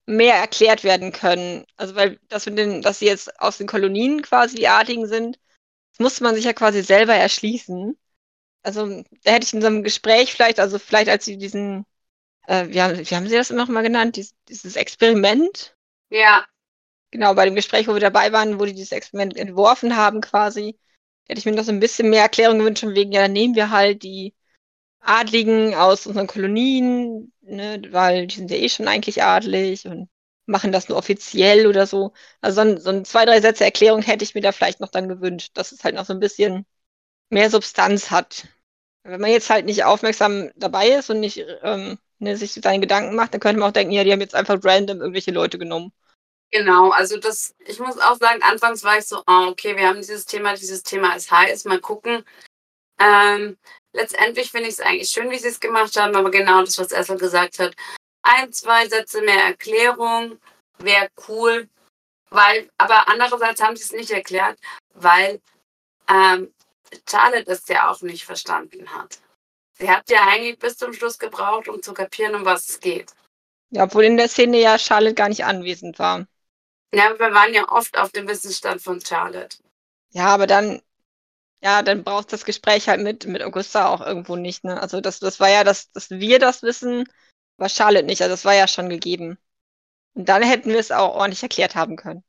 mehr 0.07 0.37
erklärt 0.37 0.85
werden 0.85 1.11
können. 1.11 1.64
Also 1.76 1.97
weil 1.97 2.20
das 2.28 2.47
mit 2.47 2.57
den, 2.57 2.83
dass 2.83 3.01
sie 3.01 3.07
jetzt 3.07 3.41
aus 3.41 3.59
den 3.59 3.66
Kolonien 3.66 4.22
quasi 4.22 4.55
die 4.55 4.68
Artigen 4.68 5.09
sind, 5.09 5.39
das 5.93 6.01
musste 6.01 6.24
man 6.24 6.34
sich 6.34 6.45
ja 6.45 6.53
quasi 6.53 6.82
selber 6.82 7.14
erschließen. 7.14 7.97
Also 8.62 9.05
da 9.24 9.32
hätte 9.32 9.47
ich 9.47 9.55
in 9.55 9.61
so 9.62 9.68
einem 9.68 9.82
Gespräch 9.84 10.32
vielleicht, 10.32 10.61
also 10.61 10.78
vielleicht 10.78 11.09
als 11.11 11.24
sie 11.24 11.38
diesen, 11.38 11.86
äh, 12.47 12.68
wie, 12.68 12.82
haben, 12.82 12.99
wie 12.99 13.16
haben 13.16 13.28
sie 13.28 13.36
das 13.36 13.51
immer 13.51 13.62
noch 13.64 13.70
mal 13.72 13.82
genannt, 13.82 14.16
Dies, 14.16 14.34
dieses 14.49 14.76
Experiment? 14.76 15.76
Ja. 16.11 16.47
Genau, 17.11 17.34
bei 17.34 17.45
dem 17.45 17.55
Gespräch, 17.55 17.88
wo 17.88 17.95
wir 17.95 18.01
dabei 18.01 18.32
waren, 18.32 18.59
wo 18.59 18.64
die 18.64 18.74
dieses 18.74 18.93
Experiment 18.93 19.36
entworfen 19.36 19.97
haben 19.97 20.20
quasi, 20.20 20.78
hätte 21.28 21.38
ich 21.38 21.47
mir 21.47 21.53
noch 21.53 21.64
so 21.64 21.72
ein 21.72 21.80
bisschen 21.80 22.11
mehr 22.11 22.22
Erklärung 22.22 22.59
gewünscht, 22.59 22.82
von 22.84 22.95
wegen, 22.95 23.12
ja, 23.12 23.22
dann 23.22 23.32
nehmen 23.32 23.55
wir 23.55 23.70
halt 23.70 24.03
die 24.03 24.34
Adligen 25.01 25.74
aus 25.74 26.07
unseren 26.07 26.26
Kolonien, 26.28 27.32
ne, 27.43 27.82
weil 27.90 28.26
die 28.28 28.36
sind 28.36 28.51
ja 28.51 28.57
eh 28.59 28.68
schon 28.68 28.88
eigentlich 28.88 29.22
adlig 29.22 29.86
und 29.86 30.09
machen 30.47 30.72
das 30.72 30.88
nur 30.88 30.99
offiziell 30.99 31.66
oder 31.66 31.86
so. 31.86 32.12
Also 32.40 32.57
so 32.57 32.68
ein, 32.68 32.80
so 32.80 32.90
ein 32.90 33.05
zwei, 33.05 33.24
drei 33.24 33.40
Sätze 33.40 33.64
Erklärung 33.64 34.03
hätte 34.03 34.24
ich 34.24 34.34
mir 34.34 34.40
da 34.40 34.53
vielleicht 34.53 34.80
noch 34.80 34.90
dann 34.90 35.09
gewünscht, 35.09 35.53
dass 35.55 35.72
es 35.72 35.84
halt 35.84 35.95
noch 35.95 36.07
so 36.07 36.12
ein 36.12 36.20
bisschen 36.20 36.66
mehr 37.30 37.51
Substanz 37.51 38.11
hat. 38.11 38.49
Wenn 39.05 39.20
man 39.20 39.30
jetzt 39.30 39.51
halt 39.51 39.66
nicht 39.66 39.84
aufmerksam 39.84 40.51
dabei 40.57 40.88
ist 40.90 41.11
und 41.11 41.20
nicht 41.20 41.45
ähm, 41.62 41.99
ne, 42.18 42.36
sich 42.36 42.53
seine 42.53 42.80
Gedanken 42.80 43.16
macht, 43.16 43.34
dann 43.34 43.40
könnte 43.40 43.61
man 43.61 43.70
auch 43.70 43.72
denken, 43.72 43.93
ja, 43.93 44.05
die 44.05 44.12
haben 44.12 44.20
jetzt 44.20 44.34
einfach 44.34 44.59
random 44.62 45.01
irgendwelche 45.01 45.32
Leute 45.32 45.59
genommen. 45.59 45.93
Genau, 46.51 46.90
also 46.90 47.18
das, 47.18 47.55
ich 47.61 47.78
muss 47.78 47.99
auch 47.99 48.16
sagen, 48.16 48.43
anfangs 48.43 48.84
war 48.84 48.99
ich 48.99 49.07
so, 49.07 49.22
oh, 49.26 49.47
okay, 49.49 49.74
wir 49.76 49.88
haben 49.88 49.97
dieses 49.97 50.26
Thema, 50.26 50.55
dieses 50.55 50.82
Thema 50.82 51.14
ist 51.14 51.30
heiß, 51.30 51.64
mal 51.64 51.80
gucken. 51.80 52.24
Ähm, 53.01 53.57
letztendlich 53.95 54.51
finde 54.51 54.68
ich 54.68 54.74
es 54.74 54.80
eigentlich 54.80 55.09
schön, 55.09 55.30
wie 55.30 55.38
sie 55.38 55.49
es 55.49 55.61
gemacht 55.61 55.97
haben, 55.97 56.14
aber 56.14 56.30
genau 56.30 56.61
das, 56.61 56.76
was 56.78 56.93
Essel 56.93 57.16
gesagt 57.16 57.59
hat, 57.59 57.74
ein, 58.23 58.53
zwei 58.53 58.89
Sätze 58.89 59.23
mehr 59.23 59.45
Erklärung 59.45 60.39
wäre 60.79 61.09
cool, 61.29 61.68
weil, 62.31 62.70
aber 62.79 63.09
andererseits 63.09 63.62
haben 63.62 63.77
sie 63.77 63.85
es 63.85 63.93
nicht 63.93 64.11
erklärt, 64.11 64.59
weil 64.95 65.41
ähm, 66.09 66.53
Charlotte 67.09 67.51
es 67.51 67.66
ja 67.68 67.91
auch 67.91 68.01
nicht 68.03 68.25
verstanden 68.25 68.95
hat. 68.95 69.18
Sie 69.79 69.91
hat 69.91 70.09
ja 70.11 70.27
eigentlich 70.27 70.59
bis 70.59 70.77
zum 70.77 70.93
Schluss 70.93 71.18
gebraucht, 71.18 71.68
um 71.68 71.83
zu 71.83 71.95
kapieren, 71.95 72.35
um 72.35 72.45
was 72.45 72.68
es 72.68 72.81
geht. 72.81 73.12
Ja, 73.70 73.85
obwohl 73.85 74.05
in 74.05 74.16
der 74.16 74.29
Szene 74.29 74.61
ja 74.61 74.79
Charlotte 74.79 75.14
gar 75.14 75.29
nicht 75.29 75.45
anwesend 75.45 75.99
war. 75.99 76.27
Ja, 76.95 77.18
wir 77.18 77.33
waren 77.33 77.55
ja 77.55 77.68
oft 77.70 77.97
auf 77.97 78.11
dem 78.11 78.29
Wissensstand 78.29 78.83
von 78.83 79.01
Charlotte. 79.01 79.57
Ja, 80.11 80.27
aber 80.27 80.47
dann, 80.47 80.83
ja, 81.62 81.83
dann 81.83 82.05
braucht 82.05 82.33
das 82.35 82.45
Gespräch 82.45 82.89
halt 82.89 83.01
mit, 83.01 83.27
mit 83.27 83.43
Augusta 83.43 83.89
auch 83.89 84.03
irgendwo 84.03 84.37
nicht, 84.37 84.62
ne? 84.64 84.79
Also 84.79 85.01
das, 85.01 85.20
das 85.20 85.41
war 85.41 85.49
ja, 85.49 85.64
das, 85.64 85.91
dass 85.93 86.11
wir 86.11 86.39
das 86.39 86.62
wissen, 86.62 87.09
war 87.59 87.68
Charlotte 87.68 88.07
nicht. 88.07 88.22
Also 88.22 88.32
das 88.32 88.44
war 88.44 88.55
ja 88.55 88.68
schon 88.68 88.88
gegeben. 88.88 89.38
Und 90.14 90.28
dann 90.28 90.42
hätten 90.42 90.70
wir 90.70 90.78
es 90.78 90.92
auch 90.92 91.14
ordentlich 91.14 91.42
erklärt 91.42 91.74
haben 91.74 91.96
können. 91.96 92.22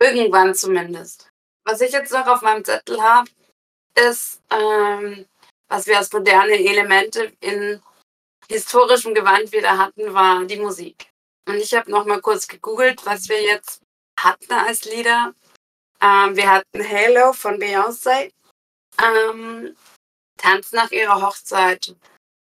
Irgendwann 0.00 0.54
zumindest. 0.54 1.28
Was 1.64 1.80
ich 1.80 1.92
jetzt 1.92 2.12
noch 2.12 2.26
auf 2.26 2.42
meinem 2.42 2.64
Zettel 2.64 3.02
habe, 3.02 3.28
ist, 3.94 4.40
ähm, 4.50 5.26
was 5.68 5.86
wir 5.86 5.98
als 5.98 6.12
moderne 6.12 6.52
Elemente 6.52 7.32
in 7.40 7.82
historischem 8.48 9.14
Gewand 9.14 9.50
wieder 9.52 9.76
hatten, 9.76 10.14
war 10.14 10.44
die 10.44 10.58
Musik. 10.60 11.10
Und 11.48 11.56
ich 11.56 11.74
habe 11.74 11.90
noch 11.90 12.04
mal 12.04 12.20
kurz 12.20 12.46
gegoogelt, 12.46 13.04
was 13.04 13.28
wir 13.28 13.42
jetzt 13.42 13.82
hatten 14.18 14.52
als 14.52 14.84
Lieder. 14.84 15.34
Ähm, 16.00 16.36
wir 16.36 16.50
hatten 16.50 16.88
Halo 16.88 17.32
von 17.32 17.58
Beyoncé, 17.58 18.32
ähm, 19.02 19.76
Tanz 20.36 20.72
nach 20.72 20.90
ihrer 20.90 21.20
Hochzeit 21.22 21.96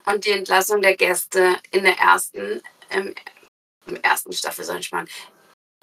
und 0.05 0.25
die 0.25 0.31
Entlassung 0.31 0.81
der 0.81 0.95
Gäste 0.95 1.57
in 1.71 1.83
der 1.83 1.97
ersten, 1.97 2.61
im, 2.89 3.15
im 3.85 3.95
ersten 3.97 4.33
Staffel, 4.33 4.65
soll 4.65 4.79
ich 4.79 4.91
mal, 4.91 5.05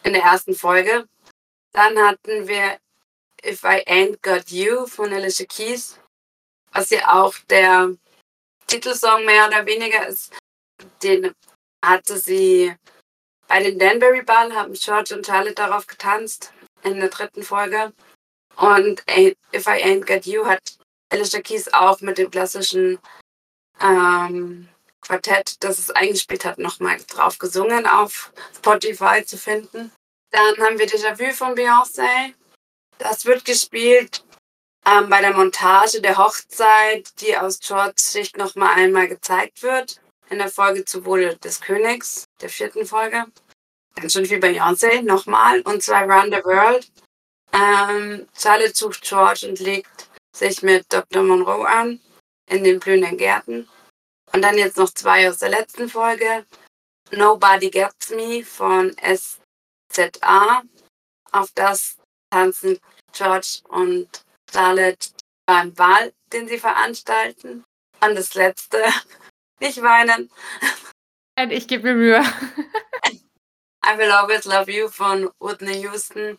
in 0.03 0.13
der 0.13 0.23
ersten 0.23 0.55
Folge. 0.55 1.07
Dann 1.73 1.99
hatten 1.99 2.49
wir 2.49 2.79
If 3.45 3.65
I 3.65 3.83
Ain't 3.87 4.21
Got 4.23 4.51
You 4.51 4.87
von 4.87 5.13
Alicia 5.13 5.47
Keys, 5.47 5.99
was 6.73 6.91
ja 6.91 7.23
auch 7.23 7.35
der 7.49 7.97
Titelsong 8.67 9.25
mehr 9.25 9.47
oder 9.47 9.65
weniger 9.67 10.07
ist. 10.07 10.33
Den 11.03 11.35
hatte 11.85 12.19
sie 12.19 12.75
bei 13.49 13.63
den 13.63 13.79
Danbury 13.79 14.23
Ball, 14.23 14.55
haben 14.55 14.75
George 14.75 15.15
und 15.15 15.27
Charlotte 15.27 15.55
darauf 15.55 15.87
getanzt 15.87 16.53
in 16.83 17.01
der 17.01 17.09
dritten 17.09 17.43
Folge. 17.43 17.93
Und 18.57 19.03
If 19.09 19.67
I 19.67 19.83
Ain't 19.83 20.07
Got 20.07 20.27
You 20.27 20.45
hat 20.45 20.61
Alicia 21.11 21.41
Keys 21.41 21.73
auch 21.73 22.01
mit 22.01 22.19
dem 22.19 22.31
klassischen 22.31 22.99
ähm, 23.81 24.69
Quartett, 25.01 25.57
das 25.61 25.79
es 25.79 25.91
eingespielt 25.91 26.45
hat, 26.45 26.59
nochmal 26.59 26.99
drauf 27.09 27.39
gesungen 27.39 27.87
auf 27.87 28.33
Spotify 28.57 29.25
zu 29.25 29.37
finden. 29.37 29.91
Dann 30.31 30.57
haben 30.59 30.79
wir 30.79 30.87
Déjà-vu 30.87 31.33
von 31.33 31.55
Beyoncé. 31.55 32.35
Das 32.99 33.25
wird 33.25 33.45
gespielt 33.45 34.25
ähm, 34.87 35.09
bei 35.09 35.21
der 35.21 35.33
Montage 35.33 36.01
der 36.01 36.19
Hochzeit, 36.19 37.09
die 37.21 37.37
aus 37.37 37.59
Georges 37.61 38.13
Sicht 38.13 38.37
nochmal 38.37 38.75
einmal 38.75 39.09
gezeigt 39.09 39.63
wird. 39.63 40.01
In 40.29 40.39
der 40.39 40.49
Folge 40.49 40.85
zu 40.85 41.05
Wohle 41.05 41.37
des 41.39 41.61
Königs, 41.61 42.25
der 42.41 42.51
vierten 42.51 42.87
Folge. 42.87 43.27
Ganz 43.97 44.13
schön 44.13 44.27
viel 44.27 44.39
Beyoncé 44.39 45.03
nochmal. 45.03 45.61
Und 45.63 45.83
zwar 45.83 46.05
Run 46.05 46.31
the 46.31 46.45
World. 46.45 46.89
Ähm, 47.53 48.29
Charlotte 48.39 48.75
sucht 48.77 49.03
George 49.03 49.49
und 49.49 49.59
legt 49.59 50.09
sich 50.37 50.63
mit 50.63 50.87
Dr. 50.93 51.25
Monroe 51.25 51.67
an 51.67 52.01
in 52.51 52.65
den 52.65 52.81
blühenden 52.81 53.17
Gärten. 53.17 53.69
Und 54.33 54.43
dann 54.43 54.59
jetzt 54.59 54.77
noch 54.77 54.91
zwei 54.91 55.29
aus 55.29 55.39
der 55.39 55.49
letzten 55.49 55.89
Folge. 55.89 56.47
Nobody 57.13 57.71
Gets 57.71 58.11
Me 58.11 58.45
von 58.45 58.95
SZA. 59.93 60.63
Auf 61.33 61.51
das 61.55 61.97
tanzen 62.31 62.79
George 63.13 63.61
und 63.69 64.25
Charlotte 64.53 65.11
beim 65.47 65.73
Ball, 65.73 66.13
den 66.33 66.49
sie 66.49 66.59
veranstalten. 66.59 67.65
Und 68.01 68.15
das 68.15 68.35
letzte, 68.35 68.83
nicht 69.61 69.81
weinen. 69.83 70.31
Ich 71.51 71.69
gebe 71.69 71.95
mir 71.95 71.95
Mühe. 71.95 72.21
I 73.83 73.97
Will 73.97 74.11
Always 74.11 74.45
Love 74.45 74.71
You 74.71 74.89
von 74.89 75.31
Whitney 75.41 75.81
Houston, 75.83 76.39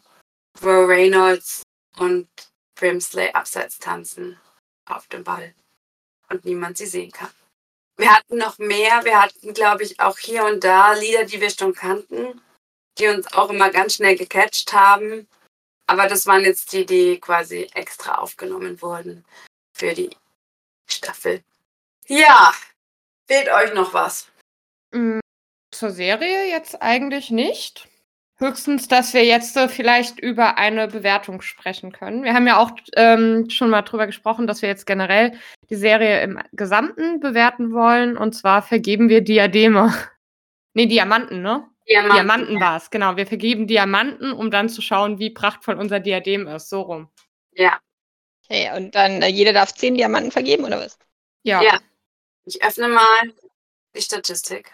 wo 0.60 0.86
Reynolds 0.86 1.64
und 1.98 2.30
Brimsley 2.76 3.32
abseits 3.32 3.80
tanzen 3.80 4.40
auf 4.86 5.08
dem 5.08 5.24
Ball 5.24 5.54
und 6.32 6.46
niemand 6.46 6.78
sie 6.78 6.86
sehen 6.86 7.12
kann. 7.12 7.30
Wir 7.98 8.16
hatten 8.16 8.38
noch 8.38 8.58
mehr. 8.58 9.04
Wir 9.04 9.22
hatten, 9.22 9.54
glaube 9.54 9.84
ich, 9.84 10.00
auch 10.00 10.18
hier 10.18 10.46
und 10.46 10.64
da 10.64 10.94
Lieder, 10.94 11.26
die 11.26 11.40
wir 11.40 11.50
schon 11.50 11.76
kannten, 11.76 12.42
die 12.98 13.08
uns 13.08 13.32
auch 13.34 13.50
immer 13.50 13.70
ganz 13.70 13.96
schnell 13.96 14.16
gecatcht 14.16 14.74
haben. 14.74 15.28
Aber 15.86 16.08
das 16.08 16.26
waren 16.26 16.44
jetzt 16.44 16.74
die, 16.74 16.86
die 16.86 17.20
quasi 17.20 17.70
extra 17.74 18.16
aufgenommen 18.16 18.82
wurden 18.82 19.26
für 19.74 19.94
die 19.94 20.10
Staffel. 20.90 21.44
Ja, 22.08 22.54
fehlt 23.28 23.50
euch 23.50 23.74
noch 23.74 23.94
was? 23.94 24.28
Mm, 24.92 25.20
zur 25.72 25.92
Serie 25.92 26.50
jetzt 26.50 26.82
eigentlich 26.82 27.30
nicht. 27.30 27.88
Höchstens, 28.38 28.88
dass 28.88 29.14
wir 29.14 29.24
jetzt 29.24 29.56
äh, 29.56 29.70
vielleicht 29.70 30.20
über 30.20 30.58
eine 30.58 30.88
Bewertung 30.88 31.42
sprechen 31.42 31.92
können. 31.92 32.24
Wir 32.24 32.34
haben 32.34 32.48
ja 32.48 32.58
auch 32.58 32.72
ähm, 32.96 33.50
schon 33.52 33.70
mal 33.70 33.84
drüber 33.84 34.08
gesprochen, 34.08 34.48
dass 34.48 34.64
wir 34.64 34.70
jetzt 34.70 34.88
generell 34.88 35.38
die 35.72 35.78
Serie 35.78 36.22
im 36.22 36.40
Gesamten 36.52 37.22
bewerten 37.22 37.72
wollen. 37.72 38.18
Und 38.18 38.34
zwar 38.34 38.62
vergeben 38.62 39.10
wir 39.10 39.22
Diademe. 39.22 39.94
nee, 40.74 40.86
Diamanten, 40.86 41.42
ne? 41.42 41.68
Diamanten, 41.90 42.16
Diamanten 42.16 42.60
war 42.60 42.78
es, 42.78 42.90
genau. 42.90 43.16
Wir 43.16 43.26
vergeben 43.26 43.68
Diamanten, 43.68 44.34
um 44.34 44.52
dann 44.52 44.70
zu 44.70 44.82
schauen, 44.82 45.18
wie 45.18 45.32
prachtvoll 45.32 45.76
unser 45.76 46.00
Diadem 46.00 46.48
ist. 46.48 46.70
So 46.70 46.82
rum. 46.82 47.10
Ja. 47.54 47.80
Okay, 48.44 48.70
und 48.76 48.94
dann 48.96 49.22
äh, 49.22 49.28
jeder 49.28 49.54
darf 49.54 49.74
zehn 49.74 49.96
Diamanten 49.96 50.32
vergeben, 50.32 50.66
oder 50.66 50.80
was? 50.80 51.00
Ja. 51.44 51.62
Ja. 51.62 51.80
Ich 52.46 52.64
öffne 52.64 52.88
mal 52.90 53.34
die 53.96 54.02
Statistik. 54.02 54.72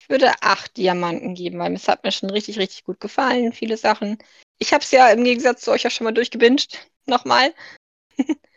Ich 0.00 0.08
würde 0.08 0.32
acht 0.40 0.76
Diamanten 0.76 1.34
geben, 1.34 1.58
weil 1.58 1.74
es 1.74 1.86
hat 1.86 2.02
mir 2.02 2.12
schon 2.12 2.30
richtig, 2.30 2.58
richtig 2.58 2.84
gut 2.84 2.98
gefallen, 2.98 3.52
viele 3.52 3.76
Sachen. 3.76 4.18
Ich 4.58 4.72
habe 4.72 4.82
es 4.82 4.90
ja 4.90 5.10
im 5.10 5.22
Gegensatz 5.22 5.62
zu 5.62 5.70
euch 5.70 5.86
auch 5.86 5.90
schon 5.90 6.06
mal 6.06 6.12
durchgebinged, 6.12 6.78
nochmal. 7.06 7.54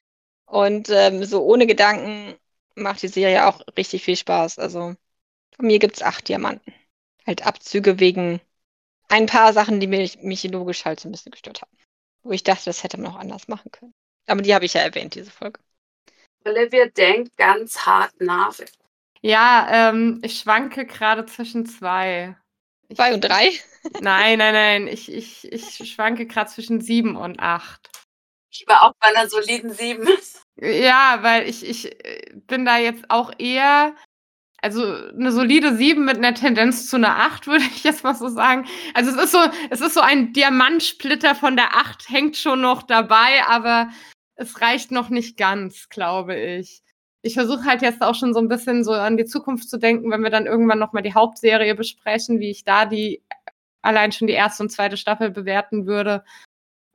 Und 0.51 0.89
ähm, 0.89 1.23
so 1.23 1.43
ohne 1.45 1.65
Gedanken 1.65 2.35
macht 2.75 3.01
die 3.01 3.07
Serie 3.07 3.47
auch 3.47 3.61
richtig 3.77 4.03
viel 4.03 4.17
Spaß. 4.17 4.59
Also 4.59 4.95
von 5.55 5.65
mir 5.65 5.79
gibt 5.79 5.95
es 5.95 6.01
acht 6.01 6.27
Diamanten. 6.27 6.73
Halt 7.25 7.47
Abzüge 7.47 8.01
wegen 8.01 8.41
ein 9.07 9.27
paar 9.27 9.53
Sachen, 9.53 9.79
die 9.79 9.87
mich, 9.87 10.21
mich 10.23 10.43
logisch 10.43 10.83
halt 10.83 10.99
so 10.99 11.07
ein 11.07 11.13
bisschen 11.13 11.31
gestört 11.31 11.61
haben. 11.61 11.71
Wo 12.23 12.33
ich 12.33 12.43
dachte, 12.43 12.65
das 12.65 12.83
hätte 12.83 12.99
man 12.99 13.13
auch 13.13 13.19
anders 13.19 13.47
machen 13.47 13.71
können. 13.71 13.93
Aber 14.27 14.41
die 14.41 14.53
habe 14.53 14.65
ich 14.65 14.73
ja 14.73 14.81
erwähnt, 14.81 15.15
diese 15.15 15.31
Folge. 15.31 15.61
Olivia 16.43 16.87
denkt 16.87 17.37
ganz 17.37 17.85
hart 17.85 18.19
nach. 18.19 18.53
Ja, 19.21 19.89
ähm, 19.89 20.19
ich 20.21 20.37
schwanke 20.37 20.85
gerade 20.85 21.25
zwischen 21.27 21.65
zwei. 21.65 22.35
Ich, 22.89 22.97
Zwei 22.97 23.13
und 23.13 23.21
drei? 23.21 23.51
Nein, 24.01 24.37
nein, 24.39 24.53
nein. 24.53 24.87
Ich, 24.87 25.09
ich, 25.09 25.49
ich 25.49 25.93
schwanke 25.93 26.25
gerade 26.25 26.49
zwischen 26.49 26.81
sieben 26.81 27.15
und 27.15 27.39
acht. 27.39 27.89
Ich 28.51 28.65
war 28.67 28.83
auch 28.83 28.93
bei 28.99 29.07
einer 29.07 29.29
soliden 29.29 29.71
7. 29.71 30.07
Ja, 30.57 31.19
weil 31.21 31.47
ich, 31.47 31.67
ich 31.67 31.85
äh, 32.05 32.33
bin 32.47 32.65
da 32.65 32.77
jetzt 32.77 33.05
auch 33.09 33.31
eher, 33.39 33.95
also 34.61 34.83
eine 34.83 35.31
solide 35.31 35.75
7 35.75 36.03
mit 36.03 36.17
einer 36.17 36.33
Tendenz 36.33 36.87
zu 36.87 36.97
einer 36.97 37.17
8, 37.17 37.47
würde 37.47 37.63
ich 37.63 37.83
jetzt 37.83 38.03
mal 38.03 38.13
so 38.13 38.27
sagen. 38.27 38.67
Also 38.93 39.11
es 39.11 39.23
ist 39.23 39.31
so, 39.31 39.39
es 39.69 39.81
ist 39.81 39.93
so 39.93 40.01
ein 40.01 40.33
Diamantsplitter 40.33 41.33
von 41.33 41.55
der 41.55 41.75
8, 41.75 42.09
hängt 42.09 42.35
schon 42.37 42.61
noch 42.61 42.83
dabei, 42.83 43.45
aber 43.47 43.89
es 44.35 44.59
reicht 44.61 44.91
noch 44.91 45.09
nicht 45.09 45.37
ganz, 45.37 45.87
glaube 45.89 46.35
ich. 46.35 46.81
Ich 47.23 47.35
versuche 47.35 47.65
halt 47.65 47.81
jetzt 47.81 48.01
auch 48.01 48.15
schon 48.15 48.33
so 48.33 48.39
ein 48.39 48.47
bisschen 48.47 48.83
so 48.83 48.93
an 48.93 49.15
die 49.15 49.25
Zukunft 49.25 49.69
zu 49.69 49.77
denken, 49.77 50.11
wenn 50.11 50.23
wir 50.23 50.31
dann 50.31 50.47
irgendwann 50.47 50.79
nochmal 50.79 51.03
die 51.03 51.13
Hauptserie 51.13 51.75
besprechen, 51.75 52.39
wie 52.39 52.49
ich 52.49 52.63
da 52.63 52.85
die 52.85 53.21
allein 53.83 54.11
schon 54.11 54.27
die 54.27 54.33
erste 54.33 54.63
und 54.63 54.69
zweite 54.69 54.97
Staffel 54.97 55.31
bewerten 55.31 55.85
würde. 55.85 56.23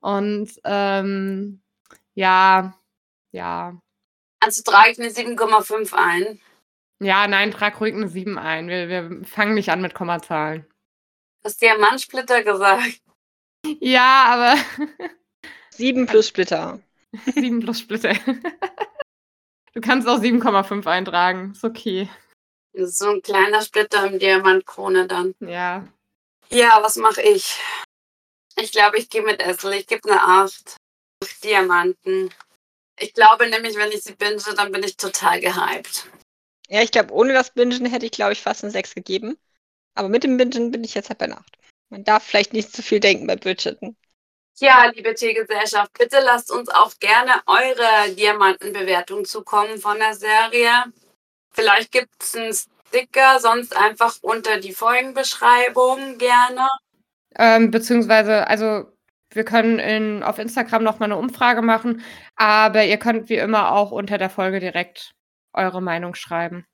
Und 0.01 0.51
ähm, 0.65 1.63
ja, 2.15 2.75
ja. 3.33 3.81
Also 4.41 4.63
trage 4.63 4.91
ich 4.91 4.99
eine 4.99 5.09
7,5 5.09 5.93
ein. 5.95 6.41
Ja, 7.01 7.27
nein, 7.27 7.51
trag 7.51 7.81
ruhig 7.81 7.95
eine 7.95 8.09
7 8.09 8.39
ein. 8.39 8.69
Wir, 8.69 8.89
wir 8.89 9.25
fangen 9.25 9.55
nicht 9.55 9.71
an 9.71 9.83
mit 9.83 9.95
Kommazahlen. 9.95 10.67
Hast 11.45 11.61
Diamantsplitter 11.61 12.43
gesagt. 12.43 13.01
Ja, 13.81 14.27
aber 14.29 14.57
Sieben 15.71 16.07
plus 16.07 16.29
Splitter. 16.29 16.81
7 17.35 17.61
plus 17.61 17.81
Splitter. 17.81 18.15
Du 19.75 19.83
kannst 19.83 20.09
auch 20.09 20.23
7,5 20.23 20.87
eintragen. 20.87 21.51
Ist 21.53 21.63
okay. 21.63 22.09
Das 22.73 22.89
ist 22.89 22.99
so 22.99 23.11
ein 23.11 23.21
kleiner 23.21 23.61
Splitter 23.61 24.07
im 24.07 24.19
Diamantkrone 24.19 25.07
dann. 25.07 25.35
Ja. 25.41 25.87
Ja, 26.49 26.79
was 26.83 26.97
mache 26.97 27.21
ich? 27.21 27.61
Ich 28.59 28.73
glaube, 28.73 28.99
ich 28.99 29.11
gehe 29.11 29.23
mit 29.23 29.41
Essel. 29.41 29.75
Ich 29.75 29.87
gebe 29.87 30.11
eine 30.11 30.23
8. 30.23 30.77
Acht 31.23 31.45
Diamanten. 31.45 32.33
Ich 32.99 33.15
glaube 33.15 33.49
nämlich, 33.49 33.77
wenn 33.77 33.93
ich 33.93 34.03
sie 34.03 34.15
binge, 34.15 34.43
dann 34.57 34.73
bin 34.73 34.83
ich 34.83 34.97
total 34.97 35.41
gehypt. 35.41 36.07
Ja, 36.69 36.83
ich 36.83 36.91
glaube, 36.91 37.13
ohne 37.13 37.33
das 37.33 37.51
Bingen 37.51 37.87
hätte 37.87 38.07
ich, 38.07 38.13
glaube 38.13 38.33
ich, 38.33 38.43
fast 38.43 38.65
eine 38.65 38.73
6 38.73 38.95
gegeben. 38.95 39.39
Aber 39.95 40.09
mit 40.09 40.25
dem 40.25 40.37
Bingen 40.37 40.71
bin 40.71 40.85
ich 40.85 40.95
jetzt 40.95 41.11
halt 41.11 41.19
bei 41.19 41.27
einer 41.27 41.39
8. 41.39 41.59
Man 41.91 42.05
darf 42.05 42.25
vielleicht 42.25 42.53
nicht 42.53 42.75
zu 42.75 42.83
viel 42.83 43.01
denken 43.01 43.27
bei 43.27 43.37
Bridgerton. 43.37 43.97
Ja, 44.59 44.87
liebe 44.87 45.15
Tiergesellschaft, 45.15 45.93
bitte 45.93 46.19
lasst 46.21 46.51
uns 46.51 46.71
auch 46.71 46.93
gerne 46.99 47.43
eure 47.47 48.15
Diamantenbewertung 48.15 49.27
zukommen 49.27 49.79
von 49.79 49.99
der 49.99 50.15
Serie. 50.15 50.85
Vielleicht 51.53 51.93
gibt 51.93 52.11
es 52.21 52.35
einen 52.35 52.55
Sticker, 52.89 53.39
sonst 53.39 53.77
einfach 53.77 54.17
unter 54.23 54.59
die 54.59 54.73
Folgenbeschreibung 54.73 56.17
gerne. 56.17 56.69
Ähm, 57.39 57.71
beziehungsweise, 57.71 58.47
also 58.47 58.87
wir 59.31 59.45
können 59.45 59.79
in, 59.79 60.23
auf 60.23 60.39
Instagram 60.39 60.83
noch 60.83 60.99
mal 60.99 61.07
eine 61.07 61.17
Umfrage 61.17 61.63
machen, 61.63 62.03
aber 62.37 62.85
ihr 62.85 62.99
könnt 62.99 63.29
wie 63.29 63.37
immer 63.37 63.73
auch 63.73 63.91
unter 63.91 64.19
der 64.19 64.31
Folge 64.31 64.61
direkt 64.61 65.13
eure 65.53 65.83
Meinung 65.83 66.15
schreiben. 66.15 66.67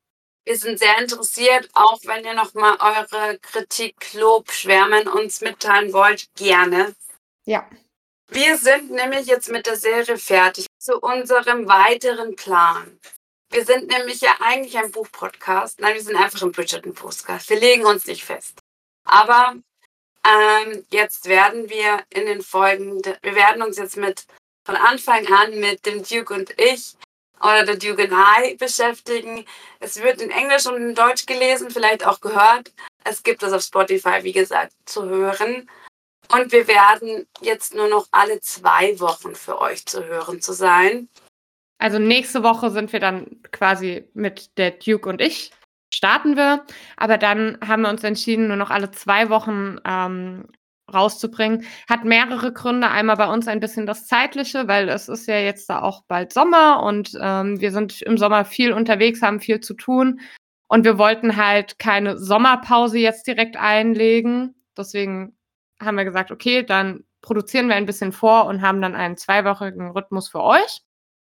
Wir 0.44 0.56
sind 0.56 0.78
sehr 0.78 0.98
interessiert, 0.98 1.68
auch 1.72 2.00
wenn 2.04 2.24
ihr 2.24 2.34
noch 2.34 2.54
mal 2.54 2.76
eure 2.80 3.38
Kritik, 3.38 4.12
Lob, 4.14 4.50
Schwärmen 4.50 5.06
uns 5.06 5.40
mitteilen 5.40 5.92
wollt, 5.92 6.26
gerne. 6.34 6.94
Ja. 7.44 7.68
Wir 8.28 8.56
sind 8.56 8.90
nämlich 8.90 9.26
jetzt 9.26 9.50
mit 9.50 9.66
der 9.66 9.76
Serie 9.76 10.16
fertig 10.16 10.66
zu 10.78 10.98
unserem 10.98 11.68
weiteren 11.68 12.34
Plan. 12.34 12.98
Wir 13.50 13.64
sind 13.64 13.88
nämlich 13.88 14.20
ja 14.20 14.34
eigentlich 14.40 14.76
ein 14.78 14.90
Buchpodcast. 14.90 15.80
Nein, 15.80 15.94
wir 15.94 16.02
sind 16.02 16.16
einfach 16.16 16.42
ein 16.42 16.52
Bridgerton-Podcast. 16.52 17.50
Wir 17.50 17.60
legen 17.60 17.84
uns 17.84 18.06
nicht 18.06 18.24
fest. 18.24 18.58
Aber 19.04 19.56
ähm, 20.26 20.84
jetzt 20.90 21.28
werden 21.28 21.68
wir 21.68 22.00
in 22.10 22.26
den 22.26 22.42
Folgen, 22.42 23.02
wir 23.22 23.34
werden 23.34 23.62
uns 23.62 23.76
jetzt 23.76 23.96
mit 23.96 24.24
von 24.64 24.76
Anfang 24.76 25.26
an 25.26 25.58
mit 25.58 25.84
dem 25.86 26.02
Duke 26.02 26.32
und 26.32 26.50
ich 26.58 26.94
oder 27.40 27.64
der 27.64 27.76
Duke 27.76 28.04
and 28.04 28.12
I 28.12 28.54
beschäftigen. 28.54 29.44
Es 29.80 30.00
wird 30.00 30.20
in 30.20 30.30
Englisch 30.30 30.66
und 30.66 30.76
in 30.76 30.94
Deutsch 30.94 31.26
gelesen, 31.26 31.70
vielleicht 31.70 32.06
auch 32.06 32.20
gehört. 32.20 32.72
Es 33.04 33.22
gibt 33.22 33.42
es 33.42 33.52
auf 33.52 33.62
Spotify, 33.62 34.22
wie 34.22 34.32
gesagt, 34.32 34.72
zu 34.84 35.04
hören. 35.04 35.68
Und 36.30 36.52
wir 36.52 36.68
werden 36.68 37.26
jetzt 37.40 37.74
nur 37.74 37.88
noch 37.88 38.06
alle 38.12 38.40
zwei 38.40 38.98
Wochen 39.00 39.34
für 39.34 39.60
euch 39.60 39.84
zu 39.86 40.04
hören 40.04 40.40
zu 40.40 40.52
sein. 40.52 41.08
Also 41.78 41.98
nächste 41.98 42.44
Woche 42.44 42.70
sind 42.70 42.92
wir 42.92 43.00
dann 43.00 43.42
quasi 43.50 44.04
mit 44.14 44.56
der 44.56 44.70
Duke 44.70 45.08
und 45.08 45.20
ich 45.20 45.50
starten 45.94 46.36
wir. 46.36 46.64
Aber 46.96 47.18
dann 47.18 47.58
haben 47.66 47.82
wir 47.82 47.90
uns 47.90 48.04
entschieden, 48.04 48.48
nur 48.48 48.56
noch 48.56 48.70
alle 48.70 48.90
zwei 48.90 49.28
Wochen 49.28 49.78
ähm, 49.84 50.46
rauszubringen. 50.92 51.64
Hat 51.88 52.04
mehrere 52.04 52.52
Gründe. 52.52 52.90
Einmal 52.90 53.16
bei 53.16 53.28
uns 53.28 53.48
ein 53.48 53.60
bisschen 53.60 53.86
das 53.86 54.06
Zeitliche, 54.06 54.68
weil 54.68 54.88
es 54.88 55.08
ist 55.08 55.26
ja 55.26 55.38
jetzt 55.38 55.68
da 55.68 55.82
auch 55.82 56.02
bald 56.06 56.32
Sommer 56.32 56.82
und 56.82 57.16
ähm, 57.20 57.60
wir 57.60 57.72
sind 57.72 58.02
im 58.02 58.18
Sommer 58.18 58.44
viel 58.44 58.72
unterwegs, 58.72 59.22
haben 59.22 59.40
viel 59.40 59.60
zu 59.60 59.74
tun. 59.74 60.20
Und 60.68 60.84
wir 60.84 60.96
wollten 60.98 61.36
halt 61.36 61.78
keine 61.78 62.18
Sommerpause 62.18 62.98
jetzt 62.98 63.26
direkt 63.26 63.56
einlegen. 63.56 64.54
Deswegen 64.76 65.36
haben 65.80 65.96
wir 65.96 66.04
gesagt, 66.04 66.30
okay, 66.30 66.62
dann 66.62 67.04
produzieren 67.20 67.68
wir 67.68 67.76
ein 67.76 67.86
bisschen 67.86 68.12
vor 68.12 68.46
und 68.46 68.62
haben 68.62 68.80
dann 68.80 68.94
einen 68.94 69.16
zweiwöchigen 69.16 69.90
Rhythmus 69.90 70.28
für 70.28 70.42
euch. 70.42 70.82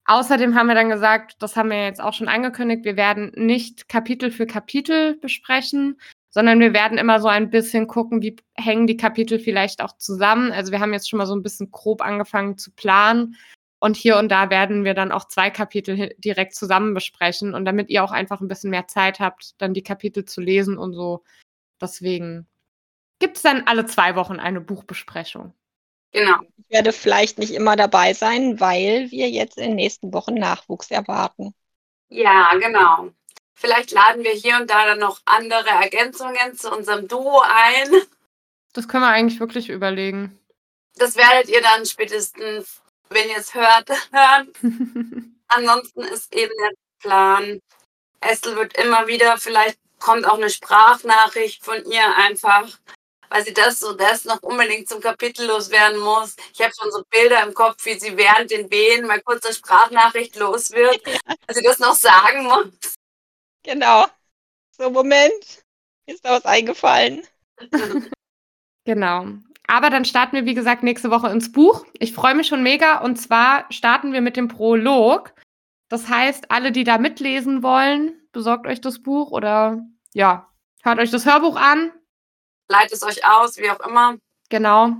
Außerdem 0.06 0.56
haben 0.56 0.68
wir 0.68 0.76
dann 0.76 0.90
gesagt, 0.90 1.36
das 1.40 1.56
haben 1.56 1.70
wir 1.70 1.86
jetzt 1.86 2.02
auch 2.02 2.14
schon 2.14 2.28
angekündigt, 2.28 2.84
wir 2.84 2.98
werden 2.98 3.32
nicht 3.36 3.88
Kapitel 3.88 4.32
für 4.32 4.46
Kapitel 4.46 5.16
besprechen, 5.18 6.00
sondern 6.30 6.60
wir 6.60 6.74
werden 6.74 6.98
immer 6.98 7.22
so 7.22 7.30
ein 7.30 7.50
bisschen 7.50 7.88
gucken, 7.88 8.22
wie 8.22 8.36
hängen 8.56 8.88
die 8.88 8.98
Kapitel 8.98 9.40
vielleicht 9.40 9.82
auch 9.82 9.96
zusammen. 9.98 10.52
Also 10.52 10.72
wir 10.72 10.80
haben 10.80 10.94
jetzt 10.94 11.10
schon 11.10 11.20
mal 11.20 11.26
so 11.26 11.36
ein 11.36 11.44
bisschen 11.44 11.72
grob 11.72 12.02
angefangen 12.02 12.58
zu 12.58 12.72
planen 12.72 13.38
und 13.80 13.96
hier 13.96 14.18
und 14.18 14.30
da 14.30 14.50
werden 14.50 14.84
wir 14.84 14.94
dann 14.94 15.12
auch 15.12 15.28
zwei 15.28 15.50
Kapitel 15.50 16.16
direkt 16.18 16.56
zusammen 16.56 16.94
besprechen 16.94 17.54
und 17.54 17.66
damit 17.66 17.90
ihr 17.90 18.04
auch 18.04 18.12
einfach 18.12 18.42
ein 18.42 18.48
bisschen 18.48 18.72
mehr 18.72 18.88
Zeit 18.88 19.20
habt, 19.20 19.62
dann 19.62 19.74
die 19.74 19.84
Kapitel 19.84 20.26
zu 20.26 20.42
lesen 20.42 20.78
und 20.78 20.94
so. 20.94 21.24
Deswegen 21.82 22.48
gibt 23.20 23.38
es 23.38 23.44
dann 23.44 23.64
alle 23.68 23.86
zwei 23.86 24.16
Wochen 24.16 24.40
eine 24.40 24.62
Buchbesprechung. 24.62 25.54
Genau. 26.14 26.40
Ich 26.58 26.70
werde 26.70 26.94
vielleicht 26.94 27.40
nicht 27.40 27.54
immer 27.54 27.76
dabei 27.76 28.14
sein, 28.14 28.60
weil 28.60 29.12
wir 29.12 29.30
jetzt 29.30 29.58
in 29.58 29.64
den 29.64 29.76
nächsten 29.76 30.14
Wochen 30.14 30.36
Nachwuchs 30.36 30.92
erwarten. 30.92 31.54
Ja, 32.10 32.52
genau. 32.56 33.10
Vielleicht 33.56 33.92
laden 33.92 34.24
wir 34.24 34.32
hier 34.32 34.58
und 34.58 34.70
da 34.70 34.86
dann 34.86 35.00
noch 35.00 35.22
andere 35.26 35.70
Ergänzungen 35.70 36.56
zu 36.56 36.72
unserem 36.72 37.08
Duo 37.08 37.42
ein. 37.42 37.90
Das 38.74 38.88
können 38.88 39.04
wir 39.04 39.10
eigentlich 39.10 39.40
wirklich 39.40 39.70
überlegen. 39.70 40.40
Das 40.96 41.16
werdet 41.16 41.50
ihr 41.50 41.62
dann 41.62 41.86
spätestens, 41.86 42.82
wenn 43.10 43.30
ihr 43.30 43.38
es 43.38 43.54
hört, 43.54 43.90
hören. 44.12 45.40
Ansonsten 45.48 46.02
ist 46.02 46.34
eben 46.36 46.54
der 46.60 46.72
Plan, 47.00 47.60
Estelle 48.22 48.56
wird 48.56 48.78
immer 48.78 49.08
wieder, 49.08 49.38
vielleicht 49.38 49.78
kommt 50.00 50.26
auch 50.26 50.38
eine 50.38 50.50
Sprachnachricht 50.50 51.64
von 51.64 51.84
ihr 51.86 52.16
einfach 52.18 52.68
weil 53.34 53.44
sie 53.44 53.54
das 53.54 53.82
und 53.82 54.00
das 54.00 54.26
noch 54.26 54.44
unbedingt 54.44 54.88
zum 54.88 55.02
Kapitel 55.02 55.48
loswerden 55.48 56.00
muss. 56.00 56.36
Ich 56.54 56.62
habe 56.62 56.72
schon 56.80 56.92
so 56.92 57.04
Bilder 57.10 57.42
im 57.42 57.56
Kopf, 57.56 57.84
wie 57.86 57.98
sie 58.00 58.16
während 58.16 58.52
den 58.52 58.70
Wehen 58.70 59.08
mal 59.08 59.22
kurz 59.22 59.44
eine 59.44 59.56
Sprachnachricht 59.56 60.36
los 60.36 60.72
wird, 60.72 61.02
dass 61.48 61.58
sie 61.58 61.64
das 61.64 61.80
noch 61.80 61.96
sagen 61.96 62.44
muss. 62.44 62.96
Genau. 63.64 64.06
So, 64.78 64.92
Moment. 64.92 65.64
Ist 66.06 66.24
da 66.24 66.32
was 66.32 66.46
eingefallen? 66.46 67.24
genau. 68.86 69.26
Aber 69.66 69.90
dann 69.90 70.06
starten 70.06 70.36
wir, 70.36 70.46
wie 70.46 70.54
gesagt, 70.54 70.84
nächste 70.84 71.10
Woche 71.10 71.30
ins 71.30 71.52
Buch. 71.52 71.88
Ich 71.98 72.14
freue 72.14 72.36
mich 72.36 72.48
schon 72.48 72.62
mega. 72.62 73.00
Und 73.00 73.16
zwar 73.16 73.66
starten 73.72 74.14
wir 74.14 74.22
mit 74.22 74.38
dem 74.38 74.48
Prolog. 74.48 75.34
Das 75.90 76.08
heißt, 76.08 76.52
alle, 76.52 76.72
die 76.72 76.84
da 76.84 77.00
mitlesen 77.00 77.64
wollen, 77.64 78.14
besorgt 78.32 78.68
euch 78.68 78.80
das 78.80 79.02
Buch 79.02 79.32
oder 79.32 79.84
ja, 80.14 80.52
hört 80.84 81.00
euch 81.00 81.10
das 81.10 81.26
Hörbuch 81.26 81.56
an 81.56 81.92
leitet 82.68 82.94
es 82.94 83.04
euch 83.04 83.26
aus, 83.26 83.58
wie 83.58 83.70
auch 83.70 83.80
immer. 83.82 84.18
Genau. 84.50 84.92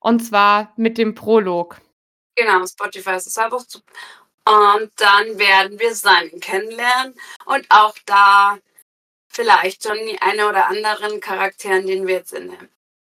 Und 0.00 0.20
zwar 0.20 0.72
mit 0.76 0.98
dem 0.98 1.14
Prolog. 1.14 1.80
Genau, 2.34 2.66
Spotify 2.66 3.16
ist 3.16 3.26
es 3.26 3.38
einfach 3.38 3.66
zu. 3.66 3.80
Und 4.44 4.90
dann 4.96 5.38
werden 5.38 5.78
wir 5.78 5.94
Simon 5.94 6.40
kennenlernen 6.40 7.14
und 7.46 7.64
auch 7.68 7.94
da 8.06 8.58
vielleicht 9.28 9.84
schon 9.84 9.98
die 9.98 10.20
eine 10.20 10.48
oder 10.48 10.66
anderen 10.66 11.20
Charakteren, 11.20 11.86
den 11.86 12.06
wir 12.06 12.16
jetzt 12.16 12.32
in 12.32 12.50
der, 12.50 12.58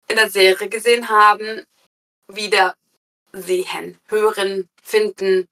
in 0.09 0.15
der 0.17 0.29
Serie 0.29 0.67
gesehen 0.67 1.07
haben, 1.07 1.65
wieder 2.27 2.75
sehen, 3.31 3.99
hören, 4.07 4.67
finden. 4.83 5.47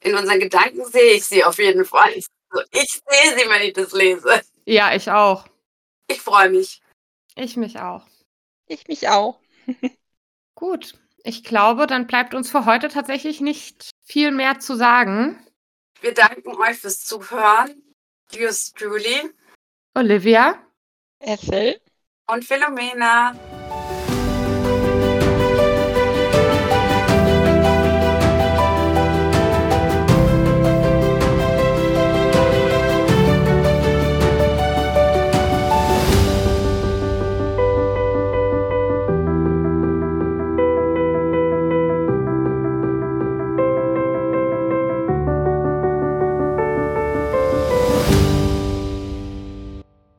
In 0.00 0.14
unseren 0.14 0.40
Gedanken 0.40 0.84
sehe 0.86 1.14
ich 1.14 1.26
sie 1.26 1.44
auf 1.44 1.58
jeden 1.58 1.84
Fall. 1.84 2.14
Also 2.50 2.66
ich 2.70 3.00
sehe 3.06 3.38
sie, 3.38 3.50
wenn 3.50 3.62
ich 3.62 3.74
das 3.74 3.92
lese. 3.92 4.42
Ja, 4.64 4.94
ich 4.94 5.10
auch. 5.10 5.46
Ich 6.06 6.22
freue 6.22 6.48
mich. 6.48 6.80
Ich 7.38 7.56
mich 7.56 7.78
auch. 7.78 8.04
Ich 8.66 8.88
mich 8.88 9.08
auch. 9.08 9.40
Gut, 10.56 10.94
ich 11.22 11.44
glaube, 11.44 11.86
dann 11.86 12.08
bleibt 12.08 12.34
uns 12.34 12.50
für 12.50 12.64
heute 12.64 12.88
tatsächlich 12.88 13.40
nicht 13.40 13.90
viel 14.04 14.32
mehr 14.32 14.58
zu 14.58 14.74
sagen. 14.76 15.38
Wir 16.00 16.14
danken 16.14 16.56
euch 16.56 16.78
fürs 16.78 17.04
Zuhören. 17.04 17.94
Yours 18.32 18.72
truly. 18.72 19.32
Olivia. 19.94 20.58
Ethel. 21.20 21.80
Und 22.26 22.44
Philomena. 22.44 23.34